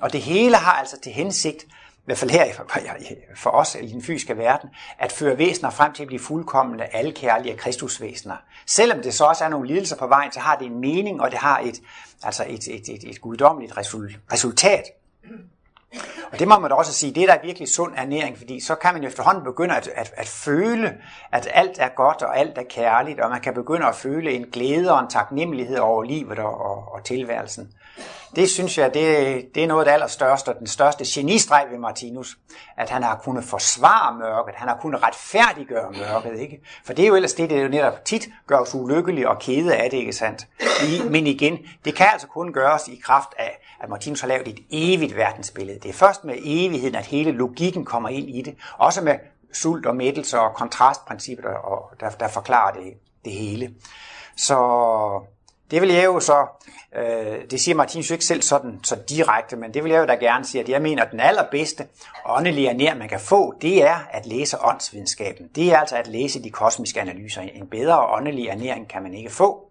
Og 0.00 0.12
det 0.12 0.22
hele 0.22 0.56
har 0.56 0.72
altså 0.72 1.00
til 1.00 1.12
hensigt, 1.12 1.66
hvert 2.10 2.18
fald 2.18 2.30
her 2.30 2.46
for 3.42 3.50
os 3.50 3.76
i 3.80 3.86
den 3.86 4.02
fysiske 4.02 4.36
verden, 4.36 4.70
at 4.98 5.12
føre 5.12 5.38
væsener 5.38 5.70
frem 5.70 5.92
til 5.92 6.02
at 6.02 6.06
blive 6.06 6.20
fuldkommende, 6.20 6.84
alkærlige 6.84 7.56
kristusvæsener. 7.56 8.36
Selvom 8.66 9.02
det 9.02 9.14
så 9.14 9.24
også 9.24 9.44
er 9.44 9.48
nogle 9.48 9.66
lidelser 9.66 9.96
på 9.96 10.06
vejen, 10.06 10.32
så 10.32 10.40
har 10.40 10.56
det 10.56 10.66
en 10.66 10.80
mening, 10.80 11.20
og 11.20 11.30
det 11.30 11.38
har 11.38 11.58
et, 11.58 11.80
altså 12.22 12.44
et, 12.48 12.68
et, 12.68 12.88
et, 12.88 13.10
et 13.10 13.20
guddommeligt 13.20 13.72
resultat. 14.32 14.84
Og 16.32 16.38
det 16.38 16.48
må 16.48 16.58
man 16.58 16.70
da 16.70 16.76
også 16.76 16.92
sige, 16.92 17.14
det 17.14 17.22
er 17.22 17.26
der 17.26 17.42
virkelig 17.42 17.68
sund 17.68 17.92
ernæring, 17.96 18.38
fordi 18.38 18.60
så 18.60 18.74
kan 18.74 18.94
man 18.94 19.02
jo 19.02 19.08
efterhånden 19.08 19.44
begynde 19.44 19.76
at, 19.76 19.88
at, 19.94 20.12
at 20.16 20.28
føle, 20.28 20.96
at 21.32 21.48
alt 21.50 21.78
er 21.78 21.88
godt 21.88 22.22
og 22.22 22.38
alt 22.38 22.58
er 22.58 22.62
kærligt, 22.70 23.20
og 23.20 23.30
man 23.30 23.40
kan 23.40 23.54
begynde 23.54 23.86
at 23.86 23.94
føle 23.94 24.32
en 24.32 24.46
glæde 24.52 24.92
og 24.94 25.00
en 25.00 25.08
taknemmelighed 25.08 25.78
over 25.78 26.02
livet 26.02 26.38
og, 26.38 26.60
og, 26.60 26.92
og 26.92 27.04
tilværelsen. 27.04 27.72
Det 28.36 28.50
synes 28.50 28.78
jeg, 28.78 28.94
det, 28.94 29.44
det 29.54 29.62
er 29.62 29.66
noget 29.66 29.80
af 29.80 29.84
det 29.84 29.92
allerstørste, 29.92 30.48
og 30.48 30.58
den 30.58 30.66
største 30.66 31.04
genistreg 31.06 31.66
ved 31.70 31.78
Martinus, 31.78 32.36
at 32.76 32.90
han 32.90 33.02
har 33.02 33.20
kunnet 33.24 33.44
forsvare 33.44 34.18
mørket, 34.18 34.54
han 34.54 34.68
har 34.68 34.78
kunnet 34.80 35.02
retfærdiggøre 35.02 35.92
mørket, 35.92 36.40
ikke? 36.40 36.60
For 36.84 36.92
det 36.92 37.02
er 37.02 37.08
jo 37.08 37.14
ellers 37.14 37.34
det, 37.34 37.50
det 37.50 37.62
jo 37.62 37.68
netop 37.68 38.04
tit 38.04 38.28
gør 38.46 38.58
os 38.58 38.74
ulykkelige 38.74 39.28
og 39.28 39.38
kede 39.38 39.76
af 39.76 39.90
det, 39.90 39.96
ikke 39.96 40.12
sandt? 40.12 40.46
Men 41.10 41.26
igen, 41.26 41.58
det 41.84 41.94
kan 41.94 42.06
altså 42.12 42.26
kun 42.26 42.52
gøres 42.52 42.88
i 42.88 43.00
kraft 43.04 43.34
af, 43.38 43.58
at 43.80 43.88
Martinus 43.88 44.20
har 44.20 44.28
lavet 44.28 44.48
et 44.48 44.58
evigt 44.70 45.16
verdensbillede. 45.16 45.78
Det 45.80 45.88
er 45.88 45.92
først 45.92 46.24
med 46.24 46.34
evigheden, 46.44 46.94
at 46.94 47.06
hele 47.06 47.32
logikken 47.32 47.84
kommer 47.84 48.08
ind 48.08 48.28
i 48.30 48.42
det, 48.42 48.54
også 48.78 49.02
med 49.02 49.14
sult 49.52 49.86
og 49.86 49.96
mættelse 49.96 50.40
og 50.40 50.54
kontrastprincippet, 50.54 51.46
og 51.46 51.90
der, 52.00 52.10
der 52.10 52.28
forklarer 52.28 52.72
det, 52.72 52.92
det 53.24 53.32
hele. 53.32 53.70
Så 54.36 54.56
det 55.70 55.82
vil 55.82 55.90
jeg 55.90 56.04
jo 56.04 56.20
så, 56.20 56.46
øh, 56.96 57.50
det 57.50 57.60
siger 57.60 57.74
Martinus 57.74 58.10
jo 58.10 58.14
ikke 58.14 58.24
selv 58.24 58.42
sådan 58.42 58.80
så 58.82 58.96
direkte, 59.08 59.56
men 59.56 59.74
det 59.74 59.84
vil 59.84 59.92
jeg 59.92 60.00
jo 60.00 60.06
da 60.06 60.14
gerne 60.14 60.44
sige, 60.44 60.62
at 60.62 60.68
jeg 60.68 60.82
mener, 60.82 61.04
at 61.04 61.10
den 61.10 61.20
allerbedste 61.20 61.86
åndelige 62.26 62.74
nær, 62.74 62.94
man 62.94 63.08
kan 63.08 63.20
få, 63.20 63.54
det 63.62 63.82
er 63.82 63.96
at 64.10 64.26
læse 64.26 64.56
åndsvidenskaben. 64.64 65.48
Det 65.54 65.72
er 65.72 65.78
altså 65.78 65.96
at 65.96 66.06
læse 66.06 66.42
de 66.42 66.50
kosmiske 66.50 67.00
analyser. 67.00 67.40
En 67.40 67.66
bedre 67.66 68.00
åndelig 68.00 68.46
ernæring 68.46 68.88
kan 68.88 69.02
man 69.02 69.14
ikke 69.14 69.30
få. 69.30 69.66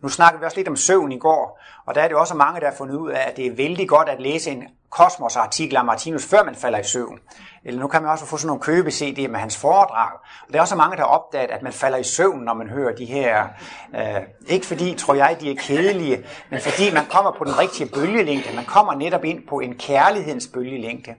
Nu 0.00 0.08
snakkede 0.08 0.40
vi 0.40 0.44
også 0.44 0.56
lidt 0.56 0.68
om 0.68 0.76
søvn 0.76 1.12
i 1.12 1.18
går, 1.18 1.60
og 1.86 1.94
der 1.94 2.02
er 2.02 2.08
det 2.08 2.16
også 2.16 2.34
mange, 2.34 2.60
der 2.60 2.68
har 2.68 2.76
fundet 2.76 2.94
ud 2.94 3.10
af, 3.10 3.28
at 3.28 3.36
det 3.36 3.46
er 3.46 3.54
vældig 3.56 3.88
godt 3.88 4.08
at 4.08 4.20
læse 4.20 4.50
en 4.50 4.64
kosmos-artikel 4.90 5.76
af 5.76 5.84
Martinus, 5.84 6.26
før 6.26 6.44
man 6.44 6.54
falder 6.54 6.78
i 6.78 6.84
søvn. 6.84 7.20
Eller 7.66 7.80
nu 7.80 7.88
kan 7.88 8.02
man 8.02 8.10
også 8.10 8.26
få 8.26 8.36
sådan 8.36 8.46
nogle 8.46 8.62
købe-CD'er 8.62 9.28
med 9.28 9.40
hans 9.40 9.56
foredrag. 9.56 10.12
Og 10.46 10.52
der 10.52 10.56
er 10.58 10.60
også 10.62 10.76
mange, 10.76 10.96
der 10.96 11.02
har 11.02 11.08
opdaget, 11.08 11.50
at 11.50 11.62
man 11.62 11.72
falder 11.72 11.98
i 11.98 12.02
søvn, 12.02 12.40
når 12.44 12.54
man 12.54 12.68
hører 12.68 12.94
de 12.94 13.04
her. 13.04 13.48
Øh, 13.94 14.22
ikke 14.46 14.66
fordi, 14.66 14.94
tror 14.94 15.14
jeg, 15.14 15.36
de 15.40 15.50
er 15.50 15.54
kedelige, 15.54 16.24
men 16.50 16.60
fordi 16.60 16.94
man 16.94 17.04
kommer 17.10 17.32
på 17.38 17.44
den 17.44 17.58
rigtige 17.58 17.90
bølgelængde. 17.94 18.56
Man 18.56 18.64
kommer 18.64 18.94
netop 18.94 19.24
ind 19.24 19.48
på 19.48 19.60
en 19.60 19.74
kærlighedens 19.78 20.48
bølgelængde. 20.54 21.14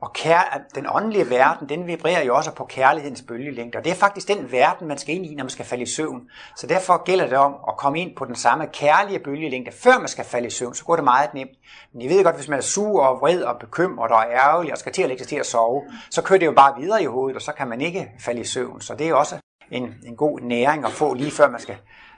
Og 0.00 0.12
kær, 0.12 0.60
den 0.74 0.86
åndelige 0.90 1.30
verden, 1.30 1.68
den 1.68 1.86
vibrerer 1.86 2.24
jo 2.24 2.36
også 2.36 2.50
på 2.50 2.64
kærlighedens 2.64 3.22
bølgelængde. 3.22 3.78
Og 3.78 3.84
det 3.84 3.90
er 3.90 3.94
faktisk 3.94 4.28
den 4.28 4.52
verden, 4.52 4.88
man 4.88 4.98
skal 4.98 5.14
ind 5.14 5.26
i, 5.26 5.34
når 5.34 5.44
man 5.44 5.50
skal 5.50 5.64
falde 5.64 5.82
i 5.82 5.86
søvn. 5.86 6.22
Så 6.56 6.66
derfor 6.66 7.04
gælder 7.04 7.26
det 7.26 7.38
om 7.38 7.54
at 7.68 7.76
komme 7.76 8.00
ind 8.00 8.16
på 8.16 8.24
den 8.24 8.34
samme 8.34 8.66
kærlige 8.72 9.18
bølgelængde, 9.18 9.72
før 9.72 9.98
man 9.98 10.08
skal 10.08 10.24
falde 10.24 10.46
i 10.46 10.50
søvn. 10.50 10.74
Så 10.74 10.84
går 10.84 10.96
det 10.96 11.04
meget 11.04 11.34
nemt. 11.34 11.50
Men 11.92 12.02
I 12.02 12.08
ved 12.08 12.24
godt, 12.24 12.36
hvis 12.36 12.48
man 12.48 12.58
er 12.58 12.62
sur 12.62 13.02
og 13.02 13.20
vred 13.20 13.42
og 13.42 13.58
bekymret 13.60 14.10
og 14.10 14.24
ærgerlig 14.32 14.72
og 14.72 14.78
skal 14.78 14.92
til 14.92 15.02
at 15.02 15.08
lægge 15.08 15.22
sig 15.22 15.28
til 15.28 15.36
at 15.36 15.46
sove, 15.46 15.82
så 16.10 16.22
kører 16.22 16.38
det 16.38 16.46
jo 16.46 16.52
bare 16.52 16.80
videre 16.80 17.02
i 17.02 17.06
hovedet, 17.06 17.36
og 17.36 17.42
så 17.42 17.52
kan 17.52 17.68
man 17.68 17.80
ikke 17.80 18.10
falde 18.20 18.40
i 18.40 18.44
søvn. 18.44 18.80
Så 18.80 18.94
det 18.94 19.08
er 19.08 19.14
også 19.14 19.36
en, 19.70 19.94
en 20.06 20.16
god 20.16 20.40
næring 20.40 20.84
at 20.84 20.92
få 20.92 21.14
lige 21.14 21.30
før 21.30 21.50
man 21.50 21.60
skal 21.60 21.76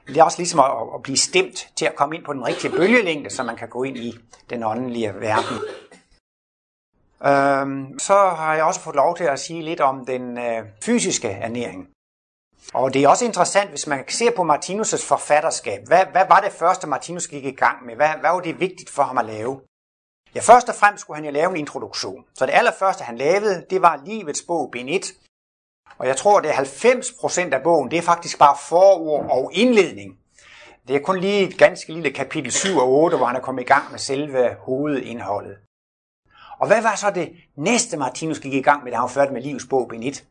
det 0.09 0.17
er 0.17 0.25
også 0.25 0.39
ligesom 0.39 0.61
at, 0.61 0.71
at 0.95 1.03
blive 1.03 1.17
stemt 1.17 1.69
til 1.77 1.85
at 1.85 1.97
komme 1.97 2.17
ind 2.17 2.25
på 2.25 2.33
den 2.33 2.47
rigtige 2.47 2.73
bølgelængde, 2.73 3.31
så 3.31 3.43
man 3.43 3.57
kan 3.57 3.69
gå 3.69 3.83
ind 3.83 3.97
i 3.97 4.19
den 4.51 4.63
åndelige 4.63 5.15
verden. 5.21 5.59
Øhm, 7.25 7.99
så 7.99 8.15
har 8.15 8.55
jeg 8.55 8.65
også 8.65 8.81
fået 8.81 8.97
lov 8.97 9.17
til 9.17 9.25
at 9.25 9.41
sige 9.41 9.63
lidt 9.63 9.81
om 9.81 10.07
den 10.07 10.39
øh, 10.39 10.65
fysiske 10.85 11.29
ernæring. 11.29 11.89
Og 12.75 12.95
det 12.95 13.05
er 13.05 13.09
også 13.09 13.25
interessant, 13.25 13.71
hvis 13.71 13.87
man 13.87 14.05
ser 14.09 14.31
på 14.37 14.43
Martinus' 14.43 15.09
forfatterskab. 15.09 15.81
Hvad, 15.87 16.05
hvad 16.13 16.25
var 16.29 16.41
det 16.41 16.53
første, 16.53 16.87
Martinus 16.87 17.29
gik 17.29 17.45
i 17.45 17.51
gang 17.51 17.87
med? 17.87 17.97
Hvad, 17.97 18.09
hvad 18.09 18.31
var 18.31 18.41
det 18.41 18.61
vigtigt 18.61 18.91
for 18.91 19.03
ham 19.03 19.19
at 19.19 19.25
lave? 19.25 19.61
Ja, 20.35 20.41
først 20.41 20.69
og 20.69 20.75
fremmest 20.75 21.01
skulle 21.01 21.17
han 21.17 21.25
jo 21.25 21.31
lave 21.31 21.51
en 21.51 21.57
introduktion. 21.57 22.25
Så 22.35 22.47
det 22.47 22.53
allerførste, 22.53 23.05
han 23.05 23.19
lavede, 23.19 23.67
det 23.71 23.83
var 23.83 24.03
Livets 24.05 24.43
bog, 24.47 24.71
bind 24.73 24.91
1. 24.91 25.13
Og 25.99 26.07
jeg 26.07 26.17
tror, 26.17 26.41
det 26.41 26.51
er 26.51 26.55
90% 26.55 27.55
af 27.55 27.63
bogen, 27.63 27.91
det 27.91 27.99
er 27.99 28.03
faktisk 28.03 28.39
bare 28.39 28.57
forord 28.69 29.31
og 29.31 29.51
indledning. 29.55 30.19
Det 30.89 30.97
er 30.97 31.01
kun 31.01 31.21
lige 31.21 31.49
et 31.49 31.59
ganske 31.59 31.93
lille 31.93 32.11
kapitel 32.11 32.53
7 32.53 32.77
og 32.77 32.89
8, 32.89 33.17
hvor 33.17 33.27
han 33.27 33.37
er 33.37 33.41
kommet 33.41 33.63
i 33.63 33.67
gang 33.67 33.91
med 33.91 33.99
selve 33.99 34.55
hovedindholdet. 34.55 35.57
Og 36.63 36.69
hvad 36.69 36.83
var 36.83 36.95
så 36.95 37.11
det 37.11 37.33
næste, 37.57 37.97
Martinus 37.97 38.41
gik 38.41 38.55
i 38.55 38.63
gang 38.63 38.85
med, 38.85 38.93
da 38.93 38.97
han 38.97 39.03
var 39.03 39.09
ført 39.09 39.33
med 39.33 39.43
livets 39.43 39.67
bog, 39.71 39.89
bind 39.89 40.05
1? 40.05 40.25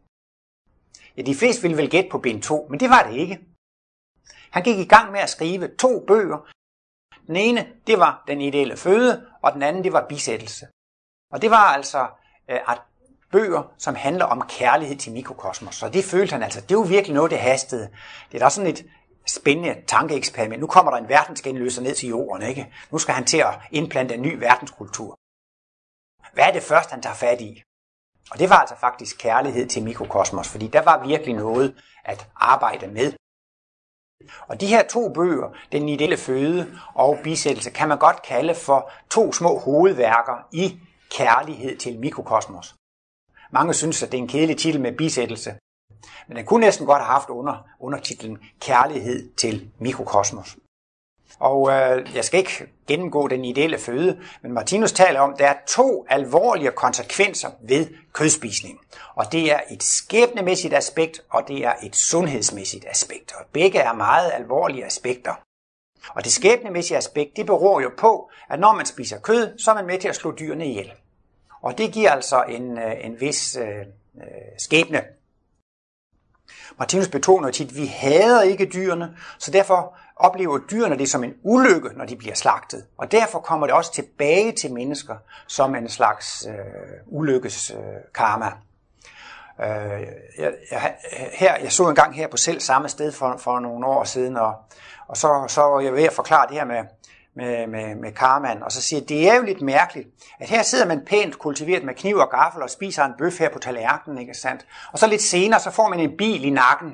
Ja, 1.18 1.22
de 1.22 1.36
fleste 1.36 1.62
ville 1.62 1.78
vel 1.78 1.90
gætte 1.90 2.10
på 2.10 2.18
bind 2.18 2.42
2, 2.42 2.68
men 2.70 2.80
det 2.80 2.90
var 2.90 3.04
det 3.04 3.16
ikke. 3.18 3.40
Han 4.52 4.64
gik 4.64 4.78
i 4.78 4.86
gang 4.86 5.12
med 5.12 5.20
at 5.20 5.30
skrive 5.30 5.76
to 5.76 6.06
bøger. 6.08 6.50
Den 7.28 7.36
ene, 7.36 7.68
det 7.88 8.00
var 8.00 8.24
den 8.28 8.42
ideelle 8.42 8.78
føde, 8.78 9.28
og 9.42 9.54
den 9.54 9.64
anden, 9.64 9.84
det 9.84 9.94
var 9.94 10.06
bisættelse. 10.10 10.68
Og 11.32 11.42
det 11.42 11.52
var 11.52 11.66
altså 11.78 12.08
øh, 12.50 12.60
at 12.68 12.82
bøger, 13.32 13.74
som 13.78 13.96
handler 13.96 14.26
om 14.26 14.44
kærlighed 14.50 14.98
til 14.98 15.12
mikrokosmos. 15.12 15.76
Så 15.76 15.90
det 15.90 16.04
følte 16.04 16.32
han 16.32 16.44
altså, 16.44 16.62
det 16.62 16.78
var 16.78 16.84
virkelig 16.84 17.16
noget, 17.16 17.32
det 17.32 17.40
hastede. 17.40 17.90
Det 18.32 18.42
er 18.42 18.44
da 18.46 18.50
sådan 18.50 18.70
et 18.70 18.86
spændende 19.28 19.82
tankeeksperiment. 19.88 20.62
Nu 20.62 20.68
kommer 20.68 20.92
der 20.92 20.98
en 20.98 21.10
verdensgenløser 21.10 21.82
ned 21.82 21.96
til 21.96 22.10
jorden, 22.10 22.42
ikke? 22.50 22.74
Nu 22.92 22.98
skal 22.98 23.14
han 23.14 23.26
til 23.26 23.38
at 23.38 23.60
indplante 23.72 24.16
en 24.16 24.22
ny 24.22 24.40
verdenskultur. 24.40 25.21
Hvad 26.34 26.44
er 26.44 26.52
det 26.52 26.64
først, 26.64 26.92
han 26.92 27.02
tager 27.02 27.16
fat 27.16 27.42
i? 27.42 27.64
Og 28.32 28.40
det 28.40 28.50
var 28.50 28.56
altså 28.56 28.76
faktisk 28.76 29.18
kærlighed 29.18 29.68
til 29.68 29.84
mikrokosmos, 29.84 30.48
fordi 30.48 30.68
der 30.68 30.82
var 30.82 31.08
virkelig 31.08 31.36
noget 31.36 31.76
at 32.06 32.28
arbejde 32.36 32.88
med. 32.88 33.14
Og 34.48 34.62
de 34.62 34.68
her 34.68 34.88
to 34.88 35.14
bøger, 35.14 35.50
Den 35.72 35.90
ideelle 35.90 36.18
føde 36.18 36.80
og 36.94 37.20
Bisættelse, 37.24 37.70
kan 37.70 37.88
man 37.88 37.98
godt 38.00 38.22
kalde 38.22 38.56
for 38.56 38.92
to 39.10 39.34
små 39.34 39.60
hovedværker 39.60 40.48
i 40.52 40.80
kærlighed 41.10 41.78
til 41.78 42.00
mikrokosmos. 42.00 42.76
Mange 43.52 43.74
synes, 43.74 44.04
at 44.04 44.12
det 44.12 44.18
er 44.18 44.22
en 44.22 44.28
kedelig 44.28 44.58
titel 44.58 44.82
med 44.82 44.98
bisættelse, 44.98 45.56
men 46.28 46.38
den 46.38 46.46
kunne 46.46 46.60
næsten 46.60 46.86
godt 46.86 47.02
have 47.02 47.14
haft 47.14 47.30
under, 47.30 47.68
undertitlen 47.80 48.38
Kærlighed 48.60 49.34
til 49.36 49.72
mikrokosmos. 49.80 50.58
Og 51.42 51.72
øh, 51.72 52.16
jeg 52.16 52.26
skal 52.26 52.40
ikke 52.40 52.68
gennemgå 52.88 53.28
den 53.28 53.46
ideelle 53.46 53.78
føde, 53.78 54.20
men 54.42 54.52
Martinus 54.52 54.92
taler 54.92 55.20
om, 55.20 55.34
at 55.34 55.40
der 55.40 55.48
er 55.48 55.56
to 55.68 56.06
alvorlige 56.10 56.72
konsekvenser 56.72 57.50
ved 57.62 57.88
kødspisning. 58.14 58.80
Og 59.16 59.32
det 59.32 59.52
er 59.52 59.60
et 59.72 59.84
skæbnemæssigt 59.84 60.74
aspekt, 60.74 61.22
og 61.30 61.48
det 61.48 61.66
er 61.66 61.74
et 61.84 61.96
sundhedsmæssigt 61.96 62.86
aspekt. 62.90 63.34
Og 63.40 63.46
begge 63.52 63.80
er 63.80 63.94
meget 63.94 64.32
alvorlige 64.34 64.86
aspekter. 64.86 65.34
Og 66.10 66.24
det 66.24 66.32
skæbnemæssige 66.32 66.98
aspekt, 66.98 67.36
det 67.36 67.46
beror 67.46 67.82
jo 67.82 67.92
på, 67.98 68.30
at 68.50 68.60
når 68.60 68.74
man 68.74 68.86
spiser 68.86 69.20
kød, 69.20 69.60
så 69.60 69.72
er 69.72 69.76
man 69.76 69.86
med 69.86 70.00
til 70.00 70.08
at 70.08 70.16
slå 70.16 70.32
dyrene 70.40 70.68
ihjel. 70.68 70.92
Og 71.62 71.78
det 71.78 71.94
giver 71.94 72.12
altså 72.12 72.44
en, 72.44 72.78
øh, 72.78 73.06
en 73.06 73.22
vis 73.22 73.56
øh, 73.56 73.80
øh, 74.18 74.24
skæbne. 74.58 75.04
Martinus 76.80 77.08
betoner 77.08 77.52
tit, 77.52 77.70
at 77.70 77.76
vi 77.76 77.86
hader 77.86 78.42
ikke 78.42 78.66
dyrene, 78.74 79.18
så 79.40 79.52
derfor 79.52 79.98
oplever 80.22 80.60
dyrene 80.72 80.98
det 80.98 81.10
som 81.10 81.24
en 81.24 81.34
ulykke, 81.44 81.90
når 81.96 82.06
de 82.06 82.16
bliver 82.16 82.36
slagtet. 82.36 82.86
Og 82.98 83.12
derfor 83.12 83.40
kommer 83.40 83.68
det 83.68 83.76
også 83.76 83.94
tilbage 83.94 84.52
til 84.52 84.74
mennesker 84.74 85.16
som 85.48 85.76
en 85.76 85.90
slags 85.90 86.48
øh, 86.50 86.54
ulykkes 87.08 87.72
øh, 87.72 87.78
karma. 88.16 88.52
Øh, 89.60 90.02
jeg, 90.38 90.54
jeg, 90.72 90.96
her, 91.34 91.56
jeg 91.56 91.72
så 91.72 91.90
en 91.90 91.96
gang 91.96 92.16
her 92.16 92.28
på 92.28 92.38
selv 92.38 92.60
samme 92.60 92.90
sted 92.90 93.12
for, 93.12 93.38
for 93.38 93.60
nogle 93.60 93.86
år 93.86 94.04
siden, 94.04 94.38
og, 94.38 94.54
og 95.08 95.18
så, 95.18 95.46
så 95.48 95.62
var 95.62 95.80
jeg 95.80 95.94
ved 95.94 96.04
at 96.04 96.14
forklare 96.14 96.48
det 96.48 96.56
her 96.56 96.66
med, 96.66 96.84
med, 97.36 97.68
med, 97.68 97.96
med 97.96 98.12
karmaen, 98.12 98.64
og 98.64 98.72
så 98.72 98.82
siger 98.82 99.02
det 99.02 99.30
er 99.30 99.36
jo 99.36 99.44
lidt 99.44 99.62
mærkeligt, 99.62 100.08
at 100.40 100.50
her 100.50 100.64
sidder 100.64 100.86
man 100.86 101.06
pænt 101.06 101.40
kultiveret 101.40 101.84
med 101.84 101.94
kniv 101.94 102.16
og 102.16 102.30
gaffel 102.30 102.62
og 102.62 102.70
spiser 102.70 103.04
en 103.04 103.14
bøf 103.18 103.40
her 103.40 103.50
på 103.50 103.60
tallerkenen, 103.60 104.18
ikke 104.18 104.34
sandt? 104.34 104.66
Og 104.92 105.00
så 105.00 105.08
lidt 105.08 105.22
senere, 105.22 105.60
så 105.60 105.72
får 105.72 105.90
man 105.90 106.00
en 106.00 106.18
bil 106.18 106.46
i 106.46 106.50
nakken, 106.50 106.92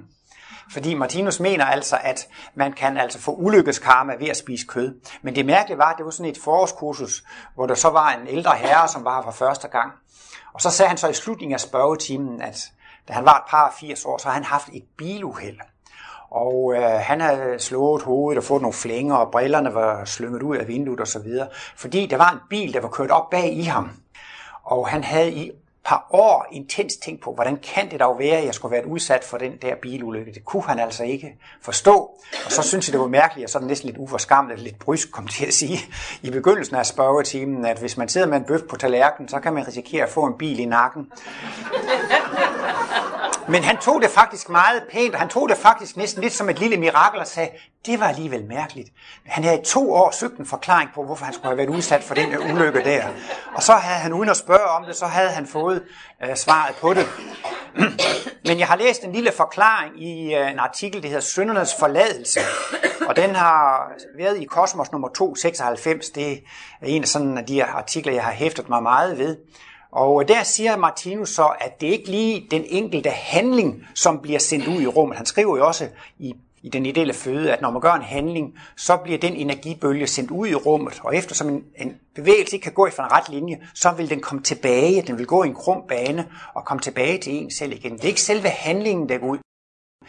fordi 0.71 0.93
Martinus 0.93 1.39
mener 1.39 1.65
altså, 1.65 1.97
at 2.01 2.27
man 2.56 2.73
kan 2.73 2.97
altså 2.97 3.19
få 3.19 3.32
ulykkeskarma 3.32 4.13
ved 4.19 4.27
at 4.27 4.38
spise 4.38 4.65
kød. 4.67 4.99
Men 5.21 5.36
det 5.36 5.45
mærkelige 5.45 5.77
var, 5.77 5.91
at 5.91 5.97
det 5.97 6.06
var 6.06 6.12
sådan 6.12 6.32
et 6.32 6.38
forårskursus, 6.43 7.23
hvor 7.56 7.65
der 7.65 7.75
så 7.75 7.89
var 7.89 8.10
en 8.10 8.27
ældre 8.27 8.56
herre, 8.56 8.88
som 8.88 9.06
var 9.06 9.15
her 9.15 9.23
for 9.23 9.32
første 9.32 9.67
gang. 9.67 9.91
Og 10.53 10.62
så 10.62 10.69
sagde 10.69 10.89
han 10.89 10.97
så 10.97 11.08
i 11.08 11.13
slutningen 11.13 11.53
af 11.53 11.60
spørgetimen, 11.60 12.41
at 12.41 12.71
da 13.08 13.13
han 13.13 13.25
var 13.25 13.38
et 13.38 13.43
par 13.49 13.75
80 13.80 14.06
år, 14.06 14.17
så 14.17 14.27
havde 14.27 14.34
han 14.34 14.43
haft 14.43 14.69
et 14.73 14.84
biluheld. 14.97 15.58
Og 16.30 16.73
øh, 16.75 16.82
han 16.82 17.21
havde 17.21 17.60
slået 17.60 18.03
hovedet 18.03 18.38
og 18.38 18.43
fået 18.43 18.62
nogle 18.62 18.73
flænger, 18.73 19.15
og 19.15 19.32
brillerne 19.32 19.73
var 19.73 20.06
slynget 20.06 20.43
ud 20.43 20.58
af 20.58 20.67
vinduet 20.67 21.01
osv. 21.01 21.32
Fordi 21.75 22.06
der 22.06 22.17
var 22.17 22.32
en 22.32 22.39
bil, 22.49 22.73
der 22.73 22.82
var 22.82 22.89
kørt 22.89 23.12
op 23.12 23.30
bag 23.30 23.53
i 23.53 23.63
ham. 23.63 23.91
Og 24.63 24.88
han 24.88 25.03
havde 25.03 25.32
i 25.32 25.51
par 25.88 26.08
år 26.10 26.47
intens 26.52 26.97
tænkt 26.97 27.21
på, 27.21 27.34
hvordan 27.34 27.58
kan 27.58 27.91
det 27.91 28.00
dog 28.00 28.19
være, 28.19 28.38
at 28.38 28.45
jeg 28.45 28.54
skulle 28.54 28.71
være 28.71 28.88
udsat 28.88 29.23
for 29.23 29.38
den 29.38 29.58
der 29.62 29.76
bilulykke. 29.82 30.34
Det 30.34 30.45
kunne 30.45 30.63
han 30.63 30.80
altså 30.80 31.04
ikke 31.04 31.36
forstå. 31.62 31.93
Og 32.45 32.52
så 32.52 32.62
synes 32.62 32.88
jeg, 32.88 32.93
det 32.93 33.02
var 33.02 33.08
mærkeligt, 33.08 33.45
og 33.45 33.50
så 33.50 33.58
er 33.58 33.60
det 33.60 33.67
næsten 33.67 33.89
lidt 33.89 33.97
uforskammet, 33.97 34.60
lidt 34.60 34.80
brysk, 34.80 35.12
kom 35.12 35.28
til 35.28 35.45
at 35.45 35.54
sige, 35.54 35.80
i 36.21 36.30
begyndelsen 36.30 36.76
af 36.76 36.86
spørgetimen, 36.86 37.65
at 37.65 37.80
hvis 37.80 37.97
man 37.97 38.10
sidder 38.10 38.28
med 38.28 38.38
en 38.38 38.43
bøf 38.43 38.62
på 38.69 38.76
tallerkenen, 38.76 39.30
så 39.30 39.39
kan 39.39 39.54
man 39.54 39.67
risikere 39.67 40.04
at 40.04 40.10
få 40.10 40.26
en 40.26 40.34
bil 40.38 40.60
i 40.60 40.65
nakken. 40.65 41.12
Men 43.49 43.63
han 43.63 43.77
tog 43.77 44.01
det 44.01 44.10
faktisk 44.10 44.49
meget 44.49 44.83
pænt, 44.91 45.13
og 45.13 45.19
han 45.19 45.29
tog 45.29 45.49
det 45.49 45.57
faktisk 45.57 45.97
næsten 45.97 46.21
lidt 46.21 46.33
som 46.33 46.49
et 46.49 46.60
lille 46.60 46.77
mirakel 46.77 47.19
og 47.19 47.27
sagde, 47.27 47.49
det 47.86 47.99
var 47.99 48.07
alligevel 48.07 48.45
mærkeligt. 48.45 48.89
Han 49.25 49.43
havde 49.43 49.60
i 49.62 49.63
to 49.65 49.93
år 49.93 50.12
søgt 50.12 50.38
en 50.38 50.45
forklaring 50.45 50.89
på, 50.95 51.03
hvorfor 51.03 51.25
han 51.25 51.33
skulle 51.33 51.47
have 51.47 51.57
været 51.57 51.69
udsat 51.69 52.03
for 52.03 52.15
den 52.15 52.38
ulykke 52.38 52.83
der. 52.83 53.07
Og 53.55 53.63
så 53.63 53.73
havde 53.73 53.99
han, 53.99 54.13
uden 54.13 54.29
at 54.29 54.38
spørge 54.38 54.65
om 54.65 54.86
det, 54.86 54.95
så 54.95 55.05
havde 55.05 55.29
han 55.29 55.47
fået 55.47 55.83
øh, 56.23 56.36
svaret 56.36 56.75
på 56.75 56.93
det. 56.93 57.07
Men 58.47 58.60
jeg 58.60 58.67
har 58.67 58.75
læst 58.75 59.03
en 59.03 59.12
lille 59.12 59.31
forklaring 59.31 60.03
i 60.03 60.36
øh, 60.36 60.51
en 60.51 60.60
artikel, 60.60 61.01
der 61.01 61.07
hedder 61.07 61.21
Søndernes 61.21 61.75
forladelse. 61.79 62.39
Og 63.07 63.15
den 63.15 63.36
har 63.36 63.91
været 64.17 64.41
i 64.41 64.45
Kosmos 64.45 64.91
nummer 64.91 65.07
296. 65.07 66.10
Det 66.10 66.31
er 66.31 66.38
en 66.81 67.01
af 67.01 67.07
sådan 67.07 67.38
af 67.38 67.45
de 67.45 67.63
artikler, 67.65 68.13
jeg 68.13 68.23
har 68.23 68.31
hæftet 68.31 68.69
mig 68.69 68.83
meget 68.83 69.17
ved. 69.17 69.38
Og 69.91 70.28
der 70.28 70.43
siger 70.43 70.78
Martinus 70.78 71.30
så, 71.30 71.45
at 71.60 71.82
det 71.82 71.88
ikke 71.88 72.12
lige 72.12 72.47
den 72.52 72.63
enkelte 72.67 73.10
handling, 73.10 73.84
som 73.95 74.19
bliver 74.19 74.39
sendt 74.39 74.67
ud 74.67 74.82
i 74.82 74.88
rummet. 74.88 75.17
Han 75.17 75.26
skriver 75.26 75.58
jo 75.58 75.67
også 75.67 75.88
i, 76.19 76.34
i 76.62 76.69
den 76.69 76.86
ideelle 76.86 77.13
føde, 77.13 77.54
at 77.54 77.62
når 77.62 77.71
man 77.71 77.82
gør 77.82 77.93
en 77.93 78.02
handling, 78.02 78.54
så 78.78 78.97
bliver 78.97 79.17
den 79.19 79.34
energibølge 79.34 80.08
sendt 80.08 80.32
ud 80.32 80.47
i 80.47 80.56
rummet, 80.56 81.00
og 81.04 81.15
eftersom 81.15 81.50
en, 81.50 81.63
en 81.78 81.95
bevægelse 82.15 82.56
ikke 82.56 82.63
kan 82.63 82.73
gå 82.73 82.86
i 82.86 82.89
en 82.89 83.12
ret 83.12 83.30
linje, 83.30 83.60
så 83.73 83.91
vil 83.91 84.10
den 84.10 84.19
komme 84.19 84.43
tilbage, 84.43 85.02
den 85.02 85.17
vil 85.17 85.26
gå 85.26 85.43
i 85.43 85.47
en 85.47 85.56
krum 85.56 85.84
bane 85.88 86.28
og 86.54 86.65
komme 86.65 86.82
tilbage 86.82 87.17
til 87.17 87.34
en 87.34 87.52
selv 87.52 87.71
igen. 87.71 87.93
Det 87.93 88.04
er 88.04 88.08
ikke 88.08 88.21
selve 88.21 88.50
handlingen, 88.50 89.10
der 89.10 89.17
går 89.17 89.28
ud, 89.28 89.38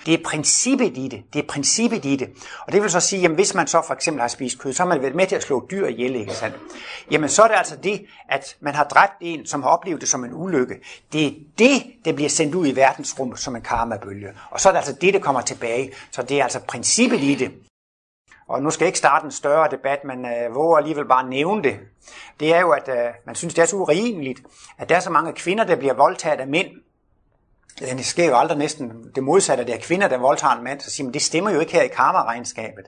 det 0.07 0.15
er 0.15 0.19
princippet 0.25 0.97
i 0.97 1.09
det. 1.09 1.23
Det 1.33 1.39
er 1.39 1.47
princippet 1.49 2.05
i 2.05 2.17
det. 2.17 2.31
Og 2.67 2.73
det 2.73 2.83
vil 2.83 2.91
så 2.91 3.01
sige, 3.01 3.25
at 3.25 3.31
hvis 3.31 3.55
man 3.55 3.67
så 3.67 3.83
for 3.87 3.95
eksempel 3.95 4.21
har 4.21 4.29
spist 4.29 4.59
kød, 4.59 4.73
så 4.73 4.83
har 4.83 4.89
man 4.89 5.03
været 5.03 5.15
med 5.15 5.27
til 5.27 5.37
at 5.37 5.43
slå 5.43 5.67
dyr 5.71 5.87
ihjel, 5.87 6.17
ikke 6.17 6.35
sandt? 6.35 6.57
Jamen 7.11 7.29
så 7.29 7.43
er 7.43 7.49
det 7.49 7.55
altså 7.55 7.77
det, 7.77 8.07
at 8.29 8.57
man 8.61 8.75
har 8.75 8.85
dræbt 8.85 9.13
en, 9.21 9.47
som 9.47 9.63
har 9.63 9.71
oplevet 9.71 10.01
det 10.01 10.09
som 10.09 10.25
en 10.25 10.31
ulykke. 10.35 10.75
Det 11.13 11.27
er 11.27 11.33
det, 11.59 11.83
der 12.05 12.13
bliver 12.13 12.31
sendt 12.31 12.55
ud 12.55 12.67
i 12.67 12.77
verdensrummet 12.77 13.39
som 13.39 13.57
en 13.57 13.63
karmabølge. 13.63 14.29
Og 14.51 14.61
så 14.61 14.69
er 14.69 14.73
det 14.73 14.79
altså 14.79 14.93
det, 15.01 15.15
der 15.15 15.21
kommer 15.21 15.41
tilbage. 15.41 15.93
Så 16.11 16.23
det 16.23 16.39
er 16.39 16.43
altså 16.43 16.61
princippet 16.61 17.21
i 17.21 17.35
det. 17.35 17.53
Og 18.49 18.63
nu 18.63 18.71
skal 18.71 18.85
jeg 18.85 18.89
ikke 18.89 18.99
starte 18.99 19.25
en 19.25 19.31
større 19.31 19.69
debat, 19.71 20.05
men 20.05 20.27
øh, 20.27 20.55
våger 20.55 20.77
alligevel 20.77 21.05
bare 21.05 21.29
nævne 21.29 21.63
det. 21.63 21.77
Det 22.41 22.55
er 22.55 22.61
jo, 22.61 22.71
at 22.71 22.89
øh, 22.89 23.15
man 23.27 23.35
synes, 23.35 23.55
det 23.55 23.63
er 23.63 23.67
så 23.67 23.77
urimeligt, 23.77 24.41
at 24.79 24.89
der 24.89 24.97
er 24.97 25.01
så 25.01 25.11
mange 25.11 25.33
kvinder, 25.33 25.65
der 25.65 25.77
bliver 25.77 25.95
voldtaget 25.95 26.41
af 26.41 26.47
mænd, 26.47 26.69
det 27.81 28.07
sker 28.07 28.27
jo 28.27 28.39
aldrig 28.39 28.59
næsten 28.59 28.93
det 29.15 29.23
modsatte, 29.23 29.65
det 29.65 29.75
er 29.75 29.79
kvinder, 29.79 30.09
der 30.09 30.19
voldtager 30.19 30.55
en 30.55 30.65
mand, 30.65 30.81
så 30.81 30.91
siger 30.91 31.05
man, 31.05 31.15
det 31.15 31.23
stemmer 31.23 31.51
jo 31.51 31.61
ikke 31.61 31.73
her 31.73 31.83
i 31.83 31.89
karma-regnskabet. 31.89 32.85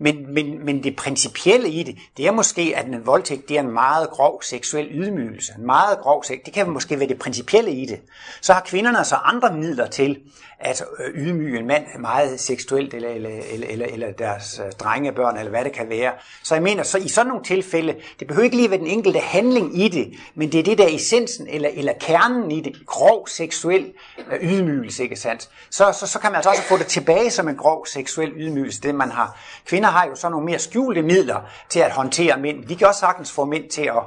Men, 0.00 0.34
men, 0.34 0.64
men 0.64 0.84
det 0.84 0.96
principielle 0.96 1.68
i 1.68 1.82
det, 1.82 1.98
det 2.16 2.26
er 2.26 2.30
måske, 2.30 2.72
at 2.76 2.86
en 2.86 3.06
voldtægt 3.06 3.48
det 3.48 3.56
er 3.56 3.60
en 3.60 3.70
meget 3.70 4.10
grov 4.10 4.42
seksuel 4.42 4.88
ydmygelse. 4.90 5.52
En 5.58 5.66
meget 5.66 5.98
grov 5.98 6.24
sex, 6.24 6.38
det 6.44 6.52
kan 6.52 6.70
måske 6.70 6.98
være 6.98 7.08
det 7.08 7.18
principielle 7.18 7.72
i 7.72 7.86
det. 7.86 8.00
Så 8.40 8.52
har 8.52 8.60
kvinderne 8.60 9.04
så 9.04 9.14
andre 9.14 9.56
midler 9.56 9.86
til 9.86 10.18
at 10.60 10.84
øh, 11.00 11.14
ydmyge 11.14 11.58
en 11.58 11.66
mand 11.66 11.84
meget 11.98 12.40
seksuelt, 12.40 12.94
eller, 12.94 13.08
eller, 13.08 13.30
eller, 13.52 13.66
eller, 13.68 13.86
eller 13.86 14.12
deres 14.12 14.60
øh, 14.66 14.72
drengebørn, 14.72 15.36
eller 15.36 15.50
hvad 15.50 15.64
det 15.64 15.72
kan 15.72 15.88
være. 15.88 16.12
Så 16.42 16.54
jeg 16.54 16.62
mener, 16.62 16.82
så 16.82 16.98
i 16.98 17.08
sådan 17.08 17.28
nogle 17.28 17.44
tilfælde, 17.44 17.96
det 18.20 18.28
behøver 18.28 18.44
ikke 18.44 18.56
lige 18.56 18.70
være 18.70 18.78
den 18.78 18.86
enkelte 18.86 19.18
handling 19.18 19.82
i 19.82 19.88
det, 19.88 20.12
men 20.34 20.52
det 20.52 20.60
er 20.60 20.64
det 20.64 20.78
der 20.78 20.86
essensen, 20.88 21.46
eller, 21.46 21.68
eller 21.74 21.92
kernen 22.00 22.50
i 22.50 22.60
det, 22.60 22.86
grov 22.86 23.28
seksuel 23.28 23.92
øh, 24.32 24.52
ydmygelse, 24.52 25.02
ikke 25.02 25.16
sandt? 25.16 25.48
Så, 25.70 25.92
så, 26.00 26.06
så 26.06 26.18
kan 26.18 26.30
man 26.30 26.36
altså 26.36 26.50
også 26.50 26.62
få 26.62 26.76
det 26.76 26.86
tilbage 26.86 27.30
som 27.30 27.48
en 27.48 27.56
grov 27.56 27.86
seksuel 27.86 28.32
ydmygelse, 28.36 28.80
det 28.80 28.94
man 28.94 29.10
har. 29.10 29.40
Kvinder 29.66 29.88
har 29.90 30.06
jo 30.06 30.14
så 30.14 30.28
nogle 30.28 30.46
mere 30.46 30.58
skjulte 30.58 31.02
midler 31.02 31.40
til 31.68 31.80
at 31.80 31.92
håndtere 31.92 32.38
mænd. 32.38 32.64
De 32.64 32.76
kan 32.76 32.86
også 32.86 33.00
sagtens 33.00 33.32
få 33.32 33.44
mænd 33.44 33.70
til 33.70 33.82
at 33.82 34.02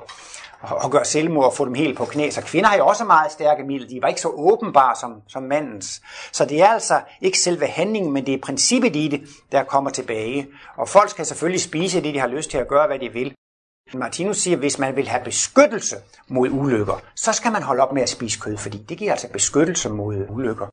at 0.84 0.92
gøre 0.92 1.06
selvmord 1.06 1.46
og 1.46 1.54
få 1.54 1.66
dem 1.66 1.74
helt 1.74 1.98
på 1.98 2.06
knæ. 2.06 2.30
Så 2.30 2.42
kvinder 2.42 2.70
har 2.70 2.78
jo 2.78 2.88
også 2.88 3.04
meget 3.04 3.32
stærke 3.32 3.64
midler. 3.64 3.88
De 3.88 4.02
var 4.02 4.08
ikke 4.08 4.22
så 4.22 4.30
åbenbare 4.30 4.96
som, 4.96 5.22
som 5.28 5.44
mandens. 5.44 6.02
Så 6.32 6.46
det 6.46 6.62
er 6.62 6.68
altså 6.68 7.02
ikke 7.22 7.40
selve 7.40 7.68
handlingen, 7.68 8.12
men 8.12 8.26
det 8.26 8.34
er 8.34 8.38
princippet 8.44 8.96
i 8.96 9.08
det, 9.08 9.22
der 9.52 9.64
kommer 9.64 9.90
tilbage. 9.90 10.48
Og 10.78 10.90
folk 10.90 11.10
skal 11.10 11.26
selvfølgelig 11.26 11.62
spise 11.62 12.02
det, 12.02 12.14
de 12.14 12.20
har 12.20 12.28
lyst 12.28 12.52
til 12.52 12.58
at 12.58 12.68
gøre, 12.68 12.88
hvad 12.88 13.00
de 13.00 13.10
vil. 13.10 13.34
Martinus 13.94 14.38
siger, 14.38 14.56
at 14.56 14.60
hvis 14.60 14.80
man 14.80 14.96
vil 14.96 15.08
have 15.08 15.24
beskyttelse 15.24 15.96
mod 16.28 16.50
ulykker, 16.50 17.02
så 17.16 17.34
skal 17.34 17.52
man 17.52 17.64
holde 17.64 17.84
op 17.84 17.94
med 17.94 18.02
at 18.02 18.10
spise 18.10 18.40
kød, 18.40 18.58
fordi 18.58 18.78
det 18.90 18.98
giver 18.98 19.12
altså 19.12 19.28
beskyttelse 19.34 19.90
mod 19.90 20.26
ulykker. 20.30 20.68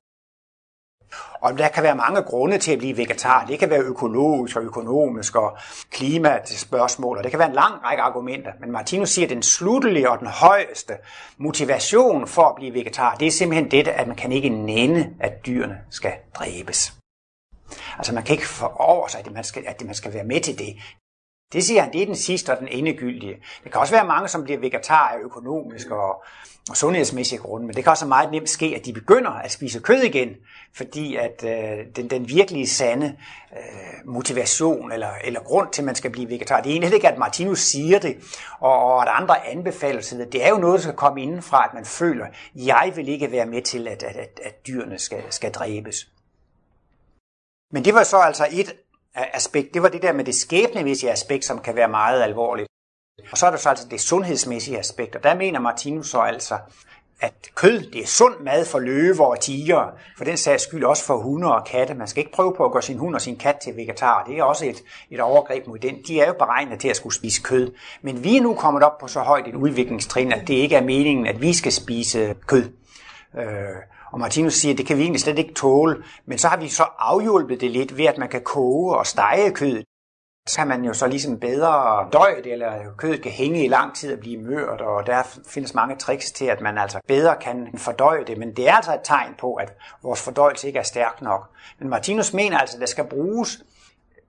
Og 1.40 1.58
der 1.58 1.68
kan 1.68 1.82
være 1.82 1.94
mange 1.94 2.22
grunde 2.22 2.58
til 2.58 2.72
at 2.72 2.78
blive 2.78 2.96
vegetar. 2.96 3.46
Det 3.46 3.58
kan 3.58 3.70
være 3.70 3.80
økologisk 3.80 4.56
og 4.56 4.62
økonomisk 4.62 5.36
og 5.36 5.58
klimaspørgsmål, 5.90 7.18
og 7.18 7.24
det 7.24 7.30
kan 7.30 7.38
være 7.38 7.48
en 7.48 7.54
lang 7.54 7.84
række 7.84 8.02
argumenter. 8.02 8.52
Men 8.60 8.72
Martinus 8.72 9.10
siger, 9.10 9.26
at 9.26 9.30
den 9.30 9.42
sluttelige 9.42 10.10
og 10.10 10.18
den 10.18 10.26
højeste 10.26 10.94
motivation 11.38 12.26
for 12.26 12.42
at 12.42 12.54
blive 12.56 12.74
vegetar, 12.74 13.14
det 13.14 13.26
er 13.26 13.30
simpelthen 13.30 13.70
det, 13.70 13.88
at 13.88 14.06
man 14.06 14.16
kan 14.16 14.32
ikke 14.32 14.48
nænde, 14.48 15.10
at 15.20 15.46
dyrene 15.46 15.78
skal 15.90 16.12
dræbes. 16.34 16.94
Altså 17.98 18.14
man 18.14 18.22
kan 18.22 18.32
ikke 18.32 18.46
få 18.46 18.66
over 18.66 19.08
sig, 19.08 19.20
at 19.20 19.32
man 19.32 19.44
skal, 19.44 19.64
at 19.66 19.84
man 19.84 19.94
skal 19.94 20.14
være 20.14 20.24
med 20.24 20.40
til 20.40 20.58
det. 20.58 20.76
Det 21.52 21.64
siger 21.64 21.82
han, 21.82 21.92
det 21.92 22.02
er 22.02 22.06
den 22.06 22.16
sidste 22.16 22.50
og 22.50 22.58
den 22.58 22.68
endegyldige. 22.68 23.36
Det 23.64 23.72
kan 23.72 23.80
også 23.80 23.94
være 23.94 24.06
mange, 24.06 24.28
som 24.28 24.44
bliver 24.44 24.60
vegetar 24.60 25.08
af 25.08 25.18
økonomisk 25.22 25.90
og, 25.90 26.24
og 26.70 26.76
sundhedsmæssige 26.76 27.38
grunde, 27.38 27.66
men 27.66 27.76
det 27.76 27.84
kan 27.84 27.90
også 27.90 28.06
meget 28.06 28.30
nemt 28.30 28.50
ske, 28.50 28.74
at 28.76 28.86
de 28.86 28.92
begynder 28.92 29.30
at 29.30 29.52
spise 29.52 29.80
kød 29.80 30.02
igen, 30.02 30.28
fordi 30.76 31.16
at 31.16 31.44
øh, 31.44 31.86
den, 31.96 32.10
den 32.10 32.28
virkelige 32.28 32.68
sande 32.68 33.16
øh, 33.52 34.12
motivation 34.12 34.92
eller, 34.92 35.10
eller 35.24 35.40
grund 35.40 35.72
til, 35.72 35.82
at 35.82 35.86
man 35.86 35.94
skal 35.94 36.10
blive 36.10 36.28
vegetar, 36.28 36.60
det 36.60 36.70
er 36.70 36.72
egentlig 36.72 36.94
ikke, 36.94 37.08
at 37.08 37.18
Martinus 37.18 37.60
siger 37.60 37.98
det, 37.98 38.16
og, 38.60 38.84
og 38.84 39.02
at 39.02 39.08
andre 39.22 39.48
anbefaler 39.48 40.00
sig 40.00 40.18
det. 40.18 40.32
Det 40.32 40.44
er 40.44 40.48
jo 40.48 40.56
noget, 40.56 40.74
der 40.74 40.82
skal 40.82 40.94
komme 40.94 41.22
indenfra, 41.22 41.64
at 41.64 41.74
man 41.74 41.84
føler, 41.84 42.26
jeg 42.54 42.92
vil 42.94 43.08
ikke 43.08 43.32
være 43.32 43.46
med 43.46 43.62
til, 43.62 43.88
at, 43.88 44.02
at, 44.02 44.16
at, 44.16 44.40
at 44.44 44.66
dyrene 44.66 44.98
skal, 44.98 45.22
skal 45.30 45.52
dræbes. 45.52 46.08
Men 47.72 47.84
det 47.84 47.94
var 47.94 48.02
så 48.02 48.16
altså 48.16 48.46
et 48.50 48.74
aspekt, 49.14 49.74
det 49.74 49.82
var 49.82 49.88
det 49.88 50.02
der 50.02 50.12
med 50.12 50.24
det 50.24 50.34
skæbnemæssige 50.34 51.12
aspekt, 51.12 51.44
som 51.44 51.58
kan 51.58 51.76
være 51.76 51.88
meget 51.88 52.22
alvorligt. 52.22 52.68
Og 53.32 53.38
så 53.38 53.46
er 53.46 53.50
der 53.50 53.58
så 53.58 53.68
altså 53.68 53.86
det 53.90 54.00
sundhedsmæssige 54.00 54.78
aspekt, 54.78 55.16
og 55.16 55.22
der 55.22 55.34
mener 55.34 55.60
Martinus 55.60 56.10
så 56.10 56.20
altså, 56.20 56.58
at 57.20 57.34
kød, 57.54 57.90
det 57.90 58.02
er 58.02 58.06
sund 58.06 58.34
mad 58.40 58.64
for 58.64 58.78
løver 58.78 59.26
og 59.26 59.40
tiger, 59.40 59.98
for 60.16 60.24
den 60.24 60.36
sags 60.36 60.62
skyld 60.62 60.84
også 60.84 61.04
for 61.04 61.16
hunde 61.16 61.54
og 61.54 61.64
katte. 61.64 61.94
Man 61.94 62.08
skal 62.08 62.20
ikke 62.20 62.32
prøve 62.32 62.54
på 62.56 62.64
at 62.64 62.72
gøre 62.72 62.82
sin 62.82 62.98
hund 62.98 63.14
og 63.14 63.20
sin 63.20 63.36
kat 63.36 63.56
til 63.56 63.76
vegetar. 63.76 64.24
Det 64.24 64.38
er 64.38 64.42
også 64.42 64.66
et, 64.66 64.82
et 65.10 65.20
overgreb 65.20 65.66
mod 65.66 65.78
den. 65.78 65.96
De 66.06 66.20
er 66.20 66.26
jo 66.26 66.32
beregnet 66.32 66.80
til 66.80 66.88
at 66.88 66.96
skulle 66.96 67.14
spise 67.14 67.42
kød. 67.42 67.72
Men 68.02 68.24
vi 68.24 68.36
er 68.36 68.40
nu 68.40 68.54
kommet 68.54 68.82
op 68.82 68.98
på 68.98 69.08
så 69.08 69.20
højt 69.20 69.48
et 69.48 69.54
udviklingstrin, 69.54 70.32
at 70.32 70.48
det 70.48 70.54
ikke 70.54 70.76
er 70.76 70.82
meningen, 70.82 71.26
at 71.26 71.40
vi 71.40 71.52
skal 71.52 71.72
spise 71.72 72.34
kød. 72.46 72.70
Øh, 73.38 73.44
og 74.12 74.20
Martinus 74.20 74.54
siger, 74.54 74.74
at 74.74 74.78
det 74.78 74.86
kan 74.86 74.96
vi 74.96 75.02
egentlig 75.02 75.20
slet 75.20 75.38
ikke 75.38 75.54
tåle. 75.54 76.02
Men 76.26 76.38
så 76.38 76.48
har 76.48 76.56
vi 76.56 76.68
så 76.68 76.84
afhjulpet 76.98 77.60
det 77.60 77.70
lidt 77.70 77.96
ved, 77.96 78.04
at 78.04 78.18
man 78.18 78.28
kan 78.28 78.42
koge 78.44 78.96
og 78.96 79.06
stege 79.06 79.50
kød. 79.50 79.82
Så 80.48 80.56
kan 80.56 80.68
man 80.68 80.84
jo 80.84 80.92
så 80.92 81.06
ligesom 81.06 81.40
bedre 81.40 82.08
døje 82.12 82.42
det, 82.44 82.52
eller 82.52 82.72
kødet 82.98 83.22
kan 83.22 83.32
hænge 83.32 83.64
i 83.64 83.68
lang 83.68 83.94
tid 83.94 84.12
og 84.12 84.18
blive 84.20 84.42
mørt, 84.42 84.80
og 84.80 85.06
der 85.06 85.22
findes 85.48 85.74
mange 85.74 85.96
tricks 85.96 86.32
til, 86.32 86.44
at 86.44 86.60
man 86.60 86.78
altså 86.78 86.98
bedre 87.08 87.36
kan 87.40 87.68
fordøje 87.78 88.24
det. 88.24 88.38
Men 88.38 88.56
det 88.56 88.68
er 88.68 88.74
altså 88.74 88.94
et 88.94 89.00
tegn 89.04 89.34
på, 89.38 89.54
at 89.54 89.72
vores 90.02 90.22
fordøjelse 90.22 90.66
ikke 90.66 90.78
er 90.78 90.82
stærk 90.82 91.22
nok. 91.22 91.50
Men 91.78 91.88
Martinus 91.88 92.32
mener 92.32 92.58
altså, 92.58 92.76
at 92.76 92.80
der 92.80 92.86
skal 92.86 93.04
bruges 93.04 93.62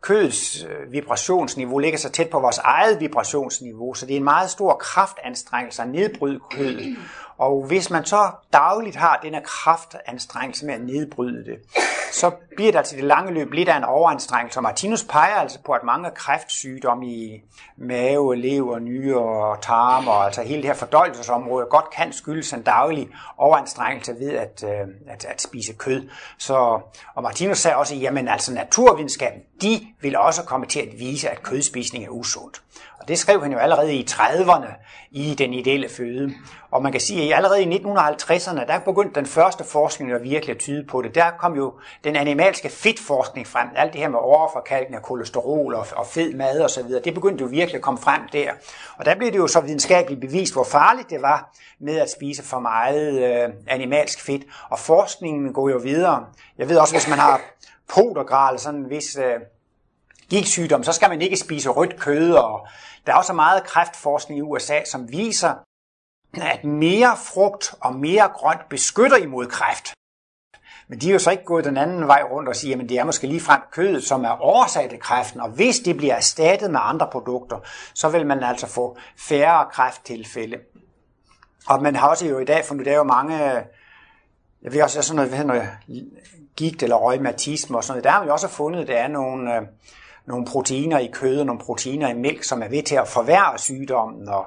kødets 0.01 0.63
øh, 0.63 0.91
vibrationsniveau 0.91 1.77
ligger 1.77 1.99
så 1.99 2.09
tæt 2.09 2.29
på 2.29 2.39
vores 2.39 2.57
eget 2.57 2.99
vibrationsniveau, 2.99 3.93
så 3.93 4.05
det 4.05 4.13
er 4.13 4.17
en 4.17 4.23
meget 4.23 4.49
stor 4.49 4.73
kraftanstrengelse 4.73 5.81
at 5.81 5.89
nedbryde 5.89 6.39
kødet. 6.51 6.97
Og 7.37 7.65
hvis 7.67 7.89
man 7.89 8.05
så 8.05 8.31
dagligt 8.53 8.95
har 8.95 9.19
den 9.23 9.33
her 9.33 9.41
kraftanstrengelse 9.41 10.65
med 10.65 10.73
at 10.73 10.81
nedbryde 10.81 11.45
det, 11.45 11.59
så 12.11 12.31
bliver 12.55 12.71
der 12.71 12.71
til 12.71 12.77
altså 12.77 12.95
det 12.95 13.03
lange 13.03 13.33
løb 13.33 13.51
lidt 13.51 13.69
af 13.69 13.77
en 13.77 13.83
overanstrengelse. 13.83 14.59
Og 14.59 14.63
Martinus 14.63 15.03
peger 15.03 15.35
altså 15.35 15.59
på, 15.65 15.71
at 15.71 15.83
mange 15.83 16.09
kræftsygdomme 16.15 17.07
i 17.07 17.41
mave, 17.77 18.35
lever, 18.35 18.79
nyre 18.79 19.21
og 19.21 19.61
tarme, 19.61 20.11
og 20.11 20.25
altså 20.25 20.41
hele 20.41 20.61
det 20.61 20.69
her 20.69 20.75
fordøjelsesområde, 20.75 21.65
godt 21.69 21.89
kan 21.89 22.13
skyldes 22.13 22.53
en 22.53 22.61
daglig 22.61 23.09
overanstrengelse 23.37 24.15
ved 24.19 24.31
at, 24.31 24.63
øh, 24.63 24.87
at, 25.07 25.25
at 25.25 25.41
spise 25.41 25.73
kød. 25.73 26.09
Så, 26.37 26.79
og 27.15 27.23
Martinus 27.23 27.57
sagde 27.57 27.77
også, 27.77 27.95
jamen 27.95 28.27
altså 28.27 28.53
naturvidenskaben, 28.53 29.41
de 29.61 29.87
vil 30.01 30.17
også 30.17 30.43
komme 30.43 30.65
til 30.65 30.79
at 30.79 30.99
vise, 30.99 31.29
at 31.29 31.43
kødspisning 31.43 32.05
er 32.05 32.09
usundt. 32.09 32.61
Og 33.01 33.07
det 33.07 33.19
skrev 33.19 33.41
han 33.41 33.51
jo 33.51 33.57
allerede 33.57 33.93
i 33.93 34.07
30'erne 34.11 34.67
i 35.11 35.35
den 35.35 35.53
ideelle 35.53 35.89
føde. 35.89 36.33
Og 36.71 36.83
man 36.83 36.91
kan 36.91 37.01
sige, 37.01 37.23
at 37.23 37.37
allerede 37.37 37.63
i 37.63 37.77
1950'erne, 37.77 38.67
der 38.67 38.79
begyndte 38.79 39.19
den 39.19 39.25
første 39.25 39.63
forskning 39.63 40.11
at 40.11 40.23
virkelig 40.23 40.55
at 40.55 40.59
tyde 40.59 40.85
på 40.87 41.01
det. 41.01 41.15
Der 41.15 41.31
kom 41.39 41.55
jo 41.55 41.73
den 42.03 42.15
animalske 42.15 42.69
fedtforskning 42.69 43.47
frem. 43.47 43.67
Alt 43.75 43.93
det 43.93 44.01
her 44.01 44.09
med 44.09 44.19
overforkalkning 44.19 44.95
af 44.95 45.01
kolesterol 45.01 45.73
og, 45.73 45.85
og 45.95 46.07
fed 46.07 46.33
mad 46.33 46.61
osv., 46.61 46.83
det 47.03 47.13
begyndte 47.13 47.41
jo 47.41 47.47
virkelig 47.47 47.75
at 47.75 47.81
komme 47.81 47.99
frem 47.99 48.21
der. 48.33 48.51
Og 48.97 49.05
der 49.05 49.15
blev 49.15 49.31
det 49.31 49.37
jo 49.37 49.47
så 49.47 49.61
videnskabeligt 49.61 50.21
bevist, 50.21 50.53
hvor 50.53 50.63
farligt 50.63 51.09
det 51.09 51.21
var 51.21 51.55
med 51.79 51.99
at 51.99 52.11
spise 52.11 52.43
for 52.43 52.59
meget 52.59 53.23
øh, 53.23 53.49
animalsk 53.67 54.21
fedt. 54.21 54.43
Og 54.69 54.79
forskningen 54.79 55.53
går 55.53 55.69
jo 55.69 55.77
videre. 55.77 56.25
Jeg 56.57 56.69
ved 56.69 56.77
også, 56.77 56.93
hvis 56.93 57.09
man 57.09 57.19
har 57.19 57.41
potergral, 57.93 58.59
sådan 58.59 58.79
en 58.79 58.89
vis 58.89 59.17
øh, 59.17 59.39
gigtsygdom, 60.31 60.83
så 60.83 60.93
skal 60.93 61.09
man 61.09 61.21
ikke 61.21 61.37
spise 61.37 61.69
rødt 61.69 61.99
kød. 61.99 62.33
Og 62.33 62.67
der 63.05 63.13
er 63.13 63.17
også 63.17 63.33
meget 63.33 63.63
kræftforskning 63.63 64.37
i 64.37 64.41
USA, 64.41 64.79
som 64.85 65.11
viser, 65.11 65.53
at 66.33 66.63
mere 66.63 67.17
frugt 67.17 67.73
og 67.81 67.95
mere 67.95 68.29
grønt 68.33 68.69
beskytter 68.69 69.17
imod 69.17 69.47
kræft. 69.47 69.93
Men 70.87 71.01
de 71.01 71.09
er 71.09 71.13
jo 71.13 71.19
så 71.19 71.31
ikke 71.31 71.43
gået 71.43 71.65
den 71.65 71.77
anden 71.77 72.07
vej 72.07 72.23
rundt 72.31 72.49
og 72.49 72.55
siger, 72.55 72.81
at 72.81 72.89
det 72.89 72.97
er 72.97 73.03
måske 73.03 73.27
lige 73.27 73.39
frem 73.39 73.61
kødet, 73.71 74.03
som 74.03 74.23
er 74.25 74.41
årsag 74.41 74.89
til 74.89 74.99
kræften, 74.99 75.41
og 75.41 75.49
hvis 75.49 75.79
det 75.79 75.97
bliver 75.97 76.15
erstattet 76.15 76.71
med 76.71 76.79
andre 76.83 77.07
produkter, 77.11 77.59
så 77.93 78.09
vil 78.09 78.27
man 78.27 78.43
altså 78.43 78.67
få 78.67 78.97
færre 79.17 79.65
kræfttilfælde. 79.71 80.57
Og 81.67 81.81
man 81.81 81.95
har 81.95 82.09
også 82.09 82.27
jo 82.27 82.39
i 82.39 82.45
dag 82.45 82.65
fundet, 82.65 82.85
der 82.85 82.91
er 82.91 82.97
jo 82.97 83.03
mange, 83.03 83.37
jeg 84.61 84.73
ved 84.73 84.81
også, 84.81 85.01
sådan 85.01 85.15
noget, 85.15 85.31
hvad 85.31 85.43
noget 85.43 85.69
gigt 86.55 86.83
eller 86.83 86.95
røgmatisme 86.95 87.77
og 87.77 87.83
sådan 87.83 87.93
noget, 87.93 88.03
der 88.03 88.09
har 88.09 88.19
man 88.19 88.27
jo 88.27 88.33
også 88.33 88.47
fundet, 88.47 88.81
at 88.81 88.87
der 88.87 88.97
er 88.97 89.07
nogle, 89.07 89.55
øh, 89.55 89.61
nogle 90.25 90.45
proteiner 90.45 90.97
i 90.97 91.09
kød 91.13 91.39
og 91.39 91.45
nogle 91.45 91.61
proteiner 91.61 92.09
i 92.09 92.13
mælk, 92.13 92.43
som 92.43 92.63
er 92.63 92.67
ved 92.67 92.83
til 92.83 92.95
at 92.95 93.07
forværre 93.07 93.57
sygdommen. 93.57 94.29
Og 94.29 94.45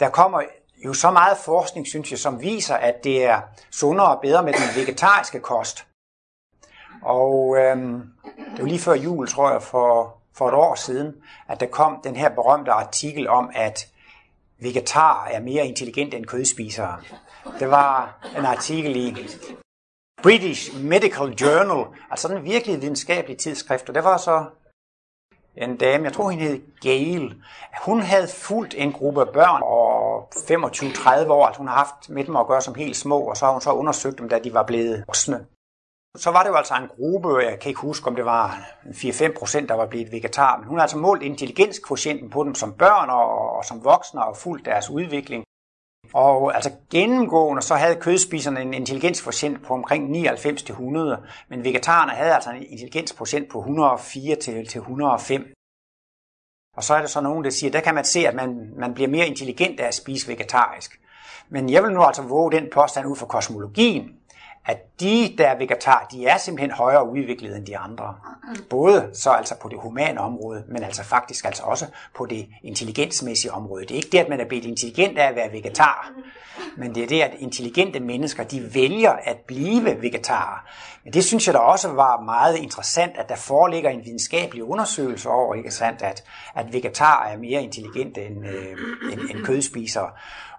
der 0.00 0.08
kommer 0.08 0.42
jo 0.84 0.92
så 0.92 1.10
meget 1.10 1.36
forskning, 1.38 1.86
synes 1.86 2.10
jeg, 2.10 2.18
som 2.18 2.40
viser, 2.40 2.74
at 2.74 3.04
det 3.04 3.24
er 3.24 3.40
sundere 3.70 4.16
og 4.16 4.20
bedre 4.22 4.42
med 4.42 4.52
den 4.52 4.82
vegetariske 4.82 5.40
kost. 5.40 5.86
Og 7.02 7.56
øhm, 7.58 8.02
det 8.36 8.58
var 8.60 8.66
lige 8.66 8.78
før 8.78 8.94
jul, 8.94 9.28
tror 9.28 9.50
jeg, 9.50 9.62
for, 9.62 10.16
for 10.34 10.48
et 10.48 10.54
år 10.54 10.74
siden, 10.74 11.14
at 11.48 11.60
der 11.60 11.66
kom 11.66 12.00
den 12.04 12.16
her 12.16 12.28
berømte 12.28 12.70
artikel 12.70 13.28
om, 13.28 13.50
at 13.54 13.88
vegetarer 14.58 15.28
er 15.30 15.40
mere 15.40 15.66
intelligente 15.66 16.16
end 16.16 16.26
kødspisere. 16.26 17.00
Det 17.58 17.70
var 17.70 18.18
en 18.38 18.44
artikel 18.44 18.96
i 18.96 19.16
British 20.22 20.84
Medical 20.84 21.28
Journal, 21.28 21.86
altså 22.10 22.28
en 22.28 22.44
virkelig 22.44 22.82
videnskabelig 22.82 23.38
tidsskrift, 23.38 23.88
og 23.88 23.94
det 23.94 24.04
var 24.04 24.16
så 24.16 24.44
en 25.56 25.76
dame, 25.76 26.04
jeg 26.04 26.12
tror 26.12 26.24
hun 26.24 26.32
hed 26.32 26.60
Gail. 26.80 27.34
Hun 27.84 28.00
havde 28.00 28.28
fulgt 28.28 28.74
en 28.78 28.92
gruppe 28.92 29.26
børn 29.26 29.62
og 29.62 30.28
25-30 30.34 31.30
år, 31.30 31.46
altså 31.46 31.58
hun 31.58 31.68
har 31.68 31.74
haft 31.74 32.08
med 32.08 32.24
dem 32.24 32.36
at 32.36 32.46
gøre 32.46 32.60
som 32.60 32.74
helt 32.74 32.96
små, 32.96 33.20
og 33.20 33.36
så 33.36 33.44
har 33.44 33.52
hun 33.52 33.60
så 33.60 33.72
undersøgt 33.72 34.18
dem, 34.18 34.28
da 34.28 34.38
de 34.38 34.54
var 34.54 34.62
blevet 34.62 35.04
voksne. 35.06 35.46
Så 36.16 36.30
var 36.30 36.42
det 36.42 36.50
jo 36.50 36.54
altså 36.54 36.74
en 36.74 36.88
gruppe, 36.96 37.38
jeg 37.38 37.58
kan 37.60 37.68
ikke 37.68 37.80
huske, 37.80 38.08
om 38.08 38.16
det 38.16 38.24
var 38.24 38.58
4-5 38.84 39.38
procent, 39.38 39.68
der 39.68 39.74
var 39.74 39.86
blevet 39.86 40.12
vegetar, 40.12 40.56
men 40.56 40.68
hun 40.68 40.78
har 40.78 40.82
altså 40.82 40.98
målt 40.98 41.22
intelligenskvotienten 41.22 42.30
på 42.30 42.44
dem 42.44 42.54
som 42.54 42.72
børn 42.72 43.10
og, 43.10 43.56
og 43.56 43.64
som 43.64 43.84
voksne 43.84 44.24
og 44.24 44.36
fulgt 44.36 44.66
deres 44.66 44.90
udvikling. 44.90 45.44
Og 46.14 46.54
altså 46.54 46.70
gennemgående, 46.90 47.62
så 47.62 47.74
havde 47.74 47.96
kødspiserne 47.96 48.60
en 48.62 48.74
intelligensprocent 48.74 49.66
på 49.66 49.74
omkring 49.74 50.26
99-100, 50.26 51.26
men 51.48 51.64
vegetarerne 51.64 52.12
havde 52.12 52.34
altså 52.34 52.50
en 52.50 52.62
intelligensprocent 52.62 53.48
på 53.50 53.62
104-105. 53.62 55.54
Og 56.76 56.84
så 56.84 56.94
er 56.94 57.00
der 57.00 57.06
så 57.06 57.20
nogen, 57.20 57.44
der 57.44 57.50
siger, 57.50 57.70
der 57.70 57.80
kan 57.80 57.94
man 57.94 58.04
se, 58.04 58.28
at 58.28 58.34
man, 58.34 58.72
man 58.76 58.94
bliver 58.94 59.08
mere 59.08 59.26
intelligent 59.26 59.80
af 59.80 59.86
at 59.86 59.94
spise 59.94 60.28
vegetarisk. 60.28 61.00
Men 61.48 61.70
jeg 61.70 61.82
vil 61.82 61.92
nu 61.92 62.02
altså 62.02 62.22
våge 62.22 62.52
den 62.52 62.68
påstand 62.72 63.06
ud 63.06 63.16
fra 63.16 63.26
kosmologien, 63.26 64.10
at 64.66 65.00
de, 65.00 65.34
der 65.38 65.46
er 65.46 65.58
vegetar, 65.58 66.06
de 66.12 66.26
er 66.26 66.36
simpelthen 66.36 66.70
højere 66.70 67.08
udviklet 67.08 67.56
end 67.56 67.66
de 67.66 67.78
andre. 67.78 68.14
Både 68.70 69.10
så 69.12 69.30
altså 69.30 69.54
på 69.62 69.68
det 69.68 69.78
humane 69.80 70.20
område, 70.20 70.64
men 70.68 70.82
altså 70.82 71.04
faktisk 71.04 71.44
altså 71.44 71.62
også 71.62 71.86
på 72.16 72.26
det 72.26 72.48
intelligensmæssige 72.62 73.52
område. 73.52 73.82
Det 73.82 73.90
er 73.90 73.96
ikke 73.96 74.10
det, 74.12 74.18
at 74.18 74.28
man 74.28 74.40
er 74.40 74.48
blevet 74.48 74.64
intelligent 74.64 75.18
af 75.18 75.28
at 75.28 75.36
være 75.36 75.52
vegetar, 75.52 76.12
men 76.76 76.94
det 76.94 77.02
er 77.02 77.06
det, 77.06 77.22
at 77.22 77.34
intelligente 77.38 78.00
mennesker, 78.00 78.44
de 78.44 78.74
vælger 78.74 79.12
at 79.12 79.36
blive 79.36 80.02
vegetarer. 80.02 80.68
Men 81.04 81.12
det 81.12 81.24
synes 81.24 81.46
jeg 81.46 81.54
da 81.54 81.58
også 81.58 81.88
var 81.88 82.20
meget 82.20 82.56
interessant, 82.56 83.16
at 83.16 83.28
der 83.28 83.36
foreligger 83.36 83.90
en 83.90 84.04
videnskabelig 84.04 84.64
undersøgelse 84.64 85.28
over, 85.28 85.54
ikke 85.54 85.70
sandt, 85.70 86.02
at, 86.02 86.24
at 86.54 86.72
vegetarer 86.72 87.32
er 87.32 87.38
mere 87.38 87.62
intelligente 87.62 88.26
end, 88.26 88.46
øh, 88.46 88.76
end, 89.12 89.20
end 89.30 89.44
kødspisere. 89.44 90.10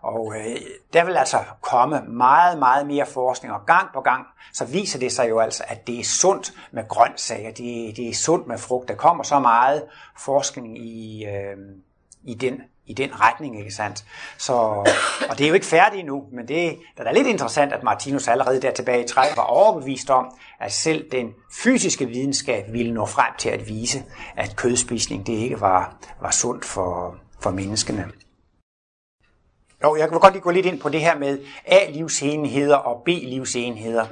Og 0.06 0.34
øh, 0.38 0.56
der 0.94 1.06
vil 1.06 1.18
altså 1.18 1.38
komme 1.62 2.02
meget, 2.08 2.60
meget 2.60 2.88
mere 2.88 3.06
forskning, 3.06 3.54
og 3.54 3.66
gang 3.66 3.88
på 3.94 4.02
gang, 4.02 4.26
så 4.54 4.66
viser 4.66 5.00
det 5.00 5.12
sig 5.12 5.30
jo 5.30 5.40
altså, 5.40 5.64
at 5.68 5.88
det 5.88 6.00
er 6.00 6.04
sundt 6.04 6.54
med 6.72 6.88
grøntsager, 6.88 7.52
det, 7.52 7.98
det 7.98 8.10
er 8.10 8.14
sundt 8.14 8.48
med 8.48 8.58
frugt. 8.58 8.88
Der 8.88 8.96
kommer 8.96 9.24
så 9.24 9.40
meget 9.40 9.84
forskning 10.18 10.78
i, 10.78 11.26
øh, 11.26 11.58
i, 12.24 12.34
den, 12.34 12.62
i 12.86 12.94
den 12.94 13.10
retning, 13.22 13.60
ikke 13.60 13.72
sandt? 13.72 14.06
Så, 14.38 14.54
og 15.30 15.38
det 15.38 15.44
er 15.44 15.48
jo 15.48 15.54
ikke 15.54 15.66
færdigt 15.66 16.00
endnu, 16.00 16.24
men 16.32 16.48
det, 16.48 16.78
det 16.98 17.08
er 17.08 17.14
lidt 17.14 17.28
interessant, 17.28 17.74
at 17.74 17.84
Martinus 17.84 18.28
allerede 18.28 18.62
der 18.62 18.72
tilbage 18.72 19.04
i 19.04 19.08
30 19.08 19.38
var 19.38 19.44
overbevist 19.44 20.10
om, 20.10 20.26
at 20.60 20.72
selv 20.72 21.12
den 21.12 21.34
fysiske 21.64 22.06
videnskab 22.06 22.66
ville 22.72 22.94
nå 22.94 23.06
frem 23.06 23.34
til 23.38 23.50
at 23.50 23.68
vise, 23.68 24.04
at 24.36 24.56
kødspisning 24.56 25.28
det 25.28 25.34
ikke 25.34 25.62
var, 25.62 25.98
var 26.22 26.32
sundt 26.32 26.66
for, 26.66 27.16
for 27.40 27.52
menneskene. 27.52 28.12
Jo, 29.84 29.96
jeg 29.96 30.12
vil 30.12 30.20
godt 30.20 30.34
lige 30.34 30.44
gå 30.44 30.52
lidt 30.52 30.66
ind 30.66 30.80
på 30.80 30.90
det 30.90 31.02
her 31.02 31.18
med 31.18 31.46
A-livsenheder 31.66 32.76
og 32.76 33.04
B-livsenheder. 33.06 34.06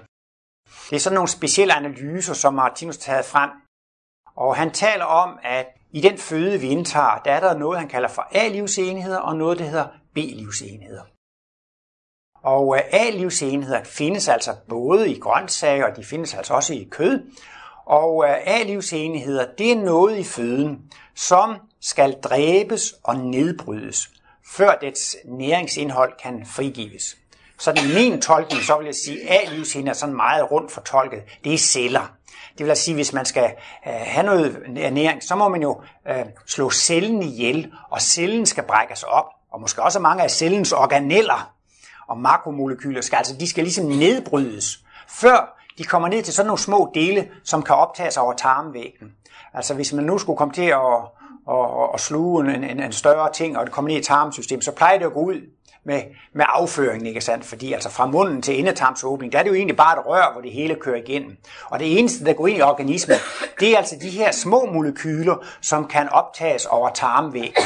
Det 0.90 0.96
er 0.96 1.00
sådan 1.00 1.16
nogle 1.16 1.28
specielle 1.28 1.74
analyser, 1.74 2.34
som 2.34 2.54
Martinus 2.54 2.96
har 2.96 3.02
taget 3.14 3.26
frem. 3.26 3.50
Og 4.36 4.56
han 4.56 4.72
taler 4.72 5.06
om, 5.06 5.40
at 5.44 5.68
i 5.92 6.02
den 6.02 6.18
føde, 6.18 6.60
vi 6.60 6.68
indtager, 6.68 7.22
der 7.26 7.32
er 7.32 7.40
der 7.40 7.58
noget, 7.58 7.80
han 7.80 7.90
kalder 7.90 8.10
for 8.10 8.28
A-livsenheder, 8.32 9.18
og 9.18 9.36
noget, 9.36 9.60
der 9.60 9.66
hedder 9.66 9.88
B-livsenheder. 10.14 11.04
Og 12.44 12.78
øh, 12.78 12.84
A-livsenheder 12.92 13.84
findes 13.84 14.28
altså 14.28 14.56
både 14.70 15.12
i 15.12 15.20
grøntsager, 15.20 15.86
og 15.86 15.98
de 15.98 16.04
findes 16.04 16.34
altså 16.34 16.54
også 16.54 16.74
i 16.74 16.88
kød. 16.92 17.32
Og 17.86 18.26
øh, 18.28 18.36
A-livsenheder, 18.46 19.46
det 19.58 19.72
er 19.72 19.76
noget 19.76 20.18
i 20.18 20.24
føden, 20.24 20.92
som 21.16 21.56
skal 21.82 22.22
dræbes 22.24 22.94
og 23.04 23.16
nedbrydes 23.16 24.10
før 24.48 24.76
dets 24.82 25.16
næringsindhold 25.26 26.14
kan 26.24 26.46
frigives. 26.46 27.18
Så 27.60 27.72
i 27.72 27.94
min 27.94 28.22
tolkning, 28.22 28.64
så 28.64 28.78
vil 28.78 28.86
jeg 28.86 28.96
sige, 28.96 29.30
at 29.30 29.48
A-livshinden 29.48 29.88
er 29.90 29.94
sådan 29.94 30.16
meget 30.16 30.52
rundt 30.52 30.72
fortolket. 30.72 31.24
Det 31.44 31.54
er 31.54 31.58
celler. 31.58 32.12
Det 32.58 32.66
vil 32.66 32.76
sige, 32.76 32.96
hvis 32.96 33.14
man 33.14 33.26
skal 33.26 33.54
øh, 33.88 33.94
have 33.94 34.26
noget 34.26 34.58
ernæring, 34.78 35.24
så 35.24 35.36
må 35.36 35.48
man 35.48 35.62
jo 35.62 35.82
øh, 36.08 36.26
slå 36.48 36.70
cellen 36.70 37.24
ihjel, 37.24 37.72
og 37.90 38.02
cellen 38.02 38.46
skal 38.46 38.64
brækkes 38.64 39.04
op. 39.04 39.26
Og 39.52 39.62
måske 39.62 39.84
også 39.84 40.00
mange 40.00 40.24
af 40.24 40.32
cellens 40.32 40.72
organeller 40.72 41.54
og 42.08 42.18
makromolekyler 42.18 43.02
skal, 43.02 43.16
altså 43.16 43.36
de 43.40 43.50
skal 43.50 43.64
ligesom 43.64 43.86
nedbrydes, 43.86 44.80
før 45.08 45.64
de 45.78 45.84
kommer 45.84 46.08
ned 46.08 46.24
til 46.24 46.34
sådan 46.34 46.48
nogle 46.48 46.60
små 46.60 46.92
dele, 46.94 47.30
som 47.44 47.64
kan 47.64 47.76
optages 47.76 48.18
over 48.18 48.34
tarmvæggen. 48.34 49.12
Altså 49.54 49.74
hvis 49.74 49.94
man 49.94 50.06
nu 50.06 50.18
skulle 50.18 50.38
komme 50.38 50.54
til 50.54 50.66
at 50.66 51.10
og, 51.48 51.94
og 51.94 52.00
sluge 52.00 52.56
en, 52.56 52.64
en, 52.64 52.80
en 52.80 52.92
større 52.92 53.32
ting, 53.34 53.58
og 53.58 53.66
det 53.66 53.74
kommer 53.74 53.92
ned 53.92 53.98
i 54.00 54.04
tarmsystemet, 54.04 54.66
så 54.66 54.72
plejer 54.72 54.98
det 54.98 55.06
at 55.06 55.14
gå 55.14 55.20
ud 55.20 55.42
med, 55.86 56.02
med 56.34 56.46
afføringen, 56.50 57.08
ikke 57.08 57.22
sandt? 57.22 57.46
Fordi 57.46 57.74
altså 57.74 57.90
fra 57.90 58.06
munden 58.06 58.42
til 58.42 58.60
endetarmsåbning, 58.60 59.32
der 59.32 59.40
er 59.40 59.44
det 59.44 59.50
jo 59.50 59.56
egentlig 59.56 59.78
bare 59.78 60.00
et 60.00 60.06
rør, 60.06 60.32
hvor 60.32 60.42
det 60.42 60.52
hele 60.52 60.76
kører 60.76 60.98
igennem. 60.98 61.38
Og 61.70 61.80
det 61.80 62.00
eneste, 62.00 62.26
der 62.26 62.34
går 62.34 62.48
ind 62.48 62.58
i 62.58 62.62
organismen, 62.62 63.18
det 63.60 63.74
er 63.74 63.78
altså 63.78 63.96
de 64.02 64.10
her 64.10 64.32
små 64.32 64.66
molekyler, 64.66 65.36
som 65.62 65.88
kan 65.88 66.10
optages 66.10 66.66
over 66.66 66.90
tarmvæggen. 66.90 67.64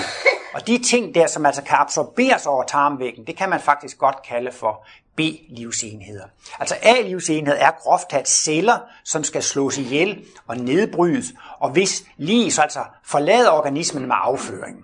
Og 0.54 0.68
de 0.68 0.78
ting 0.78 1.16
der, 1.16 1.28
som 1.28 1.46
altså 1.46 1.64
kan 1.64 1.78
absorberes 1.80 2.46
over 2.46 2.64
tarmvæggen, 2.64 3.28
det 3.28 3.38
kan 3.38 3.50
man 3.50 3.60
faktisk 3.60 3.98
godt 3.98 4.22
kalde 4.30 4.52
for 4.52 4.86
B-livsenheder. 5.18 6.26
Altså 6.60 6.76
A-livsenhed 6.82 7.56
er 7.60 7.72
groft 7.72 8.10
talt 8.10 8.30
celler, 8.30 8.80
som 9.04 9.24
skal 9.24 9.44
slås 9.44 9.78
ihjel 9.78 10.26
og 10.48 10.58
nedbrydes, 10.58 11.26
og 11.60 11.70
hvis 11.70 12.06
lige 12.18 12.52
så 12.52 12.62
altså 12.62 12.84
forlader 13.06 13.52
organismen 13.52 14.08
med 14.08 14.16
afføringen. 14.20 14.84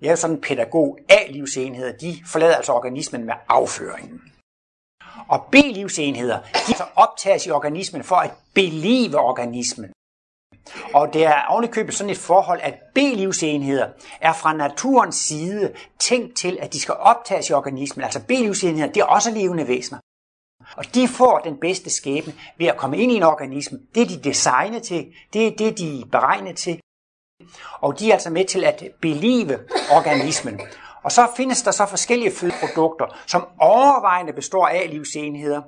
Jeg 0.00 0.06
er 0.06 0.10
jo 0.10 0.16
sådan 0.16 0.36
en 0.36 0.42
pædagog. 0.42 0.98
A-livsenheder, 1.08 1.92
de 1.92 2.18
forlader 2.26 2.56
altså 2.56 2.72
organismen 2.72 3.24
med 3.24 3.34
afføringen. 3.48 4.20
Og 5.28 5.44
B-livsenheder, 5.52 6.38
de 6.66 6.74
så 6.74 6.84
optages 6.96 7.46
i 7.46 7.50
organismen 7.50 8.04
for 8.04 8.16
at 8.16 8.30
belive 8.54 9.18
organismen. 9.18 9.92
Og 10.94 11.14
det 11.14 11.24
er 11.24 11.42
ovenikøbet 11.48 11.94
sådan 11.94 12.10
et 12.10 12.18
forhold, 12.18 12.60
at 12.62 12.74
B-livsenheder 12.94 13.88
er 14.20 14.32
fra 14.32 14.52
naturens 14.52 15.16
side 15.16 15.72
tænkt 15.98 16.36
til, 16.36 16.58
at 16.60 16.72
de 16.72 16.80
skal 16.80 16.94
optages 16.94 17.50
i 17.50 17.52
organismen. 17.52 18.04
Altså 18.04 18.20
B-livsenheder, 18.28 18.92
det 18.92 19.00
er 19.00 19.04
også 19.04 19.30
levende 19.30 19.68
væsener. 19.68 19.98
Og 20.76 20.94
de 20.94 21.08
får 21.08 21.38
den 21.38 21.56
bedste 21.60 21.90
skæbne 21.90 22.34
ved 22.58 22.66
at 22.66 22.76
komme 22.76 22.98
ind 22.98 23.12
i 23.12 23.14
en 23.14 23.22
organisme. 23.22 23.78
Det 23.94 24.02
er 24.02 24.06
de 24.06 24.22
designet 24.22 24.82
til, 24.82 25.06
det 25.32 25.46
er 25.46 25.50
det, 25.56 25.78
de 25.78 26.00
er 26.00 26.04
beregnet 26.12 26.56
til. 26.56 26.80
og 27.80 27.98
de 27.98 28.08
er 28.08 28.12
altså 28.12 28.30
med 28.30 28.44
til 28.44 28.64
at 28.64 28.84
belive 29.00 29.58
organismen. 29.96 30.60
Og 31.02 31.12
så 31.12 31.28
findes 31.36 31.62
der 31.62 31.70
så 31.70 31.86
forskellige 31.86 32.32
fødeprodukter, 32.32 33.06
som 33.26 33.48
overvejende 33.58 34.32
består 34.32 34.66
af 34.66 34.90
livsenheder. 34.90 35.62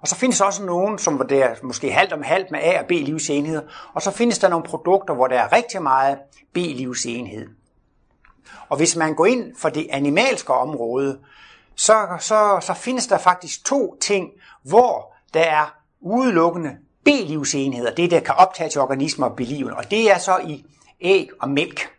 Og 0.00 0.08
så 0.08 0.14
findes 0.14 0.38
der 0.38 0.44
også 0.44 0.64
nogen, 0.64 0.98
som 0.98 1.26
det 1.28 1.42
er 1.42 1.54
måske 1.62 1.92
halvt 1.92 2.12
om 2.12 2.22
halvt 2.22 2.50
med 2.50 2.60
A 2.62 2.80
og 2.80 2.86
B 2.86 2.90
livsenheder. 2.90 3.62
Og 3.94 4.02
så 4.02 4.10
findes 4.10 4.38
der 4.38 4.48
nogle 4.48 4.64
produkter, 4.64 5.14
hvor 5.14 5.26
der 5.26 5.40
er 5.40 5.52
rigtig 5.52 5.82
meget 5.82 6.18
B 6.54 6.56
livsenhed. 6.56 7.48
Og 8.68 8.76
hvis 8.76 8.96
man 8.96 9.14
går 9.14 9.26
ind 9.26 9.56
for 9.58 9.68
det 9.68 9.86
animalske 9.90 10.52
område, 10.52 11.18
så, 11.74 12.06
så, 12.20 12.58
så 12.60 12.74
findes 12.74 13.06
der 13.06 13.18
faktisk 13.18 13.64
to 13.64 13.96
ting, 14.00 14.30
hvor 14.62 15.14
der 15.34 15.40
er 15.40 15.74
udelukkende 16.00 16.70
B-livsenheder, 17.04 17.94
det 17.94 18.10
der 18.10 18.20
kan 18.20 18.34
optage 18.34 18.70
til 18.70 18.80
organismer 18.80 19.26
og 19.26 19.36
beliven, 19.36 19.72
og 19.72 19.90
det 19.90 20.10
er 20.10 20.18
så 20.18 20.38
i 20.38 20.64
æg 21.00 21.28
og 21.40 21.50
mælk. 21.50 21.90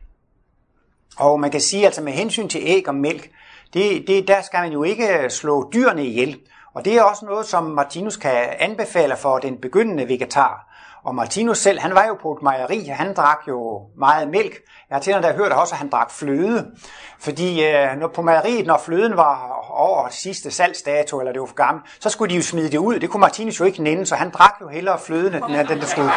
Og 1.17 1.39
man 1.39 1.51
kan 1.51 1.61
sige, 1.61 1.85
altså 1.85 2.01
med 2.01 2.13
hensyn 2.13 2.47
til 2.47 2.61
æg 2.63 2.87
og 2.87 2.95
mælk, 2.95 3.29
det, 3.73 4.07
det, 4.07 4.27
der 4.27 4.41
skal 4.41 4.59
man 4.59 4.71
jo 4.71 4.83
ikke 4.83 5.29
slå 5.29 5.69
dyrene 5.73 6.05
ihjel. 6.05 6.39
Og 6.73 6.85
det 6.85 6.97
er 6.97 7.03
også 7.03 7.25
noget, 7.25 7.45
som 7.45 7.63
Martinus 7.63 8.17
kan 8.17 8.47
anbefale 8.59 9.17
for 9.17 9.37
den 9.37 9.57
begyndende 9.61 10.07
vegetar. 10.07 10.65
Og 11.03 11.15
Martinus 11.15 11.57
selv, 11.57 11.79
han 11.79 11.95
var 11.95 12.05
jo 12.05 12.17
på 12.21 12.31
et 12.31 12.41
mejeri, 12.41 12.85
han 12.85 13.13
drak 13.13 13.39
jo 13.47 13.81
meget 13.97 14.27
mælk. 14.27 14.53
Jeg 14.89 14.95
har 14.95 14.99
til 14.99 15.15
og 15.15 15.33
hørt 15.33 15.51
også, 15.51 15.73
at 15.73 15.79
han 15.79 15.89
drak 15.89 16.11
fløde. 16.11 16.71
Fordi 17.19 17.65
øh, 17.65 17.97
når 17.99 18.07
på 18.07 18.21
mejeriet, 18.21 18.67
når 18.67 18.77
fløden 18.85 19.17
var 19.17 19.65
over 19.69 20.09
sidste 20.09 20.51
salgsdato, 20.51 21.19
eller 21.19 21.31
det 21.31 21.41
var 21.41 21.47
for 21.47 21.55
gammelt, 21.55 21.85
så 21.99 22.09
skulle 22.09 22.31
de 22.31 22.35
jo 22.35 22.43
smide 22.43 22.71
det 22.71 22.77
ud. 22.77 22.99
Det 22.99 23.09
kunne 23.09 23.21
Martinus 23.21 23.59
jo 23.59 23.65
ikke 23.65 23.83
nænde, 23.83 24.05
så 24.05 24.15
han 24.15 24.29
drak 24.29 24.53
jo 24.61 24.67
hellere 24.67 24.99
fløden, 24.99 25.43
end 25.43 25.55
at 25.55 25.67
den 25.67 25.81
skulle, 25.81 26.11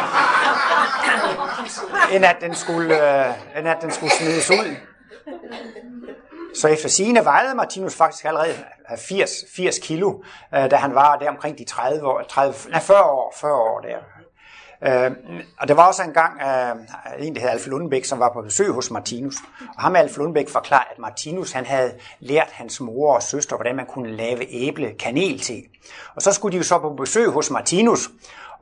end 2.11 2.25
at 2.25 2.37
den 2.41 2.55
skulle, 2.55 3.25
øh, 3.27 3.59
end 3.59 3.67
at 3.67 3.77
den 3.81 3.91
skulle 3.91 4.11
smides 4.11 4.49
ud. 4.49 4.75
Så 6.53 6.67
efter 6.67 6.89
sine 6.89 7.25
vejede 7.25 7.55
Martinus 7.55 7.95
faktisk 7.95 8.25
allerede 8.25 8.55
80, 8.97 9.31
80 9.55 9.79
kilo, 9.79 10.23
øh, 10.55 10.71
da 10.71 10.75
han 10.75 10.95
var 10.95 11.17
der 11.17 11.29
omkring 11.29 11.57
de 11.57 11.63
30 11.63 12.07
år, 12.07 12.21
30, 12.29 12.55
nej, 12.69 12.81
40 12.81 13.03
år, 13.03 13.33
40 13.37 13.53
år 13.53 13.79
der. 13.79 13.97
Øh, 14.85 15.11
og 15.59 15.67
der 15.67 15.73
var 15.73 15.87
også 15.87 16.03
en 16.03 16.13
gang 16.13 16.41
øh, 16.41 17.27
en, 17.27 17.35
der 17.35 17.41
hed 17.41 17.49
Alf 17.49 17.67
Lundbæk, 17.67 18.05
som 18.05 18.19
var 18.19 18.33
på 18.33 18.41
besøg 18.41 18.71
hos 18.71 18.91
Martinus. 18.91 19.35
Og 19.75 19.81
ham 19.81 19.95
Alf 19.95 20.17
Lundbæk 20.17 20.49
forklarede, 20.49 20.87
at 20.91 20.99
Martinus 20.99 21.51
han 21.51 21.65
havde 21.65 21.93
lært 22.19 22.49
hans 22.51 22.81
mor 22.81 23.15
og 23.15 23.23
søster, 23.23 23.55
hvordan 23.55 23.75
man 23.75 23.85
kunne 23.85 24.15
lave 24.15 24.45
æble 24.49 24.93
kanel 24.99 25.39
til. 25.39 25.63
Og 26.15 26.21
så 26.21 26.31
skulle 26.31 26.51
de 26.51 26.57
jo 26.57 26.63
så 26.63 26.79
på 26.79 26.89
besøg 26.89 27.29
hos 27.29 27.51
Martinus, 27.51 28.09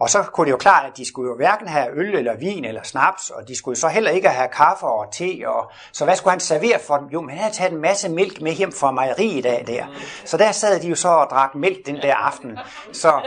og 0.02 0.10
så 0.10 0.24
kunne 0.24 0.46
det 0.46 0.52
jo 0.52 0.58
klart, 0.58 0.86
at 0.86 0.98
de 0.98 1.08
skulle 1.08 1.30
jo 1.30 1.36
hverken 1.36 1.68
have 1.68 1.88
øl 1.94 2.16
eller 2.16 2.38
vin 2.38 2.66
eller 2.66 2.84
snaps, 2.84 3.30
og 3.30 3.48
de 3.48 3.58
skulle 3.58 3.78
så 3.78 3.88
heller 3.88 4.12
ikke 4.12 4.30
have 4.30 4.48
kaffe 4.48 4.86
og 4.86 5.12
te. 5.12 5.44
Og, 5.46 5.72
så 5.92 6.06
hvad 6.06 6.16
skulle 6.16 6.32
han 6.32 6.40
servere 6.40 6.80
for 6.88 6.98
dem? 6.98 7.08
Jo, 7.08 7.22
men 7.22 7.30
han 7.30 7.40
havde 7.40 7.54
taget 7.54 7.72
en 7.72 7.82
masse 7.82 8.10
mælk 8.10 8.42
med 8.42 8.52
hjem 8.52 8.72
fra 8.72 8.92
mejeri 8.92 9.26
i 9.26 9.42
dag 9.42 9.64
der. 9.68 9.86
Så 10.26 10.38
der 10.38 10.52
sad 10.52 10.80
de 10.80 10.88
jo 10.88 10.96
så 10.96 11.08
og 11.08 11.28
drak 11.32 11.56
mælk 11.56 11.86
den 11.86 11.96
der 11.96 12.16
aften. 12.16 12.60
Så 12.94 13.22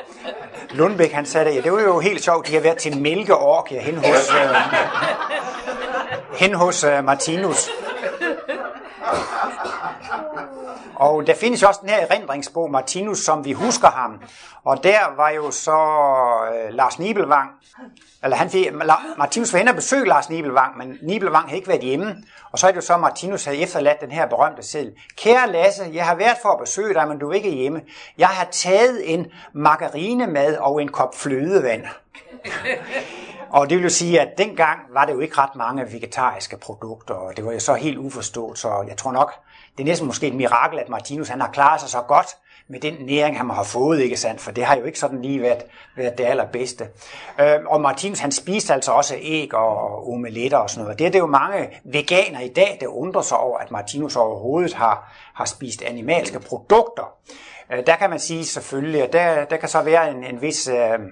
Lundbæk 0.70 1.12
han 1.12 1.27
sagde, 1.27 1.55
ja, 1.55 1.61
det 1.61 1.72
var 1.72 1.81
jo 1.81 1.99
helt 1.99 2.25
sjovt, 2.25 2.49
de 2.49 2.55
har 2.55 2.61
været 2.61 2.79
til 2.79 3.01
mælkeorgie 3.01 3.81
hen 3.81 3.97
hos, 3.97 4.31
øh, 4.31 4.57
hen 6.39 6.55
hos 6.55 6.85
øh, 6.85 7.05
Martinus. 7.05 7.70
Og 10.97 11.26
der 11.26 11.34
findes 11.34 11.62
jo 11.62 11.68
også 11.68 11.80
den 11.82 11.90
her 11.90 12.07
erindringsbog, 12.07 12.70
Martinus, 12.70 13.18
som 13.18 13.45
vi 13.45 13.53
husker 13.53 13.88
ham. 13.88 14.22
Og 14.64 14.84
der 14.84 14.99
var 15.16 15.30
jo 15.30 15.51
så 15.51 15.78
øh, 16.55 16.74
Lars 16.74 16.99
Nibelvang, 16.99 17.51
eller 18.22 18.36
han 18.36 18.51
fik, 18.51 18.72
Martinus 19.18 19.53
var 19.53 19.59
hen 19.59 19.68
og 19.68 19.74
besøge 19.74 20.07
Lars 20.07 20.30
Nibelvang, 20.30 20.78
men 20.78 20.99
Nibelvang 21.03 21.45
havde 21.45 21.57
ikke 21.57 21.68
været 21.68 21.80
hjemme. 21.80 22.16
Og 22.53 22.59
så 22.59 22.66
er 22.66 22.70
det 22.70 22.76
jo 22.76 22.82
så, 22.82 22.97
Martinus 22.97 23.45
havde 23.45 23.59
efterladt 23.59 24.01
den 24.01 24.11
her 24.11 24.26
berømte 24.26 24.62
seddel. 24.62 24.92
Kære 25.16 25.53
Lasse, 25.53 25.90
jeg 25.92 26.07
har 26.07 26.14
været 26.14 26.36
for 26.42 26.49
at 26.49 26.61
besøge 26.61 26.95
dig, 26.95 27.09
men 27.09 27.18
du 27.18 27.30
er 27.30 27.34
ikke 27.34 27.51
hjemme. 27.51 27.80
Jeg 28.18 28.28
har 28.28 28.49
taget 28.51 29.14
en 29.14 29.26
margarinemad 29.53 30.57
og 30.57 30.82
en 30.82 30.88
kop 30.88 31.14
flødevand. 31.14 31.82
Og 33.51 33.70
det 33.70 33.76
vil 33.76 33.82
jo 33.82 33.90
sige, 33.90 34.20
at 34.20 34.38
dengang 34.38 34.80
var 34.92 35.05
det 35.05 35.12
jo 35.12 35.20
ikke 35.20 35.38
ret 35.38 35.57
mange 35.57 35.92
vegetariske 35.92 36.57
produkter, 36.57 37.14
og 37.14 37.36
det 37.36 37.45
var 37.45 37.53
jo 37.53 37.61
så 37.61 37.74
helt 37.74 37.99
uforstået, 37.99 38.59
så 38.59 38.84
jeg 38.88 38.97
tror 38.97 39.12
nok, 39.12 39.32
det 39.77 39.83
er 39.83 39.85
næsten 39.85 40.07
måske 40.07 40.27
et 40.27 40.35
mirakel, 40.35 40.79
at 40.79 40.89
Martinus 40.89 41.29
han 41.29 41.41
har 41.41 41.51
klaret 41.51 41.81
sig 41.81 41.91
så 41.91 42.01
godt 42.01 42.27
med 42.68 42.81
den 42.81 42.95
næring, 43.01 43.37
han 43.39 43.51
har 43.51 43.62
fået, 43.62 44.01
ikke 44.01 44.16
sandt? 44.16 44.41
For 44.41 44.51
det 44.51 44.64
har 44.64 44.77
jo 44.77 44.85
ikke 44.85 44.99
sådan 44.99 45.22
lige 45.22 45.43
været, 45.43 45.62
været 45.97 46.18
det 46.18 46.25
allerbedste. 46.25 46.89
Øh, 47.41 47.59
og 47.66 47.81
Martinus, 47.81 48.18
han 48.18 48.33
spiste 48.33 48.75
altså 48.75 48.93
også 48.93 49.14
æg 49.20 49.55
og 49.55 50.09
omeletter 50.12 50.59
og 50.59 50.70
sådan 50.70 50.85
noget. 50.85 50.99
Det 50.99 51.07
er 51.07 51.11
det 51.11 51.18
jo 51.18 51.27
mange 51.27 51.81
veganer 51.85 52.41
i 52.41 52.49
dag, 52.49 52.79
der 52.81 52.87
undrer 52.87 53.22
sig 53.22 53.39
over, 53.39 53.59
at 53.59 53.70
Martinus 53.70 54.16
overhovedet 54.16 54.75
har, 54.75 55.12
har 55.35 55.45
spist 55.45 55.83
animalske 55.83 56.41
produkter. 56.41 57.14
Øh, 57.72 57.87
der 57.87 57.97
kan 57.97 58.11
man 58.11 58.18
sige 58.18 58.45
selvfølgelig, 58.45 59.03
at 59.03 59.12
der, 59.12 59.45
der 59.45 59.57
kan 59.57 59.68
så 59.68 59.83
være 59.83 60.11
en, 60.11 60.25
en 60.25 60.43
vis 60.43 60.68
øhm, 60.68 61.05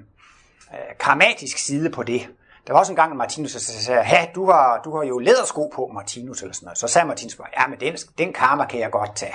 øh, 0.72 0.96
karmatisk 1.00 1.58
side 1.58 1.90
på 1.90 2.02
det. 2.02 2.28
Der 2.66 2.72
var 2.72 2.80
også 2.80 2.92
en 2.92 2.96
gang, 2.96 3.10
at 3.10 3.16
Martinus 3.16 3.50
sagde, 3.50 4.00
ja, 4.00 4.26
du 4.34 4.50
har, 4.50 4.80
du 4.84 4.96
har 4.96 5.04
jo 5.04 5.18
lædersko 5.18 5.72
på, 5.74 5.90
Martinus, 5.94 6.42
eller 6.42 6.54
sådan 6.54 6.66
noget. 6.66 6.78
Så 6.78 6.88
sagde 6.88 7.08
Martinus 7.08 7.36
bare, 7.36 7.48
ja, 7.60 7.66
men 7.66 7.80
den, 7.80 7.96
den 8.18 8.32
karma 8.32 8.66
kan 8.66 8.80
jeg 8.80 8.90
godt 8.90 9.16
tage. 9.16 9.34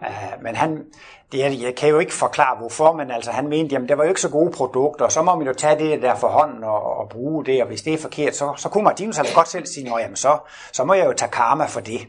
Uh, 0.00 0.42
men 0.42 0.56
han, 0.56 0.84
det, 1.32 1.62
jeg 1.62 1.74
kan 1.74 1.88
jo 1.88 1.98
ikke 1.98 2.14
forklare 2.14 2.56
hvorfor, 2.56 2.92
men 2.92 3.10
altså 3.10 3.30
han 3.30 3.48
mente, 3.48 3.72
jamen 3.72 3.88
det 3.88 3.98
var 3.98 4.04
jo 4.04 4.08
ikke 4.08 4.20
så 4.20 4.28
gode 4.28 4.50
produkter, 4.50 5.08
så 5.08 5.22
må 5.22 5.36
man 5.36 5.46
jo 5.46 5.52
tage 5.52 5.78
det 5.78 6.02
der 6.02 6.14
for 6.14 6.28
hånden 6.28 6.64
og, 6.64 6.96
og 6.96 7.08
bruge 7.08 7.44
det, 7.44 7.62
og 7.62 7.68
hvis 7.68 7.82
det 7.82 7.94
er 7.94 7.98
forkert, 7.98 8.36
så, 8.36 8.54
så 8.56 8.68
kunne 8.68 8.84
Martinus 8.84 9.18
altså 9.18 9.34
godt 9.34 9.48
selv 9.48 9.66
sige, 9.66 9.98
jamen 9.98 10.16
så, 10.16 10.38
så 10.72 10.84
må 10.84 10.94
jeg 10.94 11.06
jo 11.06 11.12
tage 11.12 11.30
karma 11.30 11.66
for 11.66 11.80
det. 11.80 12.00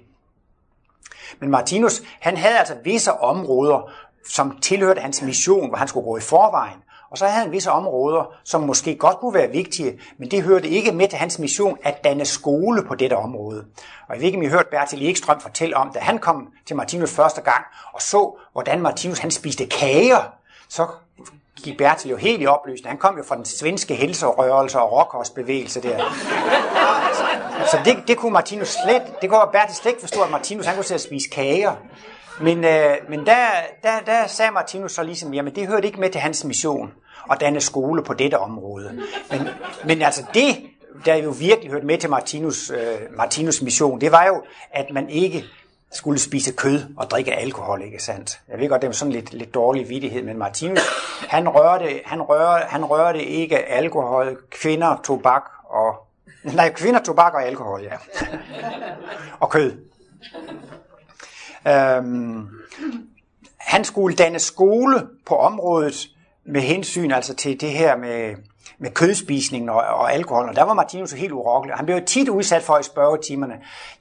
Men 1.40 1.50
Martinus, 1.50 2.02
han 2.22 2.38
havde 2.38 2.58
altså 2.58 2.76
visse 2.84 3.14
områder, 3.14 3.92
som 4.30 4.58
tilhørte 4.62 5.02
hans 5.02 5.22
mission, 5.22 5.68
hvor 5.70 5.78
han 5.78 5.88
skulle 5.88 6.06
gå 6.06 6.18
i 6.18 6.22
forvejen. 6.22 6.78
Og 7.16 7.20
så 7.20 7.26
havde 7.26 7.44
han 7.44 7.52
visse 7.52 7.72
områder, 7.72 8.34
som 8.44 8.62
måske 8.62 8.96
godt 8.96 9.18
kunne 9.18 9.34
være 9.34 9.52
vigtige, 9.52 10.00
men 10.18 10.32
det 10.32 10.44
hørte 10.44 10.68
ikke 10.68 10.92
med 10.92 11.08
til 11.08 11.18
hans 11.20 11.40
mission 11.40 11.78
at 11.84 12.04
danne 12.04 12.26
skole 12.26 12.84
på 12.84 12.96
dette 12.96 13.14
område. 13.14 13.66
Og 14.08 14.14
jeg 14.16 14.20
ved 14.20 14.26
ikke, 14.26 14.38
om 14.38 14.44
I 14.44 14.48
hørte 14.48 14.68
Bertil 14.72 15.10
Ekstrøm 15.10 15.40
fortælle 15.40 15.78
om, 15.78 15.92
da 15.94 16.00
han 16.00 16.18
kom 16.18 16.48
til 16.66 16.76
Martinus 16.76 17.12
første 17.12 17.42
gang 17.42 17.66
og 17.94 18.02
så, 18.02 18.38
hvordan 18.52 18.82
Martinus 18.82 19.20
han 19.20 19.32
spiste 19.32 19.66
kager, 19.66 20.32
så 20.70 20.88
gik 21.64 21.78
Bertil 21.78 22.12
jo 22.12 22.18
helt 22.18 22.42
i 22.42 22.46
opløsning. 22.46 22.90
Han 22.90 22.98
kom 22.98 23.18
jo 23.18 23.24
fra 23.24 23.36
den 23.36 23.46
svenske 23.46 23.96
helserørelse 23.96 24.80
og 24.80 24.92
rockhårsbevægelse 24.92 25.82
der. 25.82 26.00
Så 27.72 27.78
det, 27.86 27.98
det 28.08 28.18
kunne 28.18 28.34
Martinus 28.34 28.78
slet, 28.84 29.04
det 29.22 29.30
kunne 29.30 29.42
Bertil 29.52 29.76
slet 29.76 29.92
ikke 29.92 30.02
forstå, 30.02 30.22
at 30.22 30.32
Martinus 30.32 30.66
han 30.66 30.76
kunne 30.76 30.86
sidde 30.86 30.98
og 30.98 31.02
spise 31.02 31.30
kager. 31.30 31.76
Men, 32.42 32.64
øh, 32.64 32.96
men 33.10 33.26
der, 33.26 33.48
der, 33.84 34.00
der 34.06 34.28
sagde 34.28 34.52
Martinus 34.52 34.92
så 34.92 35.04
ligesom, 35.04 35.34
jamen 35.34 35.56
det 35.56 35.68
hørte 35.68 35.88
ikke 35.88 36.00
med 36.00 36.10
til 36.10 36.22
hans 36.22 36.44
mission 36.44 36.94
at 37.32 37.40
danne 37.40 37.62
skole 37.62 38.04
på 38.04 38.14
dette 38.14 38.40
område. 38.40 39.02
Men, 39.32 39.42
men 39.86 40.02
altså 40.02 40.24
det, 40.34 40.56
der 41.06 41.16
jo 41.16 41.30
virkelig 41.30 41.72
hørte 41.72 41.86
med 41.86 41.98
til 41.98 42.10
Martinus, 42.10 42.70
øh, 42.70 43.18
Martinus 43.18 43.62
mission, 43.62 44.02
det 44.02 44.12
var 44.12 44.26
jo, 44.26 44.44
at 44.72 44.86
man 44.94 45.10
ikke 45.10 45.46
skulle 45.92 46.20
spise 46.20 46.52
kød 46.52 46.82
og 46.98 47.10
drikke 47.10 47.34
alkohol, 47.34 47.82
ikke 47.82 48.04
sandt? 48.04 48.40
Jeg 48.50 48.60
ved 48.60 48.70
godt, 48.70 48.82
det 48.82 48.88
er 48.88 48.92
sådan 48.92 49.12
lidt, 49.12 49.34
lidt 49.34 49.54
dårlig 49.54 49.90
vidighed, 49.90 50.24
men 50.24 50.38
Martinus, 50.38 50.80
han 51.30 51.50
rørte, 51.50 52.02
han, 52.06 52.22
rørte, 52.22 52.66
han 52.66 52.86
rørte 52.86 53.24
ikke 53.24 53.58
alkohol, 53.58 54.38
kvinder, 54.50 55.02
tobak 55.04 55.44
og... 55.64 55.96
Nej, 56.56 56.74
kvinder, 56.74 57.00
tobak 57.00 57.34
og 57.34 57.46
alkohol, 57.46 57.82
ja. 57.82 57.98
og 59.40 59.50
kød. 59.50 59.72
Øhm, 61.68 62.48
han 63.58 63.84
skulle 63.84 64.16
danne 64.16 64.40
skole 64.40 65.08
på 65.26 65.36
området 65.36 66.10
med 66.46 66.62
hensyn 66.62 67.12
altså 67.12 67.36
til 67.36 67.62
det 67.62 67.72
her 67.72 67.98
med 67.98 68.36
med 68.80 68.92
kødspisningen 68.92 69.70
og, 69.70 69.76
og 69.76 70.14
alkohol, 70.14 70.50
og 70.50 70.56
der 70.56 70.64
var 70.64 70.74
Martinus 70.74 71.12
helt 71.12 71.32
urokkelig. 71.32 71.76
Han 71.76 71.86
blev 71.86 72.02
tit 72.06 72.30
udsat 72.30 72.64
for 72.64 72.78
i 72.78 72.84
spørgetimerne, 72.84 73.54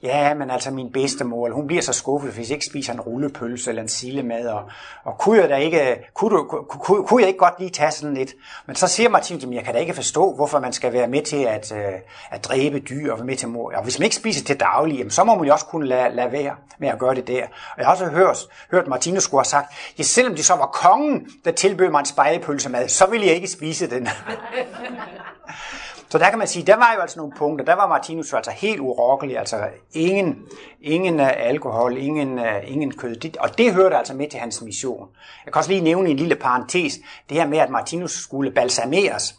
ja, 0.03 0.33
men 0.33 0.49
altså 0.49 0.71
min 0.71 0.91
bedstemor, 0.91 1.49
hun 1.49 1.67
bliver 1.67 1.81
så 1.81 1.93
skuffet, 1.93 2.31
hvis 2.31 2.49
jeg 2.49 2.55
ikke 2.55 2.65
spiser 2.65 2.93
en 2.93 3.01
rullepølse 3.01 3.69
eller 3.69 3.81
en 3.81 3.87
sillemad, 3.87 4.47
og, 4.47 4.63
og 5.03 5.17
kunne, 5.17 5.41
jeg 5.41 5.49
da 5.49 5.55
ikke, 5.55 5.97
kunne, 6.13 6.37
du, 6.37 6.43
kunne, 6.69 7.03
kunne 7.07 7.21
jeg 7.21 7.27
ikke 7.27 7.39
godt 7.39 7.59
lige 7.59 7.69
tage 7.69 7.91
sådan 7.91 8.13
lidt? 8.13 8.33
Men 8.65 8.75
så 8.75 8.87
siger 8.87 9.09
Martinus, 9.09 9.43
at 9.43 9.51
jeg 9.51 9.63
kan 9.63 9.73
da 9.73 9.79
ikke 9.79 9.93
forstå, 9.93 10.33
hvorfor 10.35 10.59
man 10.59 10.73
skal 10.73 10.93
være 10.93 11.07
med 11.07 11.21
til 11.21 11.43
at, 11.43 11.71
øh, 11.71 11.93
at 12.31 12.45
dræbe 12.45 12.79
dyr 12.79 13.11
og 13.11 13.17
være 13.17 13.25
med 13.25 13.35
til 13.35 13.47
mor. 13.47 13.73
Og 13.75 13.83
hvis 13.83 13.99
man 13.99 14.03
ikke 14.03 14.15
spiser 14.15 14.45
til 14.45 14.59
daglig, 14.59 15.11
så 15.11 15.23
må 15.23 15.35
man 15.35 15.45
jo 15.45 15.53
også 15.53 15.65
kunne 15.65 15.87
lade, 15.87 16.15
lade 16.15 16.31
være 16.31 16.55
med 16.79 16.89
at 16.89 16.99
gøre 16.99 17.15
det 17.15 17.27
der. 17.27 17.43
Og 17.43 17.77
jeg 17.77 17.85
har 17.85 17.91
også 17.91 18.05
hørt, 18.05 18.37
hørt 18.71 18.87
Martinus 18.87 19.23
skulle 19.23 19.39
have 19.39 19.45
sagt, 19.45 19.73
ja, 19.97 20.03
selvom 20.03 20.35
det 20.35 20.45
så 20.45 20.53
var 20.53 20.65
kongen, 20.65 21.27
der 21.45 21.51
tilbød 21.51 21.89
mig 21.89 21.99
en 21.99 22.05
spejlepølsemad, 22.05 22.89
så 22.89 23.05
ville 23.05 23.25
jeg 23.25 23.35
ikke 23.35 23.47
spise 23.47 23.89
den. 23.89 24.07
Så 26.09 26.17
der 26.17 26.29
kan 26.29 26.39
man 26.39 26.47
sige, 26.47 26.65
der 26.65 26.75
var 26.75 26.93
jo 26.95 27.01
altså 27.01 27.19
nogle 27.19 27.33
punkter, 27.37 27.65
der 27.65 27.73
var 27.73 27.87
Martinus 27.87 28.33
altså 28.33 28.51
helt 28.51 28.79
urokkelig, 28.79 29.37
altså 29.37 29.67
ingen, 29.93 30.35
ingen 30.81 31.19
øh, 31.19 31.31
alkohol, 31.35 31.97
ingen, 31.97 32.39
øh, 32.39 32.71
ingen 32.71 32.91
kød, 32.91 33.37
og 33.39 33.57
det 33.57 33.73
hørte 33.73 33.97
altså 33.97 34.13
med 34.13 34.29
til 34.29 34.39
hans 34.39 34.61
mission. 34.61 35.07
Jeg 35.45 35.53
kan 35.53 35.59
også 35.59 35.71
lige 35.71 35.81
nævne 35.81 36.09
en 36.09 36.17
lille 36.17 36.35
parentes, 36.35 36.99
det 37.29 37.37
her 37.37 37.47
med, 37.47 37.57
at 37.57 37.69
Martinus 37.69 38.11
skulle 38.11 38.51
balsameres. 38.51 39.35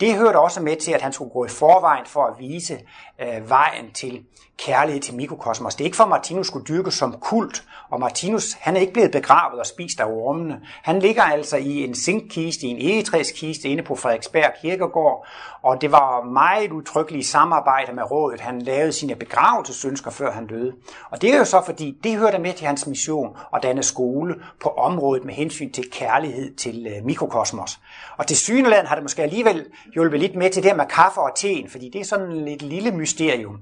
det 0.00 0.14
hørte 0.16 0.38
også 0.38 0.62
med 0.62 0.76
til, 0.76 0.92
at 0.92 1.02
han 1.02 1.12
skulle 1.12 1.30
gå 1.30 1.44
i 1.44 1.48
forvejen 1.48 2.06
for 2.06 2.24
at 2.26 2.34
vise 2.38 2.78
øh, 3.20 3.50
vejen 3.50 3.92
til 3.94 4.24
kærlighed 4.58 5.02
til 5.02 5.14
mikrokosmos. 5.14 5.74
Det 5.74 5.84
er 5.84 5.84
ikke 5.84 5.96
for, 5.96 6.04
at 6.04 6.10
Martinus 6.10 6.46
skulle 6.46 6.66
dyrkes 6.66 6.94
som 6.94 7.12
kult, 7.20 7.64
og 7.90 8.00
Martinus 8.00 8.52
han 8.52 8.76
er 8.76 8.80
ikke 8.80 8.92
blevet 8.92 9.10
begravet 9.12 9.60
og 9.60 9.66
spist 9.66 10.00
af 10.00 10.04
ormene. 10.04 10.60
Han 10.82 10.98
ligger 10.98 11.22
altså 11.22 11.56
i 11.56 11.84
en 11.84 11.94
zinkkiste, 11.94 12.66
i 12.66 12.70
en 12.70 12.78
egetræskiste 12.78 13.68
inde 13.68 13.82
på 13.82 13.94
Frederiksberg 13.94 14.52
Kirkegård, 14.62 15.26
og 15.62 15.80
det 15.80 15.92
var 15.92 16.22
meget 16.22 16.72
utryggelige 16.72 17.24
samarbejde 17.24 17.92
med 17.92 18.10
rådet. 18.10 18.40
Han 18.40 18.62
lavede 18.62 18.92
sine 18.92 19.14
begravelsesønsker, 19.14 20.10
før 20.10 20.32
han 20.32 20.46
døde. 20.46 20.72
Og 21.10 21.22
det 21.22 21.34
er 21.34 21.38
jo 21.38 21.44
så, 21.44 21.62
fordi 21.66 21.98
det 22.04 22.16
hørte 22.16 22.38
med 22.38 22.52
til 22.52 22.66
hans 22.66 22.86
mission 22.86 23.36
og 23.52 23.62
danne 23.62 23.82
skole 23.82 24.34
på 24.62 24.68
området 24.68 25.24
med 25.24 25.34
hensyn 25.34 25.72
til 25.72 25.90
kærlighed 25.90 26.54
til 26.54 26.86
øh, 26.86 27.04
mikrokosmos. 27.04 27.80
Og 28.16 28.26
til 28.26 28.36
syneland 28.36 28.86
har 28.86 28.94
det 28.94 29.04
måske 29.04 29.22
alligevel 29.22 29.66
hjulpet 29.94 30.20
lidt 30.20 30.36
med 30.36 30.50
til 30.50 30.62
det 30.62 30.70
her 30.70 30.76
med 30.76 30.86
kaffe 30.86 31.20
og 31.20 31.30
teen, 31.36 31.68
fordi 31.70 31.88
det 31.88 32.00
er 32.00 32.04
sådan 32.04 32.44
lidt 32.44 32.62
lille 32.62 32.90
mysterium. 33.06 33.60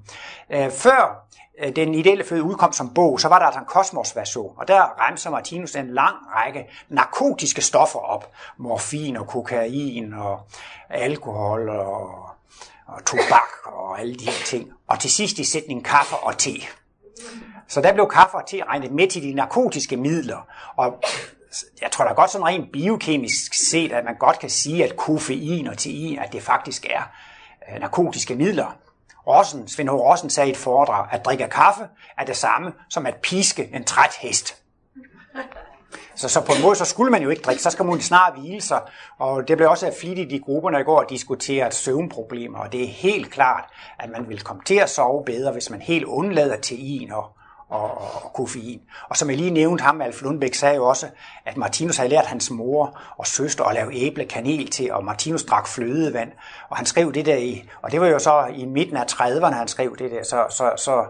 Øh, 0.51 0.71
før 0.71 1.27
øh, 1.59 1.77
den 1.77 1.95
ideelle 1.95 2.25
føde 2.25 2.43
udkom 2.43 2.73
som 2.73 2.95
bog, 2.95 3.21
så 3.21 3.29
var 3.29 3.39
der 3.39 3.47
altså 3.47 3.61
en 3.61 3.67
kosmos-version, 3.67 4.55
og 4.57 4.69
der 4.69 5.09
remser 5.09 5.31
Martinus 5.31 5.77
en 5.77 5.95
lang 5.95 6.17
række 6.35 6.67
narkotiske 6.89 7.63
stoffer 7.63 7.99
op. 7.99 8.33
Morfin 8.59 9.17
og 9.17 9.27
kokain 9.27 10.15
og 10.15 10.41
alkohol 10.91 11.69
og, 11.69 12.29
og 12.87 13.05
tobak 13.07 13.51
og 13.65 14.01
alle 14.01 14.15
de 14.15 14.25
her 14.25 14.45
ting. 14.45 14.71
Og 14.87 15.01
til 15.01 15.11
sidst 15.11 15.39
i 15.39 15.45
sætningen 15.45 15.85
kaffe 15.85 16.17
og 16.17 16.39
te. 16.39 16.55
Så 17.69 17.81
der 17.81 17.93
blev 17.93 18.09
kaffe 18.09 18.37
og 18.37 18.47
te 18.47 18.63
regnet 18.65 18.93
med 18.93 19.09
til 19.09 19.23
de 19.23 19.35
narkotiske 19.35 19.97
midler. 19.97 20.47
Og 20.77 21.03
jeg 21.81 21.91
tror 21.91 22.05
da 22.05 22.13
godt 22.13 22.31
sådan 22.31 22.47
rent 22.47 22.73
biokemisk 22.73 23.55
set, 23.71 23.93
at 23.93 24.05
man 24.05 24.17
godt 24.19 24.39
kan 24.39 24.51
sige, 24.51 24.85
at 24.85 24.97
koffein 24.97 25.67
og 25.67 25.79
tein, 25.79 26.19
at 26.19 26.33
det 26.33 26.43
faktisk 26.43 26.87
er 26.91 27.03
øh, 27.69 27.81
narkotiske 27.81 28.35
midler. 28.35 28.84
Rossen, 29.27 29.69
Svend 29.69 29.89
H. 29.89 29.93
Rossen 29.93 30.31
sagde 30.31 30.49
i 30.49 30.53
et 30.53 30.57
foredrag, 30.57 31.09
at 31.13 31.25
drikke 31.25 31.49
kaffe 31.49 31.83
er 32.19 32.25
det 32.25 32.37
samme 32.37 32.73
som 32.91 33.07
at 33.07 33.15
piske 33.23 33.71
en 33.75 33.85
træt 33.85 34.15
hest. 34.21 34.65
Så, 36.17 36.29
så 36.29 36.41
på 36.41 36.53
en 36.53 36.63
måde, 36.63 36.77
så 36.77 36.85
skulle 36.85 37.11
man 37.11 37.23
jo 37.23 37.31
ikke 37.31 37.43
drikke, 37.43 37.63
så 37.63 37.71
skal 37.71 37.85
man 37.85 38.01
snart 38.01 38.33
hvile 38.39 38.61
sig. 38.61 38.81
Og 39.19 39.49
det 39.49 39.57
blev 39.57 39.71
også 39.71 39.93
flittigt 40.01 40.33
i 40.33 40.39
grupperne 40.39 40.81
i 40.81 40.83
går 40.83 41.01
at 41.01 41.11
diskutere 41.11 41.73
søvnproblemer, 41.73 42.59
og 42.59 42.73
det 42.73 42.85
er 42.85 42.89
helt 42.89 43.31
klart, 43.31 43.65
at 43.99 44.11
man 44.11 44.29
vil 44.29 44.41
komme 44.43 44.63
til 44.67 44.75
at 44.75 44.91
sove 44.91 45.25
bedre, 45.25 45.53
hvis 45.53 45.71
man 45.71 45.83
helt 45.83 46.05
undlader 46.05 46.57
tein 46.57 47.13
og, 47.13 47.25
og, 47.75 48.25
og 48.25 48.33
koffein. 48.33 48.81
Og 49.09 49.17
som 49.17 49.31
jeg 49.31 49.37
lige 49.39 49.51
nævnte, 49.51 49.85
ham 49.85 50.01
Alf 50.01 50.23
Lundbæk 50.23 50.55
sagde 50.55 50.77
jo 50.77 50.87
også, 50.87 51.07
at 51.45 51.57
Martinus 51.57 51.97
havde 51.97 52.11
lært 52.11 52.27
hans 52.27 52.51
mor 52.51 53.01
og 53.17 53.27
søster 53.27 53.65
at 53.65 53.75
lave 53.75 53.95
æblekanel 53.95 54.71
til, 54.71 54.93
og 54.93 55.05
Martinus 55.05 55.45
drak 55.45 55.69
flødevand. 55.69 56.33
Og 56.69 56.77
han 56.77 56.87
skrev 56.87 57.13
det 57.13 57.27
der 57.27 57.37
i, 57.37 57.69
og 57.83 57.93
det 57.93 58.01
var 58.01 58.07
jo 58.07 58.19
så 58.19 58.47
i 58.55 58.65
midten 58.65 58.97
af 58.97 59.05
30'erne, 59.13 59.55
han 59.55 59.69
skrev 59.69 59.97
det 59.99 60.11
der, 60.11 60.23
så, 60.23 60.47
så, 60.51 60.73
så 60.77 61.05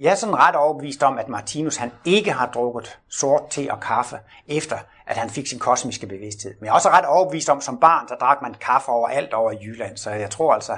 jeg 0.00 0.10
er 0.10 0.14
sådan 0.14 0.38
ret 0.38 0.54
overbevist 0.54 1.02
om, 1.02 1.18
at 1.18 1.28
Martinus 1.28 1.76
han 1.76 1.92
ikke 2.04 2.32
har 2.32 2.46
drukket 2.46 2.98
sort 3.08 3.42
te 3.50 3.68
og 3.70 3.80
kaffe, 3.80 4.18
efter 4.48 4.78
at 5.06 5.16
han 5.16 5.30
fik 5.30 5.46
sin 5.46 5.58
kosmiske 5.58 6.06
bevidsthed. 6.06 6.54
Men 6.60 6.64
jeg 6.66 6.70
er 6.70 6.74
også 6.74 6.88
ret 6.88 7.04
overbevist 7.04 7.48
om, 7.48 7.60
som 7.60 7.78
barn, 7.78 8.08
der 8.08 8.16
drak 8.16 8.42
man 8.42 8.54
kaffe 8.54 8.88
overalt 8.88 9.34
over 9.34 9.50
i 9.50 9.56
Jylland. 9.64 9.96
Så 9.96 10.10
jeg 10.10 10.30
tror 10.30 10.54
altså, 10.54 10.76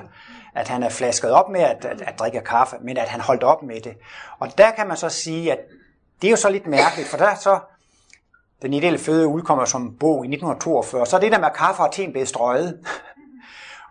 at 0.54 0.68
han 0.68 0.82
er 0.82 0.88
flasket 0.88 1.30
op 1.30 1.48
med 1.48 1.60
at, 1.60 1.84
at, 1.84 2.02
at 2.02 2.18
drikke 2.18 2.40
kaffe, 2.40 2.76
men 2.80 2.96
at 2.96 3.08
han 3.08 3.20
holdt 3.20 3.42
op 3.42 3.62
med 3.62 3.80
det. 3.80 3.96
Og 4.38 4.58
der 4.58 4.70
kan 4.70 4.88
man 4.88 4.96
så 4.96 5.08
sige, 5.08 5.52
at 5.52 5.58
det 6.22 6.28
er 6.28 6.30
jo 6.30 6.36
så 6.36 6.50
lidt 6.50 6.66
mærkeligt, 6.66 7.08
for 7.08 7.16
der 7.16 7.34
så, 7.34 7.58
den 8.62 8.74
ideelle 8.74 8.98
føde 8.98 9.26
udkommer 9.26 9.64
som 9.64 9.96
bog 10.00 10.24
i 10.24 10.28
1942, 10.28 11.06
så 11.06 11.16
er 11.16 11.20
det 11.20 11.32
der 11.32 11.38
med 11.38 11.48
kaffe 11.54 11.82
og 11.82 11.92
te 11.92 12.08
blevet 12.10 12.28
strøget. 12.28 12.80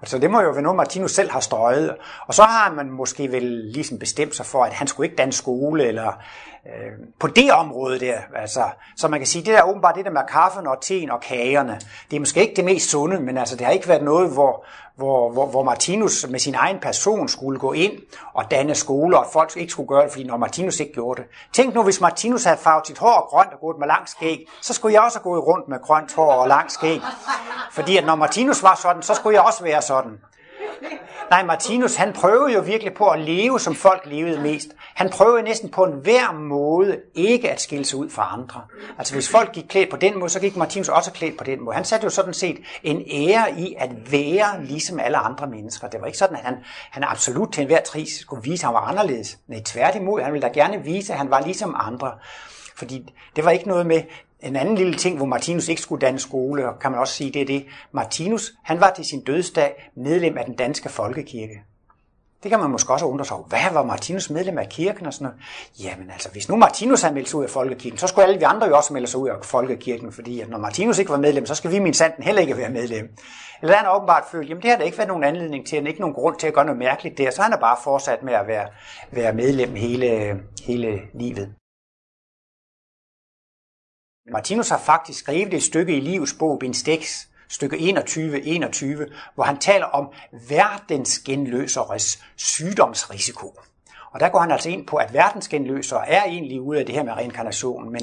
Altså 0.01 0.19
det 0.19 0.31
må 0.31 0.41
jo 0.41 0.51
være 0.51 0.61
noget, 0.61 0.75
Martinus 0.75 1.11
selv 1.11 1.31
har 1.31 1.39
strøget. 1.39 1.95
Og 2.27 2.33
så 2.33 2.43
har 2.43 2.73
man 2.73 2.89
måske 2.89 3.31
vel 3.31 3.43
ligesom 3.43 3.99
bestemt 3.99 4.35
sig 4.35 4.45
for, 4.45 4.63
at 4.63 4.73
han 4.73 4.87
skulle 4.87 5.07
ikke 5.07 5.15
danne 5.15 5.33
skole, 5.33 5.85
eller 5.85 6.23
øh, 6.67 6.91
på 7.19 7.27
det 7.27 7.51
område 7.51 7.99
der. 7.99 8.17
Altså, 8.35 8.63
så 8.97 9.07
man 9.07 9.19
kan 9.19 9.27
sige, 9.27 9.45
det 9.45 9.53
der 9.53 9.63
åbenbart 9.63 9.95
det 9.95 10.05
der 10.05 10.11
med 10.11 10.21
kaffen 10.29 10.67
og 10.67 10.81
teen 10.81 11.11
og 11.11 11.21
kagerne, 11.21 11.79
det 12.09 12.15
er 12.15 12.19
måske 12.19 12.41
ikke 12.41 12.55
det 12.55 12.65
mest 12.65 12.89
sunde, 12.89 13.19
men 13.19 13.37
altså 13.37 13.55
det 13.55 13.65
har 13.65 13.73
ikke 13.73 13.87
været 13.87 14.03
noget, 14.03 14.33
hvor, 14.33 14.65
hvor, 14.95 15.31
hvor, 15.31 15.45
hvor 15.45 15.63
Martinus 15.63 16.27
med 16.29 16.39
sin 16.39 16.55
egen 16.55 16.79
person 16.79 17.27
skulle 17.27 17.59
gå 17.59 17.73
ind 17.73 17.93
og 18.33 18.51
danne 18.51 18.75
skole, 18.75 19.17
og 19.17 19.25
at 19.25 19.31
folk 19.33 19.57
ikke 19.57 19.71
skulle 19.71 19.87
gøre 19.87 20.03
det, 20.03 20.11
fordi 20.11 20.23
når 20.23 20.37
Martinus 20.37 20.79
ikke 20.79 20.93
gjorde 20.93 21.21
det. 21.21 21.29
Tænk 21.53 21.73
nu, 21.73 21.83
hvis 21.83 22.01
Martinus 22.01 22.43
havde 22.43 22.57
farvet 22.57 22.87
sit 22.87 22.97
hår 22.97 23.27
grønt 23.29 23.53
og 23.53 23.59
gået 23.59 23.79
med 23.79 23.87
langt 23.87 24.09
skæg, 24.09 24.47
så 24.61 24.73
skulle 24.73 24.93
jeg 24.93 25.01
også 25.01 25.19
gå 25.19 25.37
rundt 25.37 25.67
med 25.67 25.79
grønt 25.79 26.13
hår 26.13 26.31
og 26.31 26.47
langt 26.47 26.71
skæg. 26.71 27.01
Fordi 27.71 27.97
at 27.97 28.05
når 28.05 28.15
Martinus 28.15 28.63
var 28.63 28.75
sådan, 28.75 29.01
så 29.01 29.13
skulle 29.13 29.35
jeg 29.35 29.43
også 29.43 29.63
være 29.63 29.81
sådan. 29.81 30.11
Nej, 31.29 31.45
Martinus, 31.45 31.95
han 31.95 32.13
prøvede 32.13 32.53
jo 32.53 32.61
virkelig 32.61 32.93
på 32.93 33.09
at 33.09 33.19
leve, 33.19 33.59
som 33.59 33.75
folk 33.75 34.05
levede 34.05 34.41
mest. 34.41 34.67
Han 34.95 35.09
prøvede 35.09 35.43
næsten 35.43 35.69
på 35.69 35.83
en 35.83 35.93
hver 35.93 36.33
måde 36.33 36.97
ikke 37.15 37.51
at 37.51 37.61
skille 37.61 37.85
sig 37.85 37.99
ud 37.99 38.09
fra 38.09 38.33
andre. 38.33 38.61
Altså 38.97 39.13
hvis 39.13 39.29
folk 39.29 39.51
gik 39.51 39.65
klædt 39.69 39.89
på 39.89 39.97
den 39.97 40.19
måde, 40.19 40.29
så 40.29 40.39
gik 40.39 40.55
Martinus 40.55 40.89
også 40.89 41.11
klædt 41.11 41.37
på 41.37 41.43
den 41.43 41.63
måde. 41.63 41.75
Han 41.75 41.85
satte 41.85 42.03
jo 42.03 42.09
sådan 42.09 42.33
set 42.33 42.57
en 42.83 43.03
ære 43.11 43.59
i 43.59 43.75
at 43.77 44.11
være 44.11 44.65
ligesom 44.65 44.99
alle 44.99 45.17
andre 45.17 45.47
mennesker. 45.47 45.87
Det 45.87 46.01
var 46.01 46.07
ikke 46.07 46.17
sådan, 46.17 46.37
at 46.37 46.43
han, 46.43 46.55
han 46.91 47.03
absolut 47.03 47.53
til 47.53 47.61
enhver 47.61 47.81
tris 47.81 48.19
skulle 48.19 48.43
vise, 48.43 48.63
at 48.63 48.67
han 48.67 48.73
var 48.73 48.87
anderledes. 48.87 49.37
Nej, 49.47 49.61
tværtimod, 49.65 50.21
han 50.21 50.33
ville 50.33 50.47
da 50.47 50.53
gerne 50.53 50.83
vise, 50.83 51.13
at 51.13 51.19
han 51.19 51.31
var 51.31 51.41
ligesom 51.41 51.75
andre. 51.79 52.11
Fordi 52.75 53.13
det 53.35 53.45
var 53.45 53.51
ikke 53.51 53.67
noget 53.67 53.85
med, 53.85 54.01
en 54.41 54.55
anden 54.55 54.75
lille 54.75 54.93
ting, 54.93 55.17
hvor 55.17 55.25
Martinus 55.25 55.67
ikke 55.67 55.81
skulle 55.81 56.05
danne 56.05 56.19
skole, 56.19 56.63
kan 56.81 56.91
man 56.91 56.99
også 56.99 57.13
sige, 57.13 57.31
det 57.31 57.41
er 57.41 57.45
det. 57.45 57.65
Martinus, 57.91 58.53
han 58.63 58.79
var 58.79 58.93
til 58.95 59.05
sin 59.05 59.23
dødsdag 59.23 59.91
medlem 59.95 60.37
af 60.37 60.45
den 60.45 60.55
danske 60.55 60.89
folkekirke. 60.89 61.61
Det 62.43 62.51
kan 62.51 62.59
man 62.59 62.69
måske 62.69 62.93
også 62.93 63.05
undre 63.05 63.25
sig 63.25 63.37
over. 63.37 63.45
Hvad 63.47 63.73
var 63.73 63.83
Martinus 63.83 64.29
medlem 64.29 64.57
af 64.57 64.69
kirken 64.69 65.05
og 65.05 65.13
sådan 65.13 65.25
noget? 65.25 65.39
Jamen 65.83 66.11
altså, 66.11 66.29
hvis 66.29 66.49
nu 66.49 66.55
Martinus 66.55 67.01
havde 67.01 67.13
meldt 67.13 67.29
sig 67.29 67.39
ud 67.39 67.43
af 67.43 67.49
folkekirken, 67.49 67.97
så 67.97 68.07
skulle 68.07 68.25
alle 68.25 68.37
vi 68.37 68.43
andre 68.43 68.67
jo 68.67 68.77
også 68.77 68.93
melde 68.93 69.07
sig 69.07 69.19
ud 69.19 69.29
af 69.29 69.35
folkekirken, 69.43 70.11
fordi 70.11 70.39
at 70.41 70.49
når 70.49 70.57
Martinus 70.57 70.99
ikke 70.99 71.11
var 71.11 71.17
medlem, 71.17 71.45
så 71.45 71.55
skal 71.55 71.71
vi 71.71 71.79
min 71.79 71.93
sanden 71.93 72.23
heller 72.23 72.41
ikke 72.41 72.57
være 72.57 72.69
medlem. 72.69 73.09
Eller 73.61 73.75
han 73.75 73.95
åbenbart 73.95 74.23
følt, 74.31 74.49
jamen 74.49 74.61
det 74.61 74.69
har 74.69 74.77
der 74.77 74.83
ikke 74.83 74.97
været 74.97 75.07
nogen 75.07 75.23
anledning 75.23 75.67
til, 75.67 75.87
ikke 75.87 75.99
nogen 75.99 76.15
grund 76.15 76.35
til 76.39 76.47
at 76.47 76.53
gøre 76.53 76.65
noget 76.65 76.79
mærkeligt 76.79 77.17
der, 77.17 77.31
så 77.31 77.41
han 77.41 77.53
er 77.53 77.57
bare 77.57 77.77
fortsat 77.83 78.23
med 78.23 78.33
at 78.33 78.47
være, 78.47 78.67
være 79.11 79.33
medlem 79.33 79.75
hele, 79.75 80.39
hele 80.65 80.99
livet. 81.13 81.53
Martinus 84.31 84.69
har 84.69 84.77
faktisk 84.77 85.19
skrevet 85.19 85.53
et 85.53 85.63
stykke 85.63 85.97
i 85.97 85.99
Livets 85.99 86.33
bog, 86.33 86.59
Bind 86.59 86.73
6, 86.73 87.27
stykke 87.49 87.77
21, 87.77 88.41
21, 88.41 89.07
hvor 89.35 89.43
han 89.43 89.57
taler 89.57 89.85
om 89.85 90.07
verdensgenløseres 90.49 92.23
sygdomsrisiko. 92.35 93.59
Og 94.11 94.19
der 94.19 94.29
går 94.29 94.39
han 94.39 94.51
altså 94.51 94.69
ind 94.69 94.87
på, 94.87 94.95
at 94.95 95.13
verdensgenløsere 95.13 96.09
er 96.09 96.23
egentlig 96.23 96.61
ude 96.61 96.79
af 96.79 96.85
det 96.85 96.95
her 96.95 97.03
med 97.03 97.13
reinkarnation, 97.13 97.91
men 97.91 98.01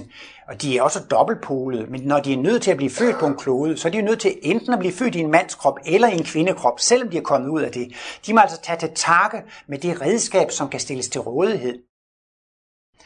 og 0.48 0.62
de 0.62 0.78
er 0.78 0.82
også 0.82 1.00
dobbeltpolede, 1.10 1.86
men 1.86 2.00
når 2.00 2.20
de 2.20 2.32
er 2.32 2.38
nødt 2.38 2.62
til 2.62 2.70
at 2.70 2.76
blive 2.76 2.90
født 2.90 3.16
på 3.18 3.26
en 3.26 3.36
klode, 3.36 3.76
så 3.76 3.88
er 3.88 3.92
de 3.92 4.02
nødt 4.02 4.20
til 4.20 4.38
enten 4.42 4.72
at 4.72 4.78
blive 4.78 4.92
født 4.92 5.14
i 5.14 5.20
en 5.20 5.30
mandskrop 5.30 5.78
eller 5.86 6.08
i 6.08 6.14
en 6.14 6.24
kvindekrop, 6.24 6.80
selvom 6.80 7.08
de 7.08 7.16
er 7.16 7.22
kommet 7.22 7.48
ud 7.48 7.62
af 7.62 7.72
det. 7.72 7.92
De 8.26 8.34
må 8.34 8.40
altså 8.40 8.60
tage 8.60 8.78
til 8.78 8.90
takke 8.94 9.42
med 9.66 9.78
det 9.78 10.00
redskab, 10.00 10.50
som 10.50 10.68
kan 10.68 10.80
stilles 10.80 11.08
til 11.08 11.20
rådighed. 11.20 11.78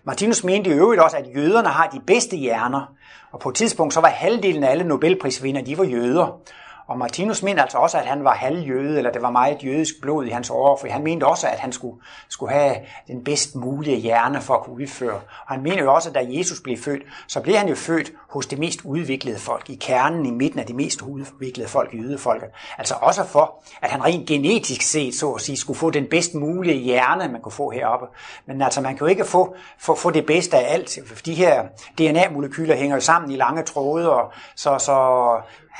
Martinus 0.04 0.44
mente 0.44 0.70
i 0.70 0.72
øvrigt 0.72 1.02
også, 1.02 1.16
at 1.16 1.26
jøderne 1.36 1.68
har 1.68 1.86
de 1.86 2.00
bedste 2.06 2.36
hjerner, 2.36 2.94
og 3.32 3.40
på 3.40 3.48
et 3.48 3.54
tidspunkt 3.54 3.94
så 3.94 4.00
var 4.00 4.08
halvdelen 4.08 4.64
af 4.64 4.70
alle 4.70 4.84
Nobelprisvinder, 4.84 5.62
de 5.62 5.78
var 5.78 5.84
jøder. 5.84 6.40
Og 6.88 6.98
Martinus 6.98 7.42
mente 7.42 7.62
altså 7.62 7.78
også, 7.78 7.98
at 7.98 8.06
han 8.06 8.24
var 8.24 8.34
halvjøde, 8.34 8.98
eller 8.98 9.12
det 9.12 9.22
var 9.22 9.30
meget 9.30 9.64
jødisk 9.64 9.94
blod 10.02 10.24
i 10.24 10.30
hans 10.30 10.50
år, 10.50 10.78
for 10.80 10.88
han 10.88 11.04
mente 11.04 11.26
også, 11.26 11.46
at 11.46 11.58
han 11.58 11.72
skulle, 11.72 12.02
skulle 12.28 12.52
have 12.52 12.76
den 13.06 13.24
bedst 13.24 13.54
mulige 13.54 13.96
hjerne 13.96 14.40
for 14.40 14.54
at 14.54 14.62
kunne 14.62 14.76
udføre. 14.76 15.14
Og 15.14 15.54
han 15.54 15.62
mente 15.62 15.78
jo 15.78 15.94
også, 15.94 16.08
at 16.08 16.14
da 16.14 16.26
Jesus 16.28 16.60
blev 16.60 16.78
født, 16.78 17.02
så 17.26 17.40
blev 17.40 17.56
han 17.56 17.68
jo 17.68 17.74
født 17.74 18.12
hos 18.30 18.46
det 18.46 18.58
mest 18.58 18.80
udviklede 18.84 19.38
folk, 19.38 19.70
i 19.70 19.74
kernen 19.74 20.26
i 20.26 20.30
midten 20.30 20.60
af 20.60 20.66
de 20.66 20.74
mest 20.74 21.02
udviklede 21.02 21.68
folk, 21.68 21.94
jødefolket. 21.94 22.48
Altså 22.78 22.94
også 23.00 23.24
for, 23.24 23.62
at 23.82 23.90
han 23.90 24.04
rent 24.04 24.28
genetisk 24.28 24.82
set, 24.82 25.14
så 25.14 25.30
at 25.30 25.40
sige, 25.40 25.56
skulle 25.56 25.78
få 25.78 25.90
den 25.90 26.06
bedst 26.10 26.34
mulige 26.34 26.76
hjerne, 26.76 27.32
man 27.32 27.40
kunne 27.40 27.52
få 27.52 27.70
heroppe. 27.70 28.06
Men 28.46 28.62
altså, 28.62 28.80
man 28.80 28.96
kan 28.96 29.00
jo 29.00 29.06
ikke 29.06 29.24
få, 29.24 29.54
få, 29.78 29.94
få 29.94 30.10
det 30.10 30.26
bedste 30.26 30.56
af 30.56 30.74
alt, 30.74 30.98
for 31.06 31.16
de 31.24 31.34
her 31.34 31.64
DNA-molekyler 31.98 32.76
hænger 32.76 32.96
jo 32.96 33.00
sammen 33.00 33.30
i 33.30 33.36
lange 33.36 33.62
tråde, 33.62 34.12
og 34.12 34.32
så, 34.56 34.78
så 34.78 34.96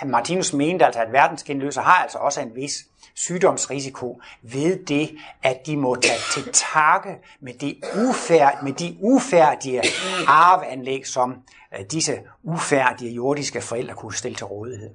Martinus 0.06 0.52
mente 0.52 0.86
altså, 0.86 1.00
at 1.00 1.12
verdensgenløser 1.12 1.82
har 1.82 2.02
altså 2.02 2.18
også 2.18 2.40
en 2.40 2.54
vis 2.54 2.86
sygdomsrisiko 3.14 4.20
ved 4.42 4.84
det, 4.84 5.16
at 5.42 5.66
de 5.66 5.76
må 5.76 5.94
tage 5.94 6.18
til 6.32 6.52
takke 6.52 7.18
med, 7.40 7.54
det 7.54 7.78
ufærd, 8.08 8.62
med 8.62 8.72
de 8.72 8.96
ufærdige 9.00 9.82
arveanlæg, 10.26 11.06
som 11.06 11.36
øh, 11.78 11.84
disse 11.90 12.20
ufærdige 12.42 13.12
jordiske 13.12 13.60
forældre 13.60 13.94
kunne 13.94 14.14
stille 14.14 14.36
til 14.36 14.46
rådighed. 14.46 14.90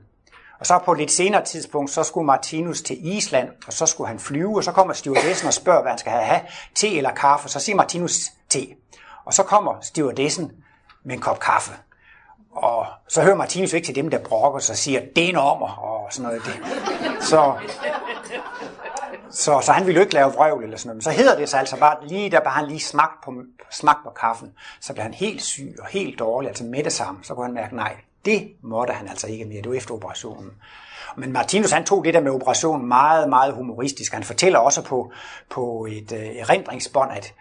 Og 0.60 0.66
så 0.66 0.80
på 0.86 0.92
et 0.92 0.98
lidt 0.98 1.12
senere 1.12 1.46
tidspunkt, 1.46 1.92
så 1.92 2.04
skulle 2.04 2.26
Martinus 2.26 2.82
til 2.82 2.98
Island, 3.16 3.50
og 3.68 3.74
så 3.74 3.86
skulle 3.86 4.08
han 4.08 4.20
flyve, 4.20 4.56
og 4.58 4.64
så 4.64 4.72
kommer 4.72 4.94
stewardessen 4.94 5.48
og 5.48 5.54
spørger, 5.54 5.82
hvad 5.82 5.92
han 5.92 5.98
skal 5.98 6.12
have, 6.12 6.42
te 6.76 6.98
eller 6.98 7.12
kaffe. 7.12 7.50
Så 7.50 7.60
siger 7.60 7.76
Martinus 7.76 8.32
te. 8.50 8.68
Og 9.26 9.34
så 9.34 9.44
kommer 9.44 9.82
stewardessen 9.82 10.52
med 11.04 11.16
en 11.16 11.22
kop 11.22 11.40
kaffe. 11.40 11.72
Og 12.56 12.86
så 13.08 13.22
hører 13.22 13.36
Martinus 13.36 13.74
ikke 13.74 13.86
til 13.86 13.96
dem, 13.96 14.10
der 14.10 14.18
brokker 14.18 14.60
sig 14.60 14.74
og 14.74 14.78
siger, 14.78 15.02
det 15.16 15.26
er 15.26 15.30
en 15.30 15.36
ommer, 15.36 15.68
og 15.68 16.14
sådan 16.14 16.24
noget. 16.24 16.42
Det. 16.46 16.62
Så 17.24 17.54
Så, 19.32 19.60
så 19.62 19.72
han 19.72 19.86
ville 19.86 19.98
jo 19.98 20.02
ikke 20.02 20.14
lave 20.14 20.34
vrøvl 20.34 20.64
eller 20.64 20.78
sådan 20.78 20.88
noget. 20.88 20.96
Men 20.96 21.02
så 21.02 21.12
hedder 21.12 21.38
det 21.38 21.50
så 21.50 21.58
altså 21.58 21.78
bare, 21.80 22.08
lige 22.08 22.32
der 22.32 22.40
bare 22.40 22.54
han 22.54 22.68
lige 22.68 22.80
smagt 22.80 23.24
på, 23.26 23.34
smagt 23.72 24.00
på 24.04 24.10
kaffen, 24.10 24.52
så 24.82 24.94
blev 24.94 25.04
han 25.04 25.14
helt 25.14 25.42
syg 25.42 25.76
og 25.80 25.88
helt 25.88 26.20
dårlig, 26.20 26.48
altså 26.50 26.64
med 26.64 26.84
det 26.84 26.94
samme. 26.94 27.20
Så 27.24 27.34
kunne 27.34 27.46
han 27.46 27.54
mærke, 27.54 27.76
nej, 27.76 27.96
det 28.26 28.52
måtte 28.64 28.94
han 28.94 29.08
altså 29.08 29.28
ikke 29.28 29.46
mere. 29.46 29.62
Det 29.62 29.70
var 29.70 29.76
efter 29.76 29.94
operationen. 29.94 30.52
Men 31.18 31.32
Martinus 31.32 31.72
han 31.72 31.86
tog 31.86 32.06
det 32.06 32.14
der 32.14 32.22
med 32.22 32.32
operationen 32.32 32.88
meget, 32.88 33.30
meget 33.30 33.54
humoristisk. 33.54 34.14
Han 34.14 34.24
fortæller 34.24 34.60
også 34.60 34.84
på, 34.84 35.12
på 35.50 35.88
et 35.90 36.12
øh, 36.12 36.20
erindringsbånd, 36.20 37.12
at, 37.12 37.34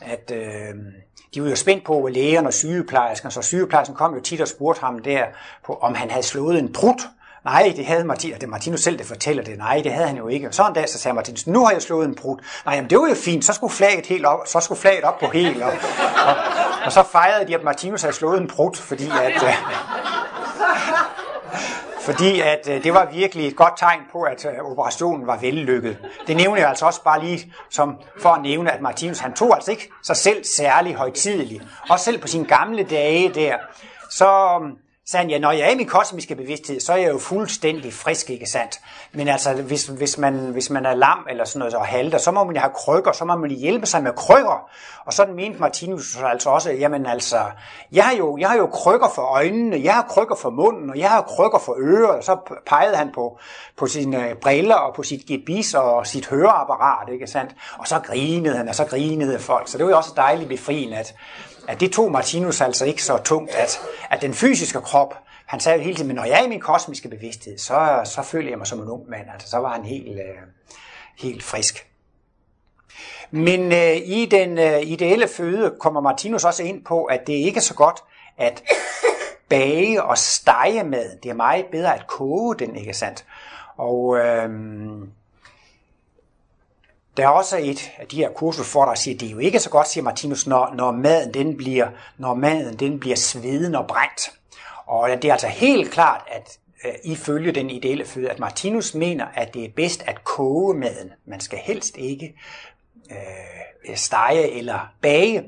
at 0.00 0.32
øh, 0.34 0.74
de 1.34 1.42
var 1.42 1.48
jo 1.48 1.56
spændt 1.56 1.84
på 1.84 2.08
lægerne 2.12 2.48
og 2.48 2.54
sygeplejersken, 2.54 3.30
så 3.30 3.42
sygeplejersken 3.42 3.96
kom 3.96 4.14
jo 4.14 4.20
tit 4.20 4.40
og 4.40 4.48
spurgte 4.48 4.80
ham 4.80 4.98
der, 4.98 5.24
på, 5.66 5.78
om 5.80 5.94
han 5.94 6.10
havde 6.10 6.26
slået 6.26 6.58
en 6.58 6.72
brud. 6.72 7.08
Nej, 7.44 7.72
det 7.76 7.86
havde 7.86 8.04
Martinus, 8.04 8.34
det 8.38 8.42
er 8.42 8.50
Martinus 8.50 8.80
selv, 8.80 8.98
der 8.98 9.04
fortæller 9.04 9.42
det. 9.42 9.58
Nej, 9.58 9.80
det 9.84 9.92
havde 9.92 10.06
han 10.06 10.16
jo 10.16 10.28
ikke. 10.28 10.48
Og 10.48 10.54
så 10.54 10.66
en 10.66 10.74
dag, 10.74 10.88
så 10.88 10.98
sagde 10.98 11.14
Martinus, 11.14 11.46
nu 11.46 11.64
har 11.64 11.72
jeg 11.72 11.82
slået 11.82 12.08
en 12.08 12.14
brud. 12.14 12.36
Nej, 12.64 12.74
jamen 12.74 12.90
det 12.90 12.98
var 12.98 13.08
jo 13.08 13.14
fint, 13.14 13.44
så 13.44 13.52
skulle 13.52 13.72
flaget 13.72 14.06
helt 14.06 14.26
op, 14.26 14.46
så 14.46 14.60
skulle 14.60 14.80
flaget 14.80 15.04
op 15.04 15.18
på 15.18 15.26
helt. 15.26 15.62
Og, 15.62 15.72
og, 16.26 16.34
og 16.84 16.92
så 16.92 17.02
fejrede 17.02 17.46
de, 17.46 17.54
at 17.54 17.64
Martinus 17.64 18.02
havde 18.02 18.14
slået 18.14 18.40
en 18.40 18.48
brud, 18.48 18.74
fordi 18.74 19.10
at, 19.22 19.42
øh, 19.42 19.54
fordi 22.08 22.40
at 22.40 22.68
øh, 22.70 22.84
det 22.84 22.94
var 22.94 23.10
virkelig 23.12 23.46
et 23.46 23.56
godt 23.56 23.72
tegn 23.76 24.00
på, 24.12 24.22
at 24.22 24.44
øh, 24.44 24.70
operationen 24.70 25.26
var 25.26 25.36
vellykket. 25.36 25.98
Det 26.26 26.36
nævner 26.36 26.60
jeg 26.60 26.68
altså 26.68 26.86
også 26.86 27.02
bare 27.02 27.24
lige 27.24 27.52
som 27.70 27.96
for 28.22 28.28
at 28.28 28.42
nævne, 28.42 28.72
at 28.72 28.80
Martinus 28.80 29.18
han 29.18 29.32
tog 29.32 29.54
altså 29.54 29.70
ikke 29.70 29.90
sig 30.02 30.16
selv 30.16 30.44
særlig 30.44 30.94
højtideligt. 30.94 31.62
Og 31.90 31.98
selv 31.98 32.20
på 32.20 32.26
sine 32.26 32.44
gamle 32.44 32.82
dage 32.82 33.28
der, 33.34 33.56
så 34.10 34.60
sagde 35.10 35.28
ja, 35.28 35.38
når 35.38 35.52
jeg 35.52 35.60
er 35.60 35.70
i 35.70 35.76
min 35.76 35.86
kosmiske 35.86 36.34
bevidsthed, 36.34 36.80
så 36.80 36.92
er 36.92 36.96
jeg 36.96 37.12
jo 37.12 37.18
fuldstændig 37.18 37.92
frisk, 37.92 38.30
ikke 38.30 38.46
sandt? 38.46 38.80
Men 39.12 39.28
altså, 39.28 39.54
hvis, 39.54 39.86
hvis, 39.86 40.18
man, 40.18 40.34
hvis 40.34 40.70
man 40.70 40.86
er 40.86 40.94
lam 40.94 41.26
eller 41.30 41.44
sådan 41.44 41.58
noget 41.58 41.74
og 41.74 41.86
halter, 41.86 42.18
så 42.18 42.30
må 42.30 42.44
man 42.44 42.54
jo 42.54 42.60
have 42.60 42.72
krykker, 42.74 43.12
så 43.12 43.24
må 43.24 43.36
man 43.36 43.50
hjælpe 43.50 43.86
sig 43.86 44.02
med 44.02 44.12
krykker. 44.12 44.70
Og 45.04 45.12
sådan 45.12 45.34
mente 45.34 45.60
Martinus 45.60 46.16
altså 46.16 46.50
også, 46.50 46.70
jamen 46.70 47.06
altså, 47.06 47.40
jeg 47.92 48.04
har, 48.04 48.16
jo, 48.16 48.38
jeg 48.38 48.48
har 48.48 48.56
jo 48.56 48.66
krykker 48.66 49.08
for 49.14 49.22
øjnene, 49.22 49.80
jeg 49.84 49.94
har 49.94 50.02
krykker 50.02 50.34
for 50.34 50.50
munden, 50.50 50.90
og 50.90 50.98
jeg 50.98 51.10
har 51.10 51.22
krykker 51.22 51.58
for 51.58 51.74
ører, 51.78 52.08
og 52.08 52.24
så 52.24 52.36
pegede 52.66 52.96
han 52.96 53.10
på, 53.14 53.38
på 53.76 53.86
sine 53.86 54.28
øh, 54.28 54.36
briller 54.36 54.74
og 54.74 54.94
på 54.94 55.02
sit 55.02 55.26
gebis 55.26 55.74
og 55.74 56.06
sit 56.06 56.26
høreapparat, 56.26 57.08
ikke 57.12 57.26
sandt? 57.26 57.54
Og 57.78 57.86
så 57.86 57.98
grinede 57.98 58.56
han, 58.56 58.68
og 58.68 58.74
så 58.74 58.84
grinede 58.84 59.38
folk. 59.38 59.68
Så 59.68 59.78
det 59.78 59.86
var 59.86 59.90
jo 59.90 59.96
også 59.96 60.12
dejligt 60.16 60.48
befriende, 60.48 60.96
at, 60.96 61.14
at 61.68 61.80
det 61.80 61.92
tog 61.92 62.12
Martinus 62.12 62.60
altså 62.60 62.84
ikke 62.84 63.02
så 63.02 63.18
tungt, 63.18 63.54
at, 63.54 63.80
at 64.10 64.22
den 64.22 64.34
fysiske 64.34 64.80
krop, 64.80 65.14
han 65.46 65.60
sagde 65.60 65.78
jo 65.78 65.84
hele 65.84 65.96
tiden, 65.96 66.06
men 66.06 66.16
når 66.16 66.24
jeg 66.24 66.40
er 66.40 66.44
i 66.44 66.48
min 66.48 66.60
kosmiske 66.60 67.08
bevidsthed, 67.08 67.58
så, 67.58 68.00
så 68.04 68.22
føler 68.22 68.48
jeg 68.48 68.58
mig 68.58 68.66
som 68.66 68.80
en 68.80 68.88
ung 68.88 69.10
mand. 69.10 69.26
Altså, 69.32 69.48
så 69.48 69.58
var 69.58 69.72
han 69.72 69.84
helt, 69.84 70.08
øh, 70.08 70.36
helt 71.18 71.42
frisk. 71.42 71.86
Men 73.30 73.72
øh, 73.72 73.96
i 73.96 74.28
den 74.30 74.58
øh, 74.58 74.80
ideelle 74.82 75.28
føde 75.28 75.74
kommer 75.80 76.00
Martinus 76.00 76.44
også 76.44 76.62
ind 76.62 76.84
på, 76.84 77.04
at 77.04 77.26
det 77.26 77.32
ikke 77.32 77.58
er 77.58 77.62
så 77.62 77.74
godt 77.74 78.04
at 78.38 78.62
bage 79.48 80.02
og 80.02 80.18
stege 80.18 80.84
med. 80.84 81.18
Det 81.22 81.30
er 81.30 81.34
meget 81.34 81.66
bedre 81.72 81.94
at 81.94 82.06
koge 82.06 82.54
den, 82.54 82.76
ikke 82.76 82.94
sandt? 82.94 83.24
Og 83.76 84.16
øh, 84.18 84.50
der 87.18 87.24
er 87.24 87.28
også 87.28 87.58
et 87.58 87.90
af 87.98 88.06
de 88.06 88.16
her 88.16 88.30
kurser 88.32 88.64
for, 88.64 88.84
der 88.84 88.94
siger, 88.94 89.14
at 89.14 89.20
det 89.20 89.26
er 89.26 89.32
jo 89.32 89.38
ikke 89.38 89.60
så 89.60 89.70
godt, 89.70 89.88
siger 89.88 90.04
Martinus, 90.04 90.46
når, 90.46 90.74
når 90.74 90.90
maden, 90.90 91.34
den 91.34 91.56
bliver, 91.56 91.88
når 92.18 92.34
maden 92.34 92.76
den 92.78 93.00
bliver 93.00 93.16
sveden 93.16 93.74
og 93.74 93.86
brændt. 93.86 94.30
Og 94.86 95.08
det 95.10 95.24
er 95.24 95.32
altså 95.32 95.46
helt 95.46 95.90
klart, 95.90 96.24
at 96.30 96.58
øh, 96.84 96.92
ifølge 97.04 97.52
den 97.52 97.70
ideelle 97.70 98.04
føde, 98.04 98.30
at 98.30 98.38
Martinus 98.38 98.94
mener, 98.94 99.26
at 99.34 99.54
det 99.54 99.64
er 99.64 99.68
bedst 99.76 100.02
at 100.06 100.24
koge 100.24 100.74
maden. 100.74 101.12
Man 101.26 101.40
skal 101.40 101.58
helst 101.58 101.96
ikke 101.96 102.34
øh, 103.10 103.96
stege 103.96 104.50
eller 104.50 104.78
bage. 105.02 105.44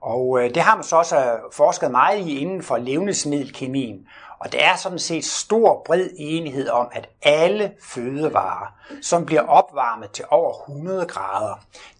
Og 0.00 0.38
øh, 0.40 0.54
det 0.54 0.62
har 0.62 0.74
man 0.74 0.84
så 0.84 0.96
også 0.96 1.16
øh, 1.16 1.38
forsket 1.52 1.90
meget 1.90 2.26
i 2.26 2.38
inden 2.38 2.62
for 2.62 2.76
levnedsmiddelkemien. 2.76 4.06
Og 4.42 4.52
der 4.52 4.58
er 4.58 4.76
sådan 4.76 4.98
set 4.98 5.24
stor 5.24 5.82
bred 5.84 6.08
enighed 6.16 6.68
om, 6.68 6.88
at 6.92 7.08
alle 7.22 7.72
fødevarer, 7.82 8.74
som 9.02 9.26
bliver 9.26 9.42
opvarmet 9.42 10.10
til 10.10 10.24
over 10.30 10.60
100 10.60 11.06
grader, 11.06 11.54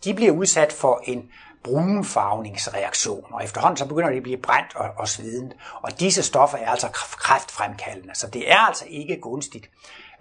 de 0.04 0.14
bliver 0.14 0.32
udsat 0.32 0.72
for 0.72 1.02
en 1.04 1.30
brunfarvningsreaktion, 1.64 3.24
og 3.30 3.44
efterhånden 3.44 3.76
så 3.76 3.86
begynder 3.86 4.10
de 4.10 4.16
at 4.16 4.22
blive 4.22 4.36
brændt 4.36 4.76
og, 4.76 4.90
og 4.96 5.08
sveden. 5.08 5.52
Og 5.82 6.00
disse 6.00 6.22
stoffer 6.22 6.58
er 6.58 6.70
altså 6.70 6.88
kræftfremkaldende, 6.92 8.14
så 8.14 8.26
det 8.26 8.52
er 8.52 8.58
altså 8.58 8.84
ikke 8.88 9.20
gunstigt 9.20 9.70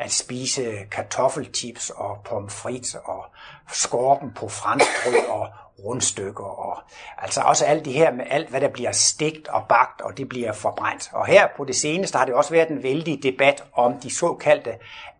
at 0.01 0.11
spise 0.11 0.75
kartoffelchips 0.91 1.89
og 1.89 2.17
pomfrit 2.25 2.95
og 2.95 3.25
skorpen 3.73 4.31
på 4.35 4.49
franskbrød 4.49 5.29
og 5.29 5.47
rundstykker 5.85 6.43
og 6.43 6.77
altså 7.17 7.41
også 7.41 7.65
alt 7.65 7.85
det 7.85 7.93
her 7.93 8.11
med 8.13 8.25
alt, 8.29 8.49
hvad 8.49 8.61
der 8.61 8.67
bliver 8.67 8.91
stegt 8.91 9.47
og 9.47 9.63
bagt, 9.69 10.01
og 10.01 10.17
det 10.17 10.29
bliver 10.29 10.53
forbrændt. 10.53 11.09
Og 11.13 11.25
her 11.25 11.47
på 11.57 11.65
det 11.65 11.75
seneste 11.75 12.17
har 12.17 12.25
det 12.25 12.33
også 12.33 12.51
været 12.51 12.69
en 12.69 12.83
vældig 12.83 13.23
debat 13.23 13.63
om 13.73 13.99
de 13.99 14.15
såkaldte 14.15 14.71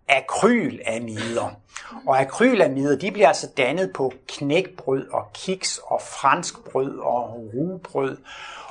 akrylamider. 0.10 1.50
Og 2.08 2.20
akrylamider, 2.20 2.96
de 2.96 3.12
bliver 3.12 3.28
altså 3.28 3.48
dannet 3.58 3.94
på 3.94 4.14
knækbrød 4.28 5.08
og 5.10 5.34
kiks 5.34 5.80
og 5.86 6.02
franskbrød 6.02 7.00
og 7.00 7.40
rugbrød. 7.54 8.18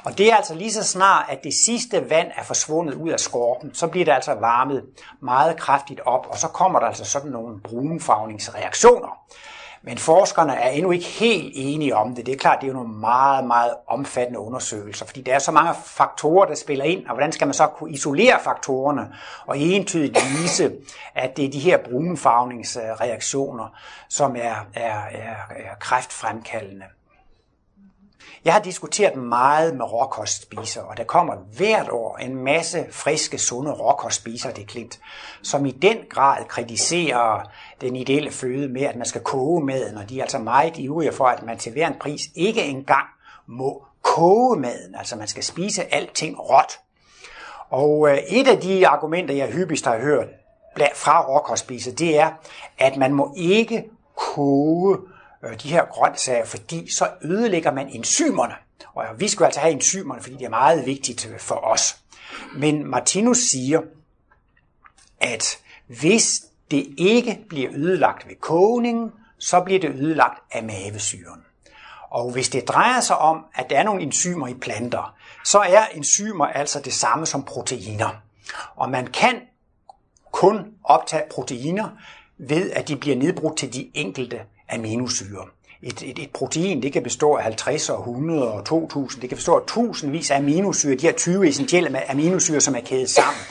Og 0.04 0.18
det 0.18 0.32
er 0.32 0.36
altså 0.36 0.54
lige 0.54 0.72
så 0.72 0.84
snart, 0.84 1.26
at 1.28 1.44
det 1.44 1.54
sidste 1.54 2.10
vand 2.10 2.28
er 2.36 2.42
forsvundet 2.42 2.94
ud 2.94 3.08
af 3.08 3.20
skorpen, 3.20 3.74
så 3.74 3.86
bliver 3.86 4.04
det 4.04 4.12
altså 4.12 4.34
varmet 4.34 4.84
meget 5.20 5.56
kraftigt 5.56 6.00
op, 6.00 6.26
og 6.30 6.38
så 6.38 6.48
kommer 6.48 6.78
der 6.80 6.86
altså 6.86 7.04
sådan 7.04 7.30
nogle 7.30 7.60
brunfarvningsreaktioner. 7.60 9.18
Men 9.82 9.98
forskerne 9.98 10.54
er 10.54 10.70
endnu 10.70 10.90
ikke 10.90 11.06
helt 11.06 11.52
enige 11.56 11.96
om 11.96 12.14
det. 12.14 12.26
Det 12.26 12.32
er 12.32 12.38
klart, 12.38 12.60
det 12.60 12.66
er 12.66 12.68
jo 12.68 12.74
nogle 12.74 12.98
meget, 12.98 13.46
meget 13.46 13.74
omfattende 13.86 14.40
undersøgelser, 14.40 15.06
fordi 15.06 15.20
der 15.20 15.34
er 15.34 15.38
så 15.38 15.52
mange 15.52 15.74
faktorer, 15.84 16.46
der 16.46 16.54
spiller 16.54 16.84
ind, 16.84 17.06
og 17.06 17.14
hvordan 17.14 17.32
skal 17.32 17.46
man 17.46 17.54
så 17.54 17.66
kunne 17.66 17.90
isolere 17.90 18.40
faktorerne 18.44 19.14
og 19.46 19.58
entydigt 19.58 20.16
vise, 20.16 20.72
at 21.14 21.36
det 21.36 21.44
er 21.44 21.50
de 21.50 21.58
her 21.58 21.78
brunfarvningsreaktioner, 21.78 23.66
som 24.08 24.36
er, 24.36 24.66
er, 24.74 24.98
er, 25.10 25.34
er 25.50 25.74
kræftfremkaldende. 25.80 26.84
Jeg 28.44 28.52
har 28.52 28.60
diskuteret 28.60 29.16
meget 29.16 29.76
med 29.76 29.92
råkostspisere, 29.92 30.84
og 30.84 30.96
der 30.96 31.04
kommer 31.04 31.34
hvert 31.56 31.88
år 31.90 32.16
en 32.16 32.36
masse 32.36 32.86
friske, 32.90 33.38
sunde 33.38 33.72
råkostspisere, 33.72 34.52
det 34.52 34.62
er 34.62 34.66
klint, 34.66 35.00
som 35.42 35.66
i 35.66 35.70
den 35.70 35.96
grad 36.10 36.44
kritiserer 36.44 37.50
den 37.80 37.96
ideelle 37.96 38.30
føde 38.30 38.68
med, 38.68 38.82
at 38.82 38.96
man 38.96 39.06
skal 39.06 39.20
koge 39.20 39.64
maden, 39.64 39.96
og 39.96 40.08
de 40.08 40.18
er 40.18 40.22
altså 40.22 40.38
meget 40.38 40.78
ivrige 40.78 41.12
for, 41.12 41.24
at 41.24 41.42
man 41.42 41.58
til 41.58 41.72
hver 41.72 41.86
en 41.86 41.98
pris 42.00 42.20
ikke 42.34 42.62
engang 42.62 43.06
må 43.46 43.84
koge 44.02 44.60
maden, 44.60 44.94
altså 44.94 45.16
man 45.16 45.28
skal 45.28 45.42
spise 45.42 45.94
alting 45.94 46.38
råt. 46.38 46.78
Og 47.70 48.08
øh, 48.10 48.18
et 48.18 48.48
af 48.48 48.58
de 48.58 48.88
argumenter, 48.88 49.34
jeg 49.34 49.52
hyppigst 49.52 49.84
har 49.84 49.98
hørt 49.98 50.28
fra 50.94 51.28
råkostspiser, 51.28 51.92
det 51.92 52.18
er, 52.18 52.30
at 52.78 52.96
man 52.96 53.12
må 53.12 53.34
ikke 53.36 53.84
koge 54.16 54.98
Øh, 55.44 55.62
de 55.62 55.68
her 55.68 55.84
grøntsager, 55.84 56.44
fordi 56.44 56.90
så 56.90 57.08
ødelægger 57.22 57.72
man 57.72 57.88
enzymerne. 57.88 58.54
Og 58.94 59.04
vi 59.16 59.28
skal 59.28 59.44
altså 59.44 59.60
have 59.60 59.72
enzymerne, 59.72 60.22
fordi 60.22 60.34
det 60.36 60.44
er 60.44 60.48
meget 60.50 60.86
vigtigt 60.86 61.28
øh, 61.32 61.38
for 61.38 61.54
os. 61.54 61.96
Men 62.56 62.86
Martinus 62.86 63.38
siger, 63.38 63.80
at 65.20 65.58
hvis 65.86 66.42
det 66.70 66.94
ikke 66.98 67.44
bliver 67.48 67.70
ødelagt 67.74 68.28
ved 68.28 68.34
kogningen, 68.40 69.12
så 69.38 69.60
bliver 69.60 69.80
det 69.80 69.90
ødelagt 69.90 70.42
af 70.50 70.62
mavesyren. 70.62 71.44
Og 72.10 72.30
hvis 72.32 72.48
det 72.48 72.68
drejer 72.68 73.00
sig 73.00 73.18
om, 73.18 73.44
at 73.54 73.70
der 73.70 73.78
er 73.78 73.82
nogle 73.82 74.02
enzymer 74.02 74.48
i 74.48 74.54
planter, 74.54 75.14
så 75.44 75.58
er 75.58 75.84
enzymer 75.94 76.46
altså 76.46 76.80
det 76.80 76.92
samme 76.92 77.26
som 77.26 77.44
proteiner. 77.44 78.10
Og 78.76 78.90
man 78.90 79.06
kan 79.06 79.40
kun 80.32 80.74
optage 80.84 81.22
proteiner 81.30 81.88
ved, 82.38 82.70
at 82.70 82.88
de 82.88 82.96
bliver 82.96 83.16
nedbrudt 83.16 83.58
til 83.58 83.74
de 83.74 83.90
enkelte 83.94 84.40
aminosyre. 84.72 85.46
Et, 85.82 86.02
et, 86.02 86.18
et 86.18 86.30
protein 86.30 86.82
det 86.82 86.92
kan 86.92 87.02
bestå 87.02 87.34
af 87.34 87.42
50 87.42 87.90
og 87.90 87.98
100 87.98 88.52
og 88.52 88.64
2000. 88.64 89.20
Det 89.20 89.30
kan 89.30 89.36
bestå 89.36 89.54
af 89.54 89.66
tusindvis 89.66 90.30
af 90.30 90.38
aminosyre. 90.38 90.94
De 90.94 91.06
her 91.06 91.12
20 91.12 91.48
essentielle 91.48 92.10
aminosyre, 92.10 92.60
som 92.60 92.74
er 92.74 92.80
kædet 92.80 93.10
sammen. 93.10 93.42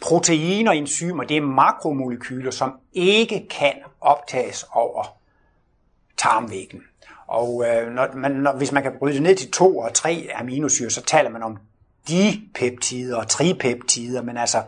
Proteiner 0.00 0.70
og 0.70 0.76
enzymer, 0.76 1.24
det 1.24 1.36
er 1.36 1.40
makromolekyler, 1.40 2.50
som 2.50 2.72
ikke 2.92 3.46
kan 3.50 3.72
optages 4.00 4.66
over 4.72 5.18
tarmvæggen. 6.16 6.80
Og 7.26 7.64
øh, 7.66 7.92
når 7.92 8.08
man, 8.16 8.32
når, 8.32 8.56
hvis 8.56 8.72
man 8.72 8.82
kan 8.82 8.92
bryde 8.98 9.14
det 9.14 9.22
ned 9.22 9.36
til 9.36 9.50
to 9.50 9.78
og 9.78 9.94
tre 9.94 10.28
aminosyre, 10.34 10.90
så 10.90 11.02
taler 11.02 11.30
man 11.30 11.42
om 11.42 11.58
dipeptider 12.08 13.16
og 13.16 13.28
tripeptider, 13.28 14.22
men 14.22 14.36
altså 14.36 14.62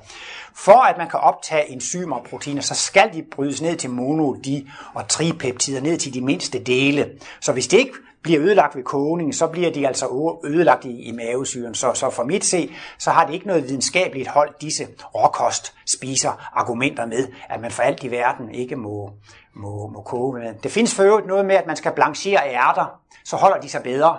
for 0.55 0.83
at 0.83 0.99
man 0.99 1.09
kan 1.09 1.21
optage 1.21 1.71
enzymer 1.71 2.17
og 2.17 2.27
proteiner, 2.31 2.63
så 2.63 2.75
skal 2.75 3.13
de 3.13 3.23
brydes 3.23 3.63
ned 3.63 3.77
til 3.77 3.91
mono, 3.91 4.33
di 4.33 4.71
og 4.95 5.09
tripeptider, 5.09 5.81
ned 5.81 5.99
til 5.99 6.15
de 6.15 6.21
mindste 6.21 6.59
dele. 6.59 7.11
Så 7.41 7.53
hvis 7.53 7.67
det 7.67 7.79
ikke 7.79 7.93
bliver 8.23 8.43
ødelagt 8.43 8.77
ved 8.77 8.83
kogning, 8.83 9.35
så 9.35 9.47
bliver 9.47 9.71
de 9.71 9.87
altså 9.87 10.37
ødelagt 10.45 10.85
i, 10.85 11.03
i 11.03 11.13
mavesyren. 11.13 11.75
Så, 11.75 11.95
så 11.95 12.11
for 12.11 12.25
mit 12.25 12.45
se, 12.45 12.73
så 12.99 13.11
har 13.11 13.27
det 13.27 13.35
ikke 13.35 13.47
noget 13.47 13.69
videnskabeligt 13.69 14.29
hold, 14.29 14.55
disse 14.61 14.87
råkost 15.15 15.75
spiser 15.87 16.51
argumenter 16.53 17.07
med, 17.07 17.29
at 17.49 17.61
man 17.61 17.71
for 17.71 17.83
alt 17.83 18.05
i 18.05 18.11
verden 18.11 18.55
ikke 18.55 18.77
må, 18.77 19.11
må, 19.55 19.87
må 19.87 20.03
koge 20.03 20.39
med. 20.39 20.55
Det 20.63 20.71
findes 20.71 20.95
for 20.95 21.03
øvrigt 21.03 21.27
noget 21.27 21.45
med, 21.45 21.55
at 21.55 21.67
man 21.67 21.77
skal 21.77 21.93
blanchere 21.93 22.41
ærter, 22.49 23.01
så 23.25 23.37
holder 23.37 23.61
de 23.61 23.69
sig 23.69 23.83
bedre. 23.83 24.17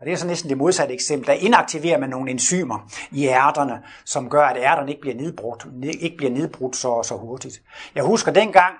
Og 0.00 0.06
det 0.06 0.12
er 0.12 0.16
så 0.16 0.26
næsten 0.26 0.50
det 0.50 0.58
modsatte 0.58 0.94
eksempel. 0.94 1.26
Der 1.26 1.32
inaktiverer 1.32 1.98
man 1.98 2.10
nogle 2.10 2.30
enzymer 2.30 2.88
i 3.10 3.26
ærterne, 3.26 3.82
som 4.04 4.30
gør, 4.30 4.46
at 4.46 4.56
ærterne 4.56 4.90
ikke 4.90 5.00
bliver 5.00 5.16
nedbrudt, 5.16 5.66
ikke 6.00 6.16
bliver 6.16 6.32
nedbrudt 6.32 6.76
så, 6.76 7.02
så 7.02 7.16
hurtigt. 7.16 7.62
Jeg 7.94 8.04
husker 8.04 8.32
dengang, 8.32 8.74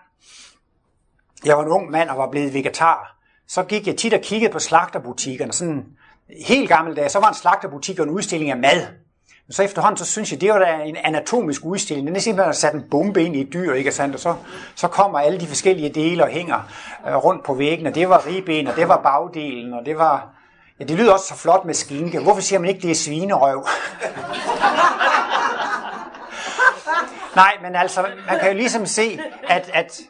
jeg 1.44 1.56
var 1.56 1.62
en 1.62 1.68
ung 1.68 1.90
mand 1.90 2.08
og 2.08 2.18
var 2.18 2.30
blevet 2.30 2.54
vegetar, 2.54 3.16
så 3.48 3.62
gik 3.62 3.86
jeg 3.86 3.96
tit 3.96 4.14
og 4.14 4.20
kiggede 4.20 4.52
på 4.52 4.58
slagterbutikkerne. 4.58 5.52
Sådan 5.52 5.86
helt 6.46 6.68
gammeldags, 6.68 7.12
så 7.12 7.20
var 7.20 7.28
en 7.28 7.34
slagterbutik 7.34 7.98
og 7.98 8.04
en 8.04 8.10
udstilling 8.10 8.50
af 8.50 8.56
mad. 8.56 8.86
Men 9.46 9.52
så 9.52 9.62
efterhånden, 9.62 9.96
så 9.96 10.04
synes 10.04 10.32
jeg, 10.32 10.40
det 10.40 10.50
var 10.50 10.58
da 10.58 10.82
en 10.84 10.96
anatomisk 10.96 11.64
udstilling. 11.64 12.06
Den 12.06 12.16
er 12.16 12.20
simpelthen 12.20 12.50
at 12.50 12.56
sat 12.56 12.74
en 12.74 12.84
bombe 12.90 13.24
ind 13.24 13.36
i 13.36 13.40
et 13.40 13.52
dyr, 13.52 13.72
ikke 13.72 13.92
sandt? 13.92 14.14
Og 14.14 14.20
så, 14.20 14.34
så 14.74 14.88
kommer 14.88 15.18
alle 15.18 15.40
de 15.40 15.46
forskellige 15.46 15.88
dele 15.88 16.22
og 16.22 16.28
hænger 16.28 16.70
øh, 17.08 17.16
rundt 17.16 17.44
på 17.44 17.54
væggen, 17.54 17.86
og 17.86 17.94
det 17.94 18.08
var 18.08 18.26
ribben, 18.26 18.66
og 18.66 18.76
det 18.76 18.88
var 18.88 19.02
bagdelen, 19.02 19.72
og 19.72 19.86
det 19.86 19.98
var... 19.98 20.30
Ja, 20.80 20.84
det 20.84 20.96
lyder 20.96 21.12
også 21.12 21.26
så 21.26 21.36
flot 21.36 21.64
med 21.64 21.74
skinke. 21.74 22.20
Hvorfor 22.20 22.40
siger 22.40 22.58
man 22.58 22.68
ikke, 22.68 22.82
det 22.82 22.90
er 22.90 22.94
svinerøv? 22.94 23.66
Nej, 27.36 27.56
men 27.62 27.76
altså, 27.76 28.06
man 28.30 28.40
kan 28.40 28.50
jo 28.50 28.56
ligesom 28.56 28.86
se, 28.86 29.20
at, 29.48 29.70
at 29.74 30.00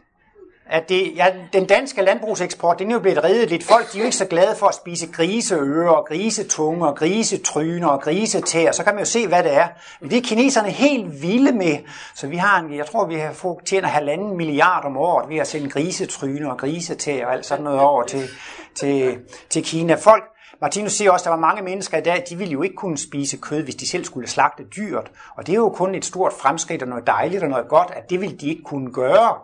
at 0.66 0.88
det, 0.88 1.16
ja, 1.16 1.26
den 1.52 1.66
danske 1.66 2.02
landbrugseksport, 2.02 2.78
den 2.78 2.90
er 2.90 2.94
jo 2.94 3.00
blevet 3.00 3.24
reddet 3.24 3.50
lidt. 3.50 3.64
Folk 3.64 3.92
de 3.92 3.98
er 3.98 4.02
jo 4.02 4.04
ikke 4.04 4.16
så 4.16 4.24
glade 4.24 4.56
for 4.56 4.66
at 4.66 4.74
spise 4.74 5.06
griseører, 5.12 5.90
og 5.90 6.06
grisetunge, 6.06 6.86
og 6.86 6.96
grisetryner, 6.96 7.88
og 7.88 8.00
grisetær. 8.00 8.72
Så 8.72 8.84
kan 8.84 8.94
man 8.94 9.04
jo 9.04 9.10
se, 9.10 9.28
hvad 9.28 9.42
det 9.42 9.54
er. 9.54 9.68
Men 10.00 10.10
det 10.10 10.18
er 10.18 10.22
kineserne 10.22 10.70
helt 10.70 11.22
vilde 11.22 11.52
med. 11.52 11.78
Så 12.14 12.26
vi 12.26 12.36
har 12.36 12.60
en, 12.60 12.76
jeg 12.76 12.86
tror, 12.86 13.06
vi 13.06 13.14
har 13.14 13.32
fået 13.32 13.58
tjener 13.64 13.88
halvanden 13.88 14.36
milliard 14.36 14.84
om 14.84 14.96
året 14.96 15.28
ved 15.28 15.36
at 15.36 15.46
sende 15.46 15.70
grisetryner 15.70 16.50
og 16.50 16.58
grisetær 16.58 17.26
og 17.26 17.32
alt 17.32 17.46
sådan 17.46 17.64
noget 17.64 17.80
over 17.80 18.02
til, 18.02 18.28
til, 18.74 19.18
til 19.50 19.64
Kina. 19.64 19.94
Folk, 19.94 20.24
Martinus 20.60 20.92
siger 20.92 21.10
også, 21.10 21.22
at 21.22 21.24
der 21.24 21.30
var 21.30 21.40
mange 21.40 21.62
mennesker 21.62 21.98
i 21.98 22.00
dag, 22.00 22.24
de 22.30 22.36
ville 22.36 22.52
jo 22.52 22.62
ikke 22.62 22.76
kunne 22.76 22.98
spise 22.98 23.36
kød, 23.36 23.62
hvis 23.62 23.74
de 23.74 23.88
selv 23.88 24.04
skulle 24.04 24.28
slagte 24.28 24.64
dyrt. 24.76 25.10
Og 25.36 25.46
det 25.46 25.52
er 25.52 25.56
jo 25.56 25.68
kun 25.68 25.94
et 25.94 26.04
stort 26.04 26.32
fremskridt 26.32 26.82
og 26.82 26.88
noget 26.88 27.06
dejligt 27.06 27.42
og 27.42 27.48
noget 27.48 27.68
godt, 27.68 27.90
at 27.96 28.10
det 28.10 28.20
ville 28.20 28.36
de 28.36 28.48
ikke 28.48 28.62
kunne 28.62 28.92
gøre 28.92 29.34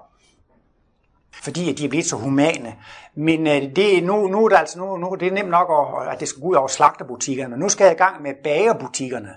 fordi 1.33 1.71
at 1.71 1.79
de 1.79 1.85
er 1.85 1.89
blevet 1.89 2.07
så 2.07 2.17
humane. 2.17 2.75
Men 3.15 3.47
øh, 3.47 3.77
det, 3.77 4.05
nu, 4.05 4.27
nu, 4.27 4.45
er 4.45 4.49
det 4.49 4.57
altså, 4.57 4.79
nu, 4.79 4.97
nu 4.97 5.17
det 5.21 5.29
er 5.29 5.33
nemt 5.33 5.51
nok, 5.51 5.69
at, 5.71 6.13
at 6.13 6.21
det 6.21 6.29
skal 6.29 6.43
gå 6.43 6.49
ud 6.49 6.55
over 6.55 6.69
slagterbutikkerne. 6.69 7.57
Nu 7.57 7.69
skal 7.69 7.85
jeg 7.85 7.93
i 7.93 7.97
gang 7.97 8.23
med 8.23 8.35
bagerbutikkerne. 8.45 9.31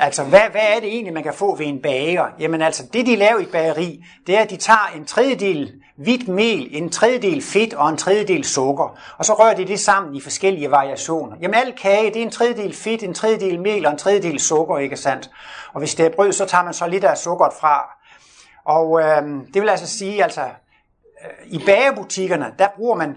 Altså, 0.00 0.24
hvad, 0.24 0.40
hvad 0.50 0.60
er 0.76 0.80
det 0.80 0.88
egentlig, 0.88 1.14
man 1.14 1.22
kan 1.22 1.34
få 1.34 1.56
ved 1.56 1.66
en 1.66 1.82
bager? 1.82 2.26
Jamen 2.38 2.62
altså, 2.62 2.86
det 2.92 3.06
de 3.06 3.16
laver 3.16 3.38
i 3.38 3.42
et 3.42 3.50
bageri, 3.52 4.04
det 4.26 4.36
er, 4.36 4.40
at 4.40 4.50
de 4.50 4.56
tager 4.56 4.92
en 4.96 5.04
tredjedel 5.04 5.79
hvidt 6.00 6.28
mel, 6.28 6.68
en 6.70 6.90
tredjedel 6.90 7.42
fedt 7.42 7.74
og 7.74 7.88
en 7.88 7.96
tredjedel 7.96 8.44
sukker. 8.44 8.98
Og 9.18 9.24
så 9.24 9.34
rører 9.34 9.54
de 9.54 9.66
det 9.66 9.80
sammen 9.80 10.14
i 10.14 10.20
forskellige 10.20 10.70
variationer. 10.70 11.36
Jamen 11.40 11.54
al 11.54 11.72
kage, 11.72 12.06
det 12.06 12.16
er 12.16 12.22
en 12.22 12.30
tredjedel 12.30 12.74
fedt, 12.74 13.02
en 13.02 13.14
tredjedel 13.14 13.60
mel 13.60 13.86
og 13.86 13.92
en 13.92 13.98
tredjedel 13.98 14.40
sukker, 14.40 14.78
ikke 14.78 14.96
sandt? 14.96 15.30
Og 15.72 15.78
hvis 15.78 15.94
det 15.94 16.06
er 16.06 16.10
brød, 16.10 16.32
så 16.32 16.46
tager 16.46 16.64
man 16.64 16.74
så 16.74 16.86
lidt 16.86 17.04
af 17.04 17.18
sukkeret 17.18 17.52
fra. 17.60 17.90
Og 18.64 19.00
øh, 19.00 19.22
det 19.54 19.62
vil 19.62 19.68
altså 19.68 19.86
sige, 19.86 20.22
altså, 20.22 20.42
øh, 20.42 21.46
i 21.46 21.62
bagebutikkerne, 21.66 22.54
der 22.58 22.68
bruger 22.76 22.96
man 22.96 23.16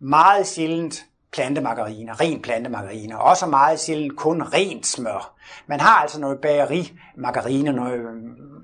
meget 0.00 0.46
sjældent 0.46 1.04
plantemargarine, 1.32 2.12
ren 2.12 2.42
plantemargarine, 2.42 3.18
og 3.18 3.24
også 3.24 3.46
meget 3.46 3.80
sjældent 3.80 4.16
kun 4.16 4.42
rent 4.42 4.86
smør. 4.86 5.34
Man 5.66 5.80
har 5.80 6.02
altså 6.02 6.20
noget 6.20 6.38
bagerimargarine, 6.38 7.72
noget 7.72 8.00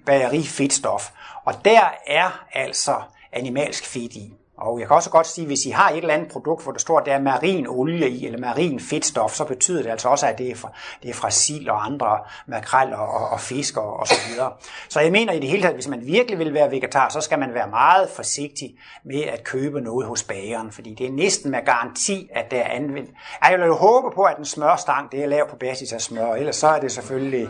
bagerifedtstof, 0.07 1.11
og 1.45 1.65
der 1.65 1.81
er 2.07 2.45
altså 2.53 2.95
animalsk 3.33 3.87
fedt 3.87 4.13
i. 4.13 4.35
Og 4.61 4.81
jeg 4.81 4.87
kan 4.87 4.97
også 4.97 5.11
godt 5.11 5.27
sige, 5.27 5.43
at 5.43 5.49
hvis 5.49 5.67
I 5.67 5.71
har 5.71 5.91
et 5.91 5.97
eller 5.97 6.15
andet 6.15 6.33
produkt, 6.33 6.63
hvor 6.63 6.73
der 6.73 6.79
står, 6.79 6.99
at 6.99 7.07
der 7.07 7.13
er 7.13 7.21
marin 7.21 7.67
olie 7.67 8.11
i, 8.11 8.27
eller 8.27 8.39
marin 8.39 8.81
fedtstof, 8.81 9.33
så 9.33 9.45
betyder 9.45 9.83
det 9.83 9.91
altså 9.91 10.09
også, 10.09 10.27
at 10.27 10.39
det 10.39 10.51
er 10.51 10.57
fra, 10.57 10.73
det 11.03 11.11
er 11.11 11.15
fra 11.15 11.31
sild 11.31 11.69
og 11.69 11.87
andre 11.87 12.19
makrel 12.47 12.95
og, 12.95 13.09
og, 13.09 13.29
og 13.29 13.41
fisk 13.41 13.77
og, 13.77 14.01
og 14.01 14.07
så 14.07 14.15
videre. 14.29 14.53
Så 14.89 15.01
jeg 15.01 15.13
mener 15.13 15.33
i 15.33 15.41
det 15.41 15.49
hele 15.49 15.63
taget, 15.63 15.71
at 15.71 15.77
hvis 15.77 15.89
man 15.89 16.07
virkelig 16.07 16.39
vil 16.39 16.55
være 16.55 16.71
vegetar, 16.71 17.09
så 17.09 17.21
skal 17.21 17.39
man 17.39 17.55
være 17.55 17.69
meget 17.69 18.11
forsigtig 18.11 18.75
med 19.05 19.23
at 19.23 19.45
købe 19.45 19.81
noget 19.81 20.07
hos 20.07 20.23
bageren, 20.23 20.73
fordi 20.73 20.95
det 20.95 21.07
er 21.07 21.13
næsten 21.13 21.51
med 21.51 21.65
garanti, 21.65 22.29
at 22.35 22.51
det 22.51 22.59
er 22.59 22.69
anvendt. 22.69 23.11
Jeg 23.43 23.59
vil 23.59 23.67
jo 23.67 23.77
håbe 23.77 24.15
på, 24.15 24.23
at 24.23 24.39
en 24.39 24.45
smørstang, 24.45 25.13
det 25.13 25.23
er 25.23 25.27
lavet 25.27 25.51
på 25.51 25.57
basis 25.57 25.93
af 25.93 26.01
smør, 26.01 26.35
ellers 26.35 26.57
så 26.57 26.69
er 26.69 26.81
det 26.81 26.93
selvfølgelig 26.93 27.49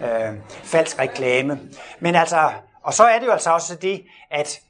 øh, 0.00 0.34
falsk 0.48 0.98
reklame. 0.98 1.60
Men 2.00 2.14
altså, 2.14 2.50
og 2.82 2.94
så 2.94 3.04
er 3.04 3.18
det 3.18 3.26
jo 3.26 3.32
altså 3.32 3.50
også 3.50 3.74
det, 3.74 4.02
at 4.30 4.60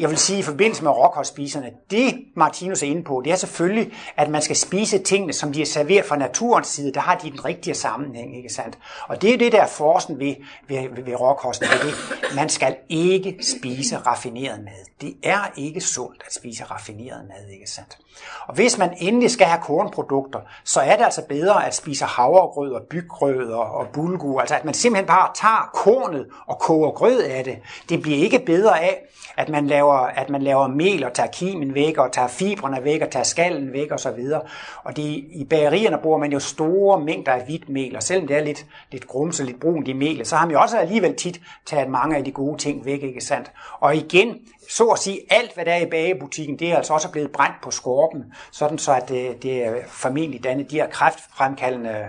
jeg 0.00 0.10
vil 0.10 0.18
sige 0.18 0.38
i 0.38 0.42
forbindelse 0.42 0.82
med 0.82 0.90
råkostspiserne, 0.90 1.70
det 1.90 2.24
Martinus 2.36 2.82
er 2.82 2.86
inde 2.86 3.04
på, 3.04 3.22
det 3.24 3.32
er 3.32 3.36
selvfølgelig, 3.36 3.92
at 4.16 4.30
man 4.30 4.42
skal 4.42 4.56
spise 4.56 4.98
tingene, 4.98 5.32
som 5.32 5.52
de 5.52 5.62
er 5.62 5.66
serveret 5.66 6.04
fra 6.04 6.16
naturens 6.16 6.68
side. 6.68 6.92
Der 6.92 7.00
har 7.00 7.14
de 7.14 7.30
den 7.30 7.44
rigtige 7.44 7.74
sammenhæng, 7.74 8.36
ikke 8.36 8.48
sandt? 8.48 8.78
Og 9.08 9.22
det 9.22 9.34
er 9.34 9.38
det, 9.38 9.52
der 9.52 9.62
er 9.62 9.66
forsen 9.66 10.18
ved, 10.18 10.34
ved, 10.68 11.04
ved, 11.04 11.20
råkosten. 11.20 11.68
Det 11.68 11.80
det. 11.82 12.36
Man 12.36 12.48
skal 12.48 12.76
ikke 12.88 13.38
spise 13.40 13.96
raffineret 13.96 14.64
mad. 14.64 14.84
Det 15.00 15.14
er 15.22 15.52
ikke 15.56 15.80
sundt 15.80 16.22
at 16.26 16.34
spise 16.34 16.64
raffineret 16.64 17.24
mad, 17.28 17.48
ikke 17.52 17.70
sandt? 17.70 17.98
Og 18.46 18.54
hvis 18.54 18.78
man 18.78 18.94
endelig 18.98 19.30
skal 19.30 19.46
have 19.46 19.62
kornprodukter, 19.62 20.40
så 20.64 20.80
er 20.80 20.96
det 20.96 21.04
altså 21.04 21.22
bedre 21.28 21.66
at 21.66 21.74
spise 21.74 22.04
havregrød 22.04 22.72
og 22.72 22.82
byggrød 22.82 23.50
og, 23.52 23.70
og 23.70 23.86
bulgur. 23.92 24.40
Altså 24.40 24.54
at 24.54 24.64
man 24.64 24.74
simpelthen 24.74 25.06
bare 25.06 25.30
tager 25.34 25.70
kornet 25.74 26.26
og 26.46 26.58
koger 26.58 26.90
grød 26.90 27.22
af 27.22 27.44
det. 27.44 27.58
Det 27.88 28.02
bliver 28.02 28.18
ikke 28.18 28.38
bedre 28.38 28.80
af, 28.80 29.08
at 29.36 29.48
man 29.48 29.66
laver, 29.66 29.94
at 29.94 30.30
man 30.30 30.42
laver 30.42 30.66
mel 30.66 31.04
og 31.04 31.12
tager 31.12 31.30
kimen 31.30 31.74
væk, 31.74 31.98
og 31.98 32.12
tager 32.12 32.28
fibrene 32.28 32.84
væk, 32.84 33.02
og 33.02 33.10
tager 33.10 33.24
skallen 33.24 33.72
væk, 33.72 33.90
og 33.90 34.00
så 34.00 34.10
videre. 34.10 34.40
Og 34.84 34.96
det, 34.96 35.02
i 35.32 35.46
bagerierne 35.50 35.98
bruger 36.02 36.18
man 36.18 36.32
jo 36.32 36.38
store 36.38 37.00
mængder 37.00 37.32
af 37.32 37.44
hvidt 37.44 37.68
mel, 37.68 37.96
og 37.96 38.02
selvom 38.02 38.26
det 38.26 38.36
er 38.36 38.44
lidt, 38.44 38.66
lidt 38.90 39.06
grumset, 39.06 39.46
lidt 39.46 39.60
brunt 39.60 39.88
i 39.88 39.92
melet, 39.92 40.26
så 40.26 40.36
har 40.36 40.46
man 40.46 40.54
jo 40.54 40.60
også 40.60 40.78
alligevel 40.78 41.16
tit 41.16 41.40
taget 41.66 41.88
mange 41.88 42.16
af 42.16 42.24
de 42.24 42.32
gode 42.32 42.58
ting 42.58 42.84
væk, 42.84 43.02
ikke 43.02 43.20
sandt? 43.20 43.52
Og 43.80 43.96
igen, 43.96 44.38
så 44.70 44.84
at 44.84 44.98
sige, 44.98 45.20
alt 45.30 45.54
hvad 45.54 45.64
der 45.64 45.72
er 45.72 45.86
i 45.86 45.90
bagebutikken, 45.90 46.58
det 46.58 46.72
er 46.72 46.76
altså 46.76 46.92
også 46.92 47.10
blevet 47.10 47.30
brændt 47.32 47.56
på 47.62 47.70
skorpen, 47.70 48.24
sådan 48.52 48.78
så 48.78 48.94
at 48.94 49.08
det, 49.08 49.42
det 49.42 49.66
er 49.66 49.72
formentlig 49.86 50.44
dannet 50.44 50.70
de 50.70 50.76
her 50.76 50.88
kræftfremkaldende 50.88 52.08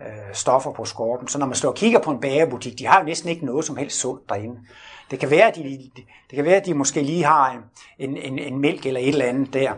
øh, 0.00 0.34
stoffer 0.34 0.72
på 0.72 0.84
skorpen. 0.84 1.28
Så 1.28 1.38
når 1.38 1.46
man 1.46 1.54
står 1.54 1.68
og 1.68 1.74
kigger 1.74 1.98
på 1.98 2.10
en 2.10 2.20
bagerbutik, 2.20 2.78
de 2.78 2.86
har 2.86 3.00
jo 3.00 3.06
næsten 3.06 3.28
ikke 3.28 3.46
noget 3.46 3.64
som 3.64 3.76
helst 3.76 4.00
sundt 4.00 4.28
derinde. 4.28 4.56
Det 5.12 5.20
kan 5.20 5.30
være, 5.30 5.48
at 5.48 5.56
de, 5.56 5.90
det 6.30 6.36
kan 6.36 6.44
være, 6.44 6.56
at 6.56 6.66
de 6.66 6.74
måske 6.74 7.02
lige 7.02 7.24
har 7.24 7.62
en, 7.98 8.16
en, 8.16 8.38
en 8.38 8.60
mælk 8.60 8.86
eller 8.86 9.00
et 9.00 9.08
eller 9.08 9.24
andet 9.24 9.54
der, 9.54 9.72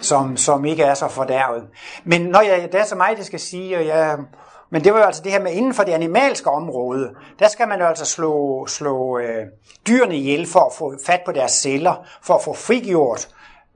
som, 0.00 0.36
som 0.36 0.64
ikke 0.64 0.82
er 0.82 0.94
så 0.94 1.08
fordærvet. 1.08 1.64
Men 2.04 2.20
når 2.20 2.40
jeg, 2.40 2.68
det 2.72 2.80
er 2.80 2.84
så 2.84 2.96
mig, 2.96 3.16
det 3.16 3.26
skal 3.26 3.40
sige, 3.40 3.78
og 3.78 3.86
jeg, 3.86 4.18
men 4.70 4.84
det 4.84 4.92
var 4.92 4.98
jo 4.98 5.04
altså 5.04 5.22
det 5.22 5.32
her 5.32 5.42
med 5.42 5.52
inden 5.52 5.74
for 5.74 5.82
det 5.82 5.92
animalske 5.92 6.50
område, 6.50 7.10
der 7.38 7.48
skal 7.48 7.68
man 7.68 7.80
jo 7.80 7.86
altså 7.86 8.04
slå, 8.04 8.66
slå 8.66 9.18
øh, 9.18 9.46
dyrene 9.86 10.16
ihjel 10.16 10.46
for 10.46 10.60
at 10.60 10.72
få 10.78 10.94
fat 11.06 11.20
på 11.26 11.32
deres 11.32 11.52
celler, 11.52 12.06
for 12.22 12.34
at 12.34 12.42
få 12.42 12.52
frigjort 12.52 13.28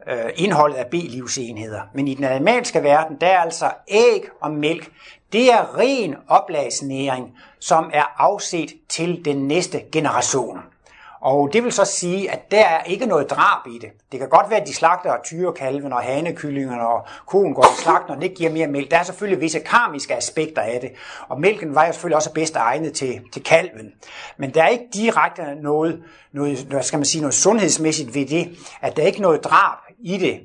øh, 0.08 0.30
indholdet 0.34 0.76
af 0.76 0.86
B-livsenheder. 0.86 1.80
Men 1.94 2.08
i 2.08 2.14
den 2.14 2.24
animalske 2.24 2.82
verden, 2.82 3.16
der 3.20 3.26
er 3.26 3.38
altså 3.38 3.70
æg 3.88 4.28
og 4.40 4.50
mælk, 4.50 4.90
det 5.32 5.52
er 5.52 5.78
ren 5.78 6.16
oplagsnæring, 6.28 7.38
som 7.60 7.90
er 7.92 8.14
afset 8.18 8.72
til 8.88 9.24
den 9.24 9.48
næste 9.48 9.80
generation. 9.92 10.58
Og 11.22 11.50
det 11.52 11.64
vil 11.64 11.72
så 11.72 11.84
sige, 11.84 12.30
at 12.30 12.50
der 12.50 12.64
er 12.64 12.82
ikke 12.82 13.06
noget 13.06 13.30
drab 13.30 13.66
i 13.66 13.78
det. 13.78 13.90
Det 14.12 14.20
kan 14.20 14.28
godt 14.28 14.50
være, 14.50 14.60
at 14.60 14.66
de 14.66 14.74
slagter 14.74 15.16
tyrekalven 15.24 15.92
og 15.92 16.00
hanekyllingerne 16.02 16.88
og 16.88 17.06
koen 17.26 17.54
går 17.54 17.62
til 17.62 17.82
slagten, 17.82 18.10
og 18.10 18.16
det 18.16 18.22
ikke 18.22 18.36
giver 18.36 18.52
mere 18.52 18.66
mælk. 18.66 18.90
Der 18.90 18.98
er 18.98 19.02
selvfølgelig 19.02 19.40
visse 19.40 19.58
karmiske 19.58 20.14
aspekter 20.14 20.62
af 20.62 20.80
det. 20.80 20.90
Og 21.28 21.40
mælken 21.40 21.74
var 21.74 21.86
jo 21.86 21.92
selvfølgelig 21.92 22.16
også 22.16 22.32
bedst 22.32 22.56
egnet 22.56 22.92
til, 22.92 23.20
til 23.32 23.44
kalven. 23.44 23.92
Men 24.36 24.54
der 24.54 24.62
er 24.62 24.68
ikke 24.68 24.88
direkte 24.94 25.42
noget, 25.62 26.02
noget, 26.32 26.58
hvad 26.58 26.82
skal 26.82 26.98
man 26.98 27.06
sige, 27.06 27.20
noget 27.20 27.34
sundhedsmæssigt 27.34 28.14
ved 28.14 28.26
det, 28.26 28.58
at 28.80 28.96
der 28.96 29.02
er 29.02 29.06
ikke 29.06 29.22
noget 29.22 29.44
drab 29.44 29.78
i 29.98 30.18
det. 30.18 30.40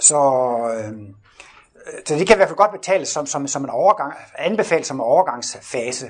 Så, 0.00 0.20
øh, 0.74 1.14
så 2.06 2.14
det 2.14 2.26
kan 2.26 2.36
i 2.36 2.38
hvert 2.38 2.48
fald 2.48 2.56
godt 2.56 2.72
betales 2.72 3.08
som, 3.08 3.26
som, 3.26 3.48
som 3.48 3.64
en 3.64 3.70
overgang, 3.70 4.12
anbefales 4.38 4.86
som 4.86 4.96
en 4.96 5.00
overgangsfase. 5.00 6.06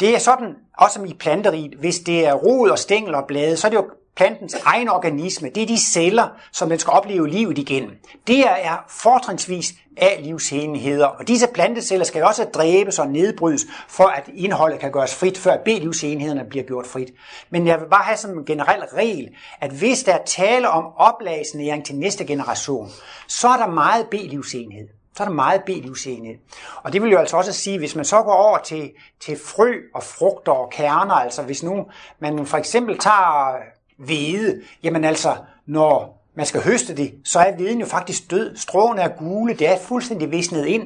Det 0.00 0.14
er 0.14 0.18
sådan, 0.18 0.54
også 0.78 0.94
som 0.94 1.04
i 1.04 1.14
planteriet, 1.14 1.74
hvis 1.80 1.98
det 1.98 2.26
er 2.26 2.34
rod 2.34 2.70
og 2.70 2.78
stængel 2.78 3.14
og 3.14 3.24
blade, 3.28 3.56
så 3.56 3.66
er 3.66 3.70
det 3.70 3.76
jo 3.76 3.84
plantens 4.16 4.54
egen 4.54 4.88
organisme, 4.88 5.50
det 5.54 5.62
er 5.62 5.66
de 5.66 5.80
celler, 5.80 6.28
som 6.52 6.68
den 6.68 6.78
skal 6.78 6.90
opleve 6.90 7.28
livet 7.28 7.58
igennem. 7.58 7.90
Det 8.26 8.40
er 8.40 8.84
fortrinsvis 8.88 9.74
af 9.96 10.20
livsenheder, 10.22 11.06
og 11.06 11.28
disse 11.28 11.46
planteceller 11.54 12.04
skal 12.04 12.24
også 12.24 12.44
dræbes 12.44 12.98
og 12.98 13.08
nedbrydes, 13.08 13.66
for 13.88 14.04
at 14.04 14.30
indholdet 14.34 14.80
kan 14.80 14.92
gøres 14.92 15.14
frit, 15.14 15.38
før 15.38 15.56
B-livsenhederne 15.64 16.44
bliver 16.50 16.64
gjort 16.64 16.86
frit. 16.86 17.08
Men 17.50 17.66
jeg 17.66 17.80
vil 17.80 17.86
bare 17.86 18.04
have 18.04 18.16
som 18.16 18.38
en 18.38 18.44
generel 18.44 18.80
regel, 18.80 19.28
at 19.60 19.70
hvis 19.70 20.02
der 20.02 20.12
er 20.12 20.24
tale 20.24 20.68
om 20.68 20.84
oplagsnæring 20.96 21.84
til 21.84 21.96
næste 21.96 22.24
generation, 22.24 22.90
så 23.28 23.48
er 23.48 23.56
der 23.56 23.66
meget 23.66 24.06
B-livsenhed 24.10 24.88
så 25.16 25.22
er 25.22 25.28
der 25.28 25.34
meget 25.34 25.62
B-livsenhed. 25.66 26.34
Og 26.82 26.92
det 26.92 27.02
vil 27.02 27.10
jo 27.10 27.18
altså 27.18 27.36
også 27.36 27.52
sige, 27.52 27.78
hvis 27.78 27.96
man 27.96 28.04
så 28.04 28.22
går 28.22 28.32
over 28.32 28.58
til, 28.58 28.90
til 29.20 29.38
frø 29.44 29.72
og 29.94 30.02
frugter 30.02 30.52
og 30.52 30.70
kerner, 30.70 31.14
altså 31.14 31.42
hvis 31.42 31.62
nu 31.62 31.86
man 32.18 32.46
for 32.46 32.56
eksempel 32.56 32.98
tager 32.98 33.56
hvede, 33.98 34.62
jamen 34.82 35.04
altså, 35.04 35.36
når 35.66 36.22
man 36.36 36.46
skal 36.46 36.62
høste 36.62 36.96
det, 36.96 37.14
så 37.24 37.38
er 37.38 37.56
hveden 37.56 37.80
jo 37.80 37.86
faktisk 37.86 38.30
død. 38.30 38.56
Stråene 38.56 39.02
er 39.02 39.08
gule, 39.08 39.54
det 39.54 39.68
er 39.68 39.78
fuldstændig 39.78 40.30
visnet 40.30 40.66
ind. 40.66 40.82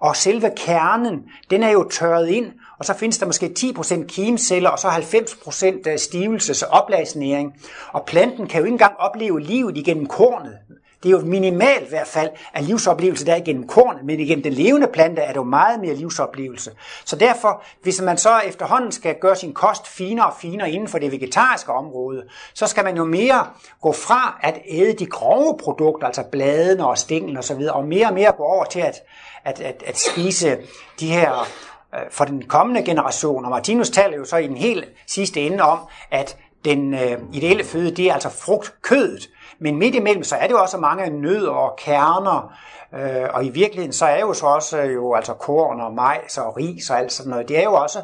Og 0.00 0.16
selve 0.16 0.50
kernen, 0.56 1.24
den 1.50 1.62
er 1.62 1.70
jo 1.70 1.88
tørret 1.88 2.28
ind, 2.28 2.52
og 2.78 2.84
så 2.84 2.94
findes 2.94 3.18
der 3.18 3.26
måske 3.26 3.54
10% 3.58 4.06
kimceller, 4.06 4.70
og 4.70 4.78
så 4.78 4.88
90% 4.88 5.90
øh, 5.90 5.98
stivelse, 5.98 6.66
og 6.66 6.82
oplagsnæring. 6.82 7.52
Og 7.92 8.04
planten 8.06 8.46
kan 8.46 8.58
jo 8.58 8.64
ikke 8.64 8.74
engang 8.74 8.96
opleve 8.98 9.40
livet 9.40 9.76
igennem 9.76 10.06
kornet. 10.06 10.58
Det 11.02 11.08
er 11.08 11.10
jo 11.10 11.20
minimalt 11.20 11.86
i 11.86 11.88
hvert 11.88 12.06
fald 12.06 12.30
af 12.54 12.66
livsoplevelse, 12.66 13.26
der 13.26 13.32
er 13.32 13.36
igennem 13.36 13.66
kornet, 13.66 14.04
men 14.04 14.20
igennem 14.20 14.42
den 14.42 14.52
levende 14.52 14.86
plante 14.86 15.22
er 15.22 15.28
det 15.28 15.36
jo 15.36 15.42
meget 15.42 15.80
mere 15.80 15.94
livsoplevelse. 15.94 16.70
Så 17.04 17.16
derfor, 17.16 17.62
hvis 17.82 18.00
man 18.00 18.18
så 18.18 18.38
efterhånden 18.38 18.92
skal 18.92 19.14
gøre 19.20 19.36
sin 19.36 19.54
kost 19.54 19.88
finere 19.88 20.26
og 20.26 20.34
finere 20.40 20.70
inden 20.70 20.88
for 20.88 20.98
det 20.98 21.12
vegetariske 21.12 21.72
område, 21.72 22.22
så 22.54 22.66
skal 22.66 22.84
man 22.84 22.96
jo 22.96 23.04
mere 23.04 23.46
gå 23.80 23.92
fra 23.92 24.38
at 24.42 24.58
æde 24.68 24.92
de 24.92 25.06
grove 25.06 25.58
produkter, 25.58 26.06
altså 26.06 26.22
bladene 26.32 26.86
og 26.86 26.98
stænglen 26.98 27.36
osv., 27.36 27.56
og, 27.56 27.74
og 27.74 27.84
mere 27.84 28.06
og 28.06 28.14
mere 28.14 28.32
gå 28.32 28.42
over 28.42 28.64
til 28.64 28.80
at, 28.80 29.00
at, 29.44 29.60
at, 29.60 29.82
at 29.86 29.98
spise 29.98 30.58
de 31.00 31.12
her 31.12 31.48
øh, 31.94 32.00
for 32.10 32.24
den 32.24 32.42
kommende 32.42 32.82
generation. 32.84 33.44
Og 33.44 33.50
Martinus 33.50 33.90
taler 33.90 34.16
jo 34.16 34.24
så 34.24 34.36
i 34.36 34.46
den 34.46 34.56
helt 34.56 34.84
sidste 35.06 35.40
ende 35.40 35.62
om, 35.62 35.78
at 36.10 36.36
den 36.64 36.94
øh, 36.94 37.18
ideelle 37.32 37.64
føde, 37.64 37.96
det 37.96 38.04
er 38.08 38.14
altså 38.14 38.28
frugtkødet. 38.28 39.28
Men 39.62 39.78
midt 39.78 39.94
imellem, 39.94 40.24
så 40.24 40.36
er 40.36 40.46
det 40.46 40.50
jo 40.50 40.60
også 40.60 40.76
mange 40.76 41.10
nødder 41.10 41.50
og 41.50 41.76
kerner, 41.76 42.54
øh, 42.94 43.28
og 43.34 43.44
i 43.44 43.48
virkeligheden, 43.48 43.92
så 43.92 44.06
er 44.06 44.20
jo 44.20 44.32
så 44.32 44.46
også 44.46 44.82
øh, 44.82 44.94
jo 44.94 45.14
altså 45.14 45.34
korn 45.34 45.80
og 45.80 45.94
majs 45.94 46.38
og 46.38 46.56
ris 46.56 46.90
og 46.90 46.98
alt 46.98 47.12
sådan 47.12 47.30
noget. 47.30 47.48
Det 47.48 47.58
er 47.58 47.64
jo 47.64 47.74
også 47.74 47.98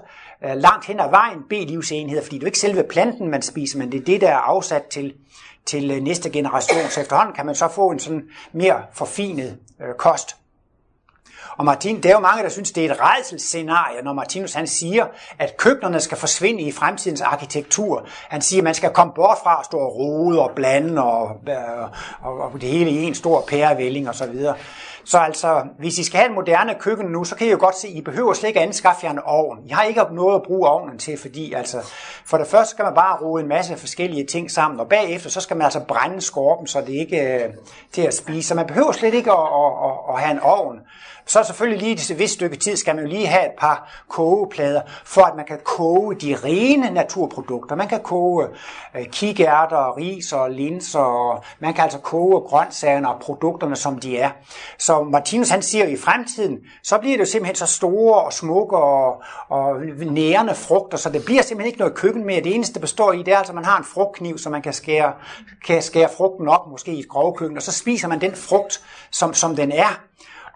øh, 0.45 0.57
langt 0.57 0.87
hen 0.87 1.01
ad 1.01 1.11
vejen 1.11 1.39
B-livsenheder, 1.49 2.23
fordi 2.23 2.37
det 2.37 2.43
er 2.43 2.47
jo 2.47 2.47
ikke 2.47 2.59
selve 2.59 2.83
planten, 2.83 3.31
man 3.31 3.43
spiser, 3.43 3.79
men 3.79 3.93
det 3.93 4.01
er 4.01 4.05
det, 4.05 4.21
der 4.21 4.29
er 4.29 4.37
afsat 4.37 4.85
til, 4.85 5.15
til 5.67 5.91
øh, 5.91 6.03
næste 6.03 6.31
generation. 6.31 6.91
Så 6.91 7.01
efterhånden 7.01 7.35
kan 7.35 7.47
man 7.47 7.55
så 7.55 7.69
få 7.69 7.91
en 7.91 7.99
sådan 7.99 8.23
mere 8.53 8.83
forfinet 8.93 9.59
øh, 9.81 9.95
kost. 9.95 10.37
Og 11.59 11.65
Martin, 11.65 11.97
det 11.97 12.07
er 12.07 12.15
jo 12.15 12.21
mange, 12.21 12.43
der 12.43 12.49
synes, 12.49 12.73
det 12.73 12.87
er 12.87 12.93
et 12.93 13.01
redselsscenarie, 13.01 14.03
når 14.03 14.13
Martinus 14.13 14.55
han 14.55 14.67
siger, 14.67 15.07
at 15.39 15.57
køkkenerne 15.57 16.01
skal 16.01 16.19
forsvinde 16.19 16.63
i 16.63 16.73
fremtidens 16.73 17.21
arkitektur. 17.21 18.07
Han 18.29 18.41
siger, 18.41 18.61
at 18.61 18.65
man 18.65 18.75
skal 18.75 18.91
komme 18.91 19.13
bort 19.15 19.39
fra 19.43 19.57
at 19.61 19.65
stå 19.65 19.79
og 19.79 19.97
rode 19.97 20.43
og 20.43 20.51
blande 20.57 21.03
og, 21.03 21.37
øh, 21.49 21.55
og, 22.23 22.39
og 22.41 22.53
det 22.61 22.69
hele 22.69 22.91
i 22.91 23.03
en 23.05 23.15
stor 23.15 23.45
pærevælling 23.49 24.09
og 24.09 24.15
så 24.15 24.27
videre. 24.27 24.55
Så 25.05 25.19
altså, 25.19 25.63
hvis 25.79 25.99
I 25.99 26.05
skal 26.05 26.19
have 26.19 26.29
en 26.29 26.35
moderne 26.35 26.75
køkken 26.81 27.07
nu, 27.07 27.25
så 27.25 27.37
kan 27.37 27.47
I 27.47 27.51
jo 27.51 27.57
godt 27.61 27.77
se, 27.77 27.89
at 27.89 27.95
I 27.95 28.01
behøver 28.01 28.33
slet 28.33 28.49
ikke 28.49 28.61
anskaffe 28.61 29.07
jer 29.07 29.13
en 29.13 29.19
ovn. 29.25 29.59
I 29.67 29.71
har 29.71 29.83
ikke 29.83 30.03
noget 30.11 30.35
at 30.35 30.43
bruge 30.43 30.69
ovnen 30.69 30.99
til, 30.99 31.19
fordi 31.19 31.53
altså, 31.53 31.79
for 32.27 32.39
det 32.39 32.47
første 32.47 32.71
skal 32.71 32.85
man 32.85 32.95
bare 32.95 33.19
rode 33.23 33.43
en 33.43 33.49
masse 33.49 33.77
forskellige 33.77 34.27
ting 34.27 34.51
sammen, 34.51 34.81
og 34.81 34.89
bagefter 34.89 35.31
så 35.31 35.41
skal 35.41 35.57
man 35.57 35.65
altså 35.65 35.81
brænde 35.81 36.21
skorpen, 36.21 36.67
så 36.67 36.81
det 36.81 36.93
ikke 36.93 37.19
er 37.19 37.49
til 37.93 38.03
at 38.03 38.15
spise. 38.15 38.49
Så 38.49 38.55
man 38.55 38.67
behøver 38.67 38.93
slet 38.93 39.15
ikke 39.15 39.33
at, 39.33 39.39
at, 39.39 39.73
at, 39.85 40.15
at 40.15 40.21
have 40.21 40.33
en 40.33 40.41
ovn. 40.41 40.81
Så 41.29 41.43
selvfølgelig 41.43 41.83
lige 41.83 42.13
et 42.13 42.19
vist 42.19 42.35
stykke 42.35 42.57
tid 42.57 42.77
skal 42.77 42.95
man 42.95 43.05
jo 43.05 43.11
lige 43.11 43.27
have 43.27 43.47
et 43.47 43.53
par 43.59 44.05
kogeplader, 44.09 44.83
for 45.05 45.23
at 45.23 45.37
man 45.37 45.45
kan 45.47 45.59
koge 45.65 46.15
de 46.15 46.37
rene 46.45 46.91
naturprodukter. 46.91 47.77
Man 47.77 47.89
kan 47.89 48.01
koge 48.01 48.47
øh, 48.97 49.07
kikærter, 49.07 49.97
ris 49.97 50.33
og 50.33 50.51
linser, 50.51 50.99
og 50.99 51.45
man 51.61 51.75
kan 51.75 51.85
altså 51.85 51.99
koge 51.99 52.41
grøntsagerne 52.41 53.09
og 53.09 53.21
produkterne, 53.21 53.77
som 53.77 53.99
de 53.99 54.19
er. 54.19 54.31
Så 54.79 55.03
Martinus 55.03 55.49
han 55.49 55.63
siger, 55.63 55.85
at 55.85 55.91
i 55.91 55.97
fremtiden, 55.97 56.59
så 56.83 56.99
bliver 56.99 57.17
det 57.17 57.21
jo 57.21 57.31
simpelthen 57.31 57.57
så 57.57 57.67
store 57.67 58.23
og 58.23 58.33
smukke 58.33 58.77
og, 58.77 59.23
og 59.49 59.81
nærende 59.97 60.55
frugter, 60.55 60.99
så 60.99 61.11
det 61.11 61.25
bliver 61.25 61.43
simpelthen 61.43 61.67
ikke 61.67 61.79
noget 61.79 61.95
køkken 61.95 62.27
mere. 62.27 62.41
Det 62.41 62.55
eneste, 62.55 62.75
der 62.75 62.81
består 62.81 63.13
i, 63.13 63.23
det 63.23 63.35
er 63.35 63.39
altså, 63.39 63.51
at 63.51 63.55
man 63.55 63.65
har 63.65 63.79
en 63.79 63.85
frugtkniv, 63.85 64.39
så 64.39 64.51
man 64.51 64.63
kan 64.63 64.73
skære, 64.73 65.13
kan 65.67 65.83
skære 65.83 66.09
frugten 66.17 66.49
op, 66.49 66.71
måske 66.71 66.93
i 66.93 66.99
et 66.99 67.09
grovkøkken, 67.09 67.57
og 67.57 67.63
så 67.63 67.73
spiser 67.73 68.09
man 68.09 68.21
den 68.21 68.35
frugt, 68.35 68.81
som, 69.11 69.35
som 69.35 69.57
den 69.57 69.73
er. 69.73 70.01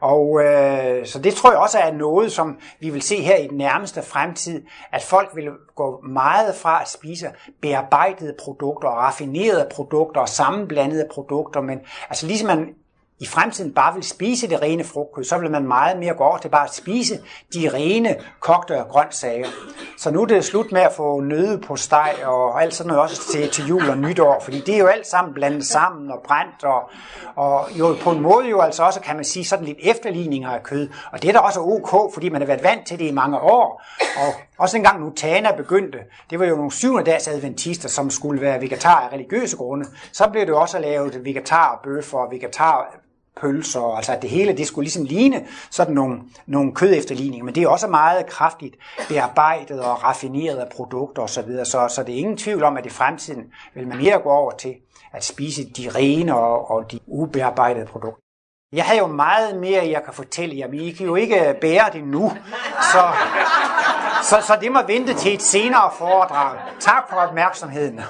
Og 0.02 0.44
øh, 0.44 1.06
så 1.06 1.18
det 1.18 1.34
tror 1.34 1.50
jeg 1.50 1.60
også 1.60 1.78
er 1.78 1.92
noget, 1.92 2.32
som 2.32 2.58
vi 2.80 2.90
vil 2.90 3.02
se 3.02 3.22
her 3.22 3.36
i 3.36 3.46
den 3.46 3.58
nærmeste 3.58 4.02
fremtid, 4.02 4.62
at 4.92 5.02
folk 5.02 5.30
vil 5.34 5.50
gå 5.76 6.00
meget 6.00 6.54
fra 6.54 6.80
at 6.80 6.88
spise 6.88 7.26
bearbejdede 7.60 8.34
produkter 8.40 8.88
og 8.88 8.96
raffinerede 8.96 9.68
produkter 9.70 10.20
og 10.20 10.28
sammenblandede 10.28 11.08
produkter, 11.10 11.60
men 11.60 11.80
altså 12.10 12.26
ligesom 12.26 12.46
man 12.46 12.74
i 13.22 13.26
fremtiden 13.26 13.72
bare 13.72 13.94
vil 13.94 14.02
spise 14.02 14.48
det 14.48 14.62
rene 14.62 14.84
frugtkød, 14.84 15.24
så 15.24 15.38
vil 15.38 15.50
man 15.50 15.66
meget 15.66 15.98
mere 15.98 16.14
gå 16.14 16.24
over 16.24 16.38
til 16.38 16.48
bare 16.48 16.64
at 16.64 16.74
spise 16.74 17.14
de 17.54 17.70
rene 17.74 18.16
kogte 18.40 18.74
grøntsager. 18.74 19.46
Så 19.98 20.10
nu 20.10 20.22
er 20.22 20.26
det 20.26 20.44
slut 20.44 20.72
med 20.72 20.80
at 20.80 20.92
få 20.92 21.20
nøde 21.20 21.58
på 21.58 21.76
steg 21.76 22.14
og 22.24 22.62
alt 22.62 22.74
sådan 22.74 22.88
noget 22.88 23.02
også 23.02 23.32
til, 23.32 23.50
til 23.50 23.66
jul 23.66 23.90
og 23.90 23.98
nytår, 23.98 24.40
fordi 24.44 24.60
det 24.60 24.74
er 24.74 24.78
jo 24.78 24.86
alt 24.86 25.06
sammen 25.06 25.34
blandet 25.34 25.66
sammen 25.66 26.10
og 26.10 26.20
brændt, 26.24 26.64
og, 26.64 26.90
og 27.36 27.78
jo 27.78 27.96
på 28.00 28.10
en 28.10 28.20
måde 28.20 28.48
jo 28.48 28.60
altså 28.60 28.82
også, 28.82 29.00
kan 29.00 29.16
man 29.16 29.24
sige, 29.24 29.44
sådan 29.44 29.64
lidt 29.64 29.78
efterligninger 29.82 30.50
af 30.50 30.62
kød. 30.62 30.88
Og 31.12 31.22
det 31.22 31.28
er 31.28 31.32
da 31.32 31.38
også 31.38 31.60
ok, 31.60 32.14
fordi 32.14 32.28
man 32.28 32.40
har 32.40 32.46
været 32.46 32.62
vant 32.62 32.86
til 32.86 32.98
det 32.98 33.04
i 33.04 33.12
mange 33.12 33.38
år. 33.40 33.82
Og 34.16 34.34
også 34.58 34.76
engang 34.76 35.00
Nutana 35.00 35.56
begyndte, 35.56 35.98
det 36.30 36.38
var 36.38 36.46
jo 36.46 36.56
nogle 36.56 36.72
syvende 36.72 37.10
dags 37.10 37.28
adventister, 37.28 37.88
som 37.88 38.10
skulle 38.10 38.40
være 38.40 38.60
vegetar 38.60 39.00
af 39.00 39.12
religiøse 39.12 39.56
grunde. 39.56 39.86
Så 40.12 40.28
blev 40.32 40.46
det 40.46 40.54
også 40.54 40.78
lavet 40.78 41.24
vegetarbøffer 41.24 42.18
og 42.18 42.30
vegetar 42.30 43.02
pølser, 43.40 43.96
altså 43.96 44.12
at 44.12 44.22
det 44.22 44.30
hele 44.30 44.56
det 44.56 44.66
skulle 44.66 44.84
ligesom 44.84 45.04
ligne 45.04 45.46
sådan 45.70 45.94
nogle, 45.94 46.20
nogle 46.46 46.74
kødefterligninger, 46.74 47.44
men 47.44 47.54
det 47.54 47.62
er 47.62 47.68
også 47.68 47.86
meget 47.86 48.26
kraftigt 48.26 48.74
bearbejdet 49.08 49.80
og 49.80 50.04
raffineret 50.04 50.68
produkter 50.76 51.22
osv., 51.22 51.56
så, 51.58 51.64
så, 51.64 51.88
så 51.88 52.02
det 52.02 52.14
er 52.14 52.18
ingen 52.18 52.36
tvivl 52.36 52.62
om, 52.62 52.76
at 52.76 52.86
i 52.86 52.90
fremtiden 52.90 53.44
vil 53.74 53.88
man 53.88 53.98
mere 53.98 54.18
gå 54.18 54.28
over 54.28 54.50
til 54.50 54.74
at 55.12 55.24
spise 55.24 55.64
de 55.70 55.90
rene 55.94 56.36
og, 56.36 56.70
og 56.70 56.92
de 56.92 56.98
ubearbejdede 57.06 57.86
produkter. 57.86 58.22
Jeg 58.72 58.84
har 58.84 58.94
jo 58.94 59.06
meget 59.06 59.56
mere, 59.56 59.88
jeg 59.88 60.04
kan 60.04 60.14
fortælle 60.14 60.58
jer, 60.58 60.68
men 60.68 60.80
I 60.80 60.90
kan 60.90 61.06
jo 61.06 61.14
ikke 61.14 61.56
bære 61.60 61.90
det 61.92 62.04
nu, 62.04 62.32
så, 62.92 63.10
så, 64.22 64.46
så 64.46 64.58
det 64.60 64.72
må 64.72 64.78
vente 64.86 65.14
til 65.14 65.34
et 65.34 65.42
senere 65.42 65.90
foredrag. 65.98 66.58
Tak 66.80 67.08
for 67.10 67.16
opmærksomheden. 67.16 68.00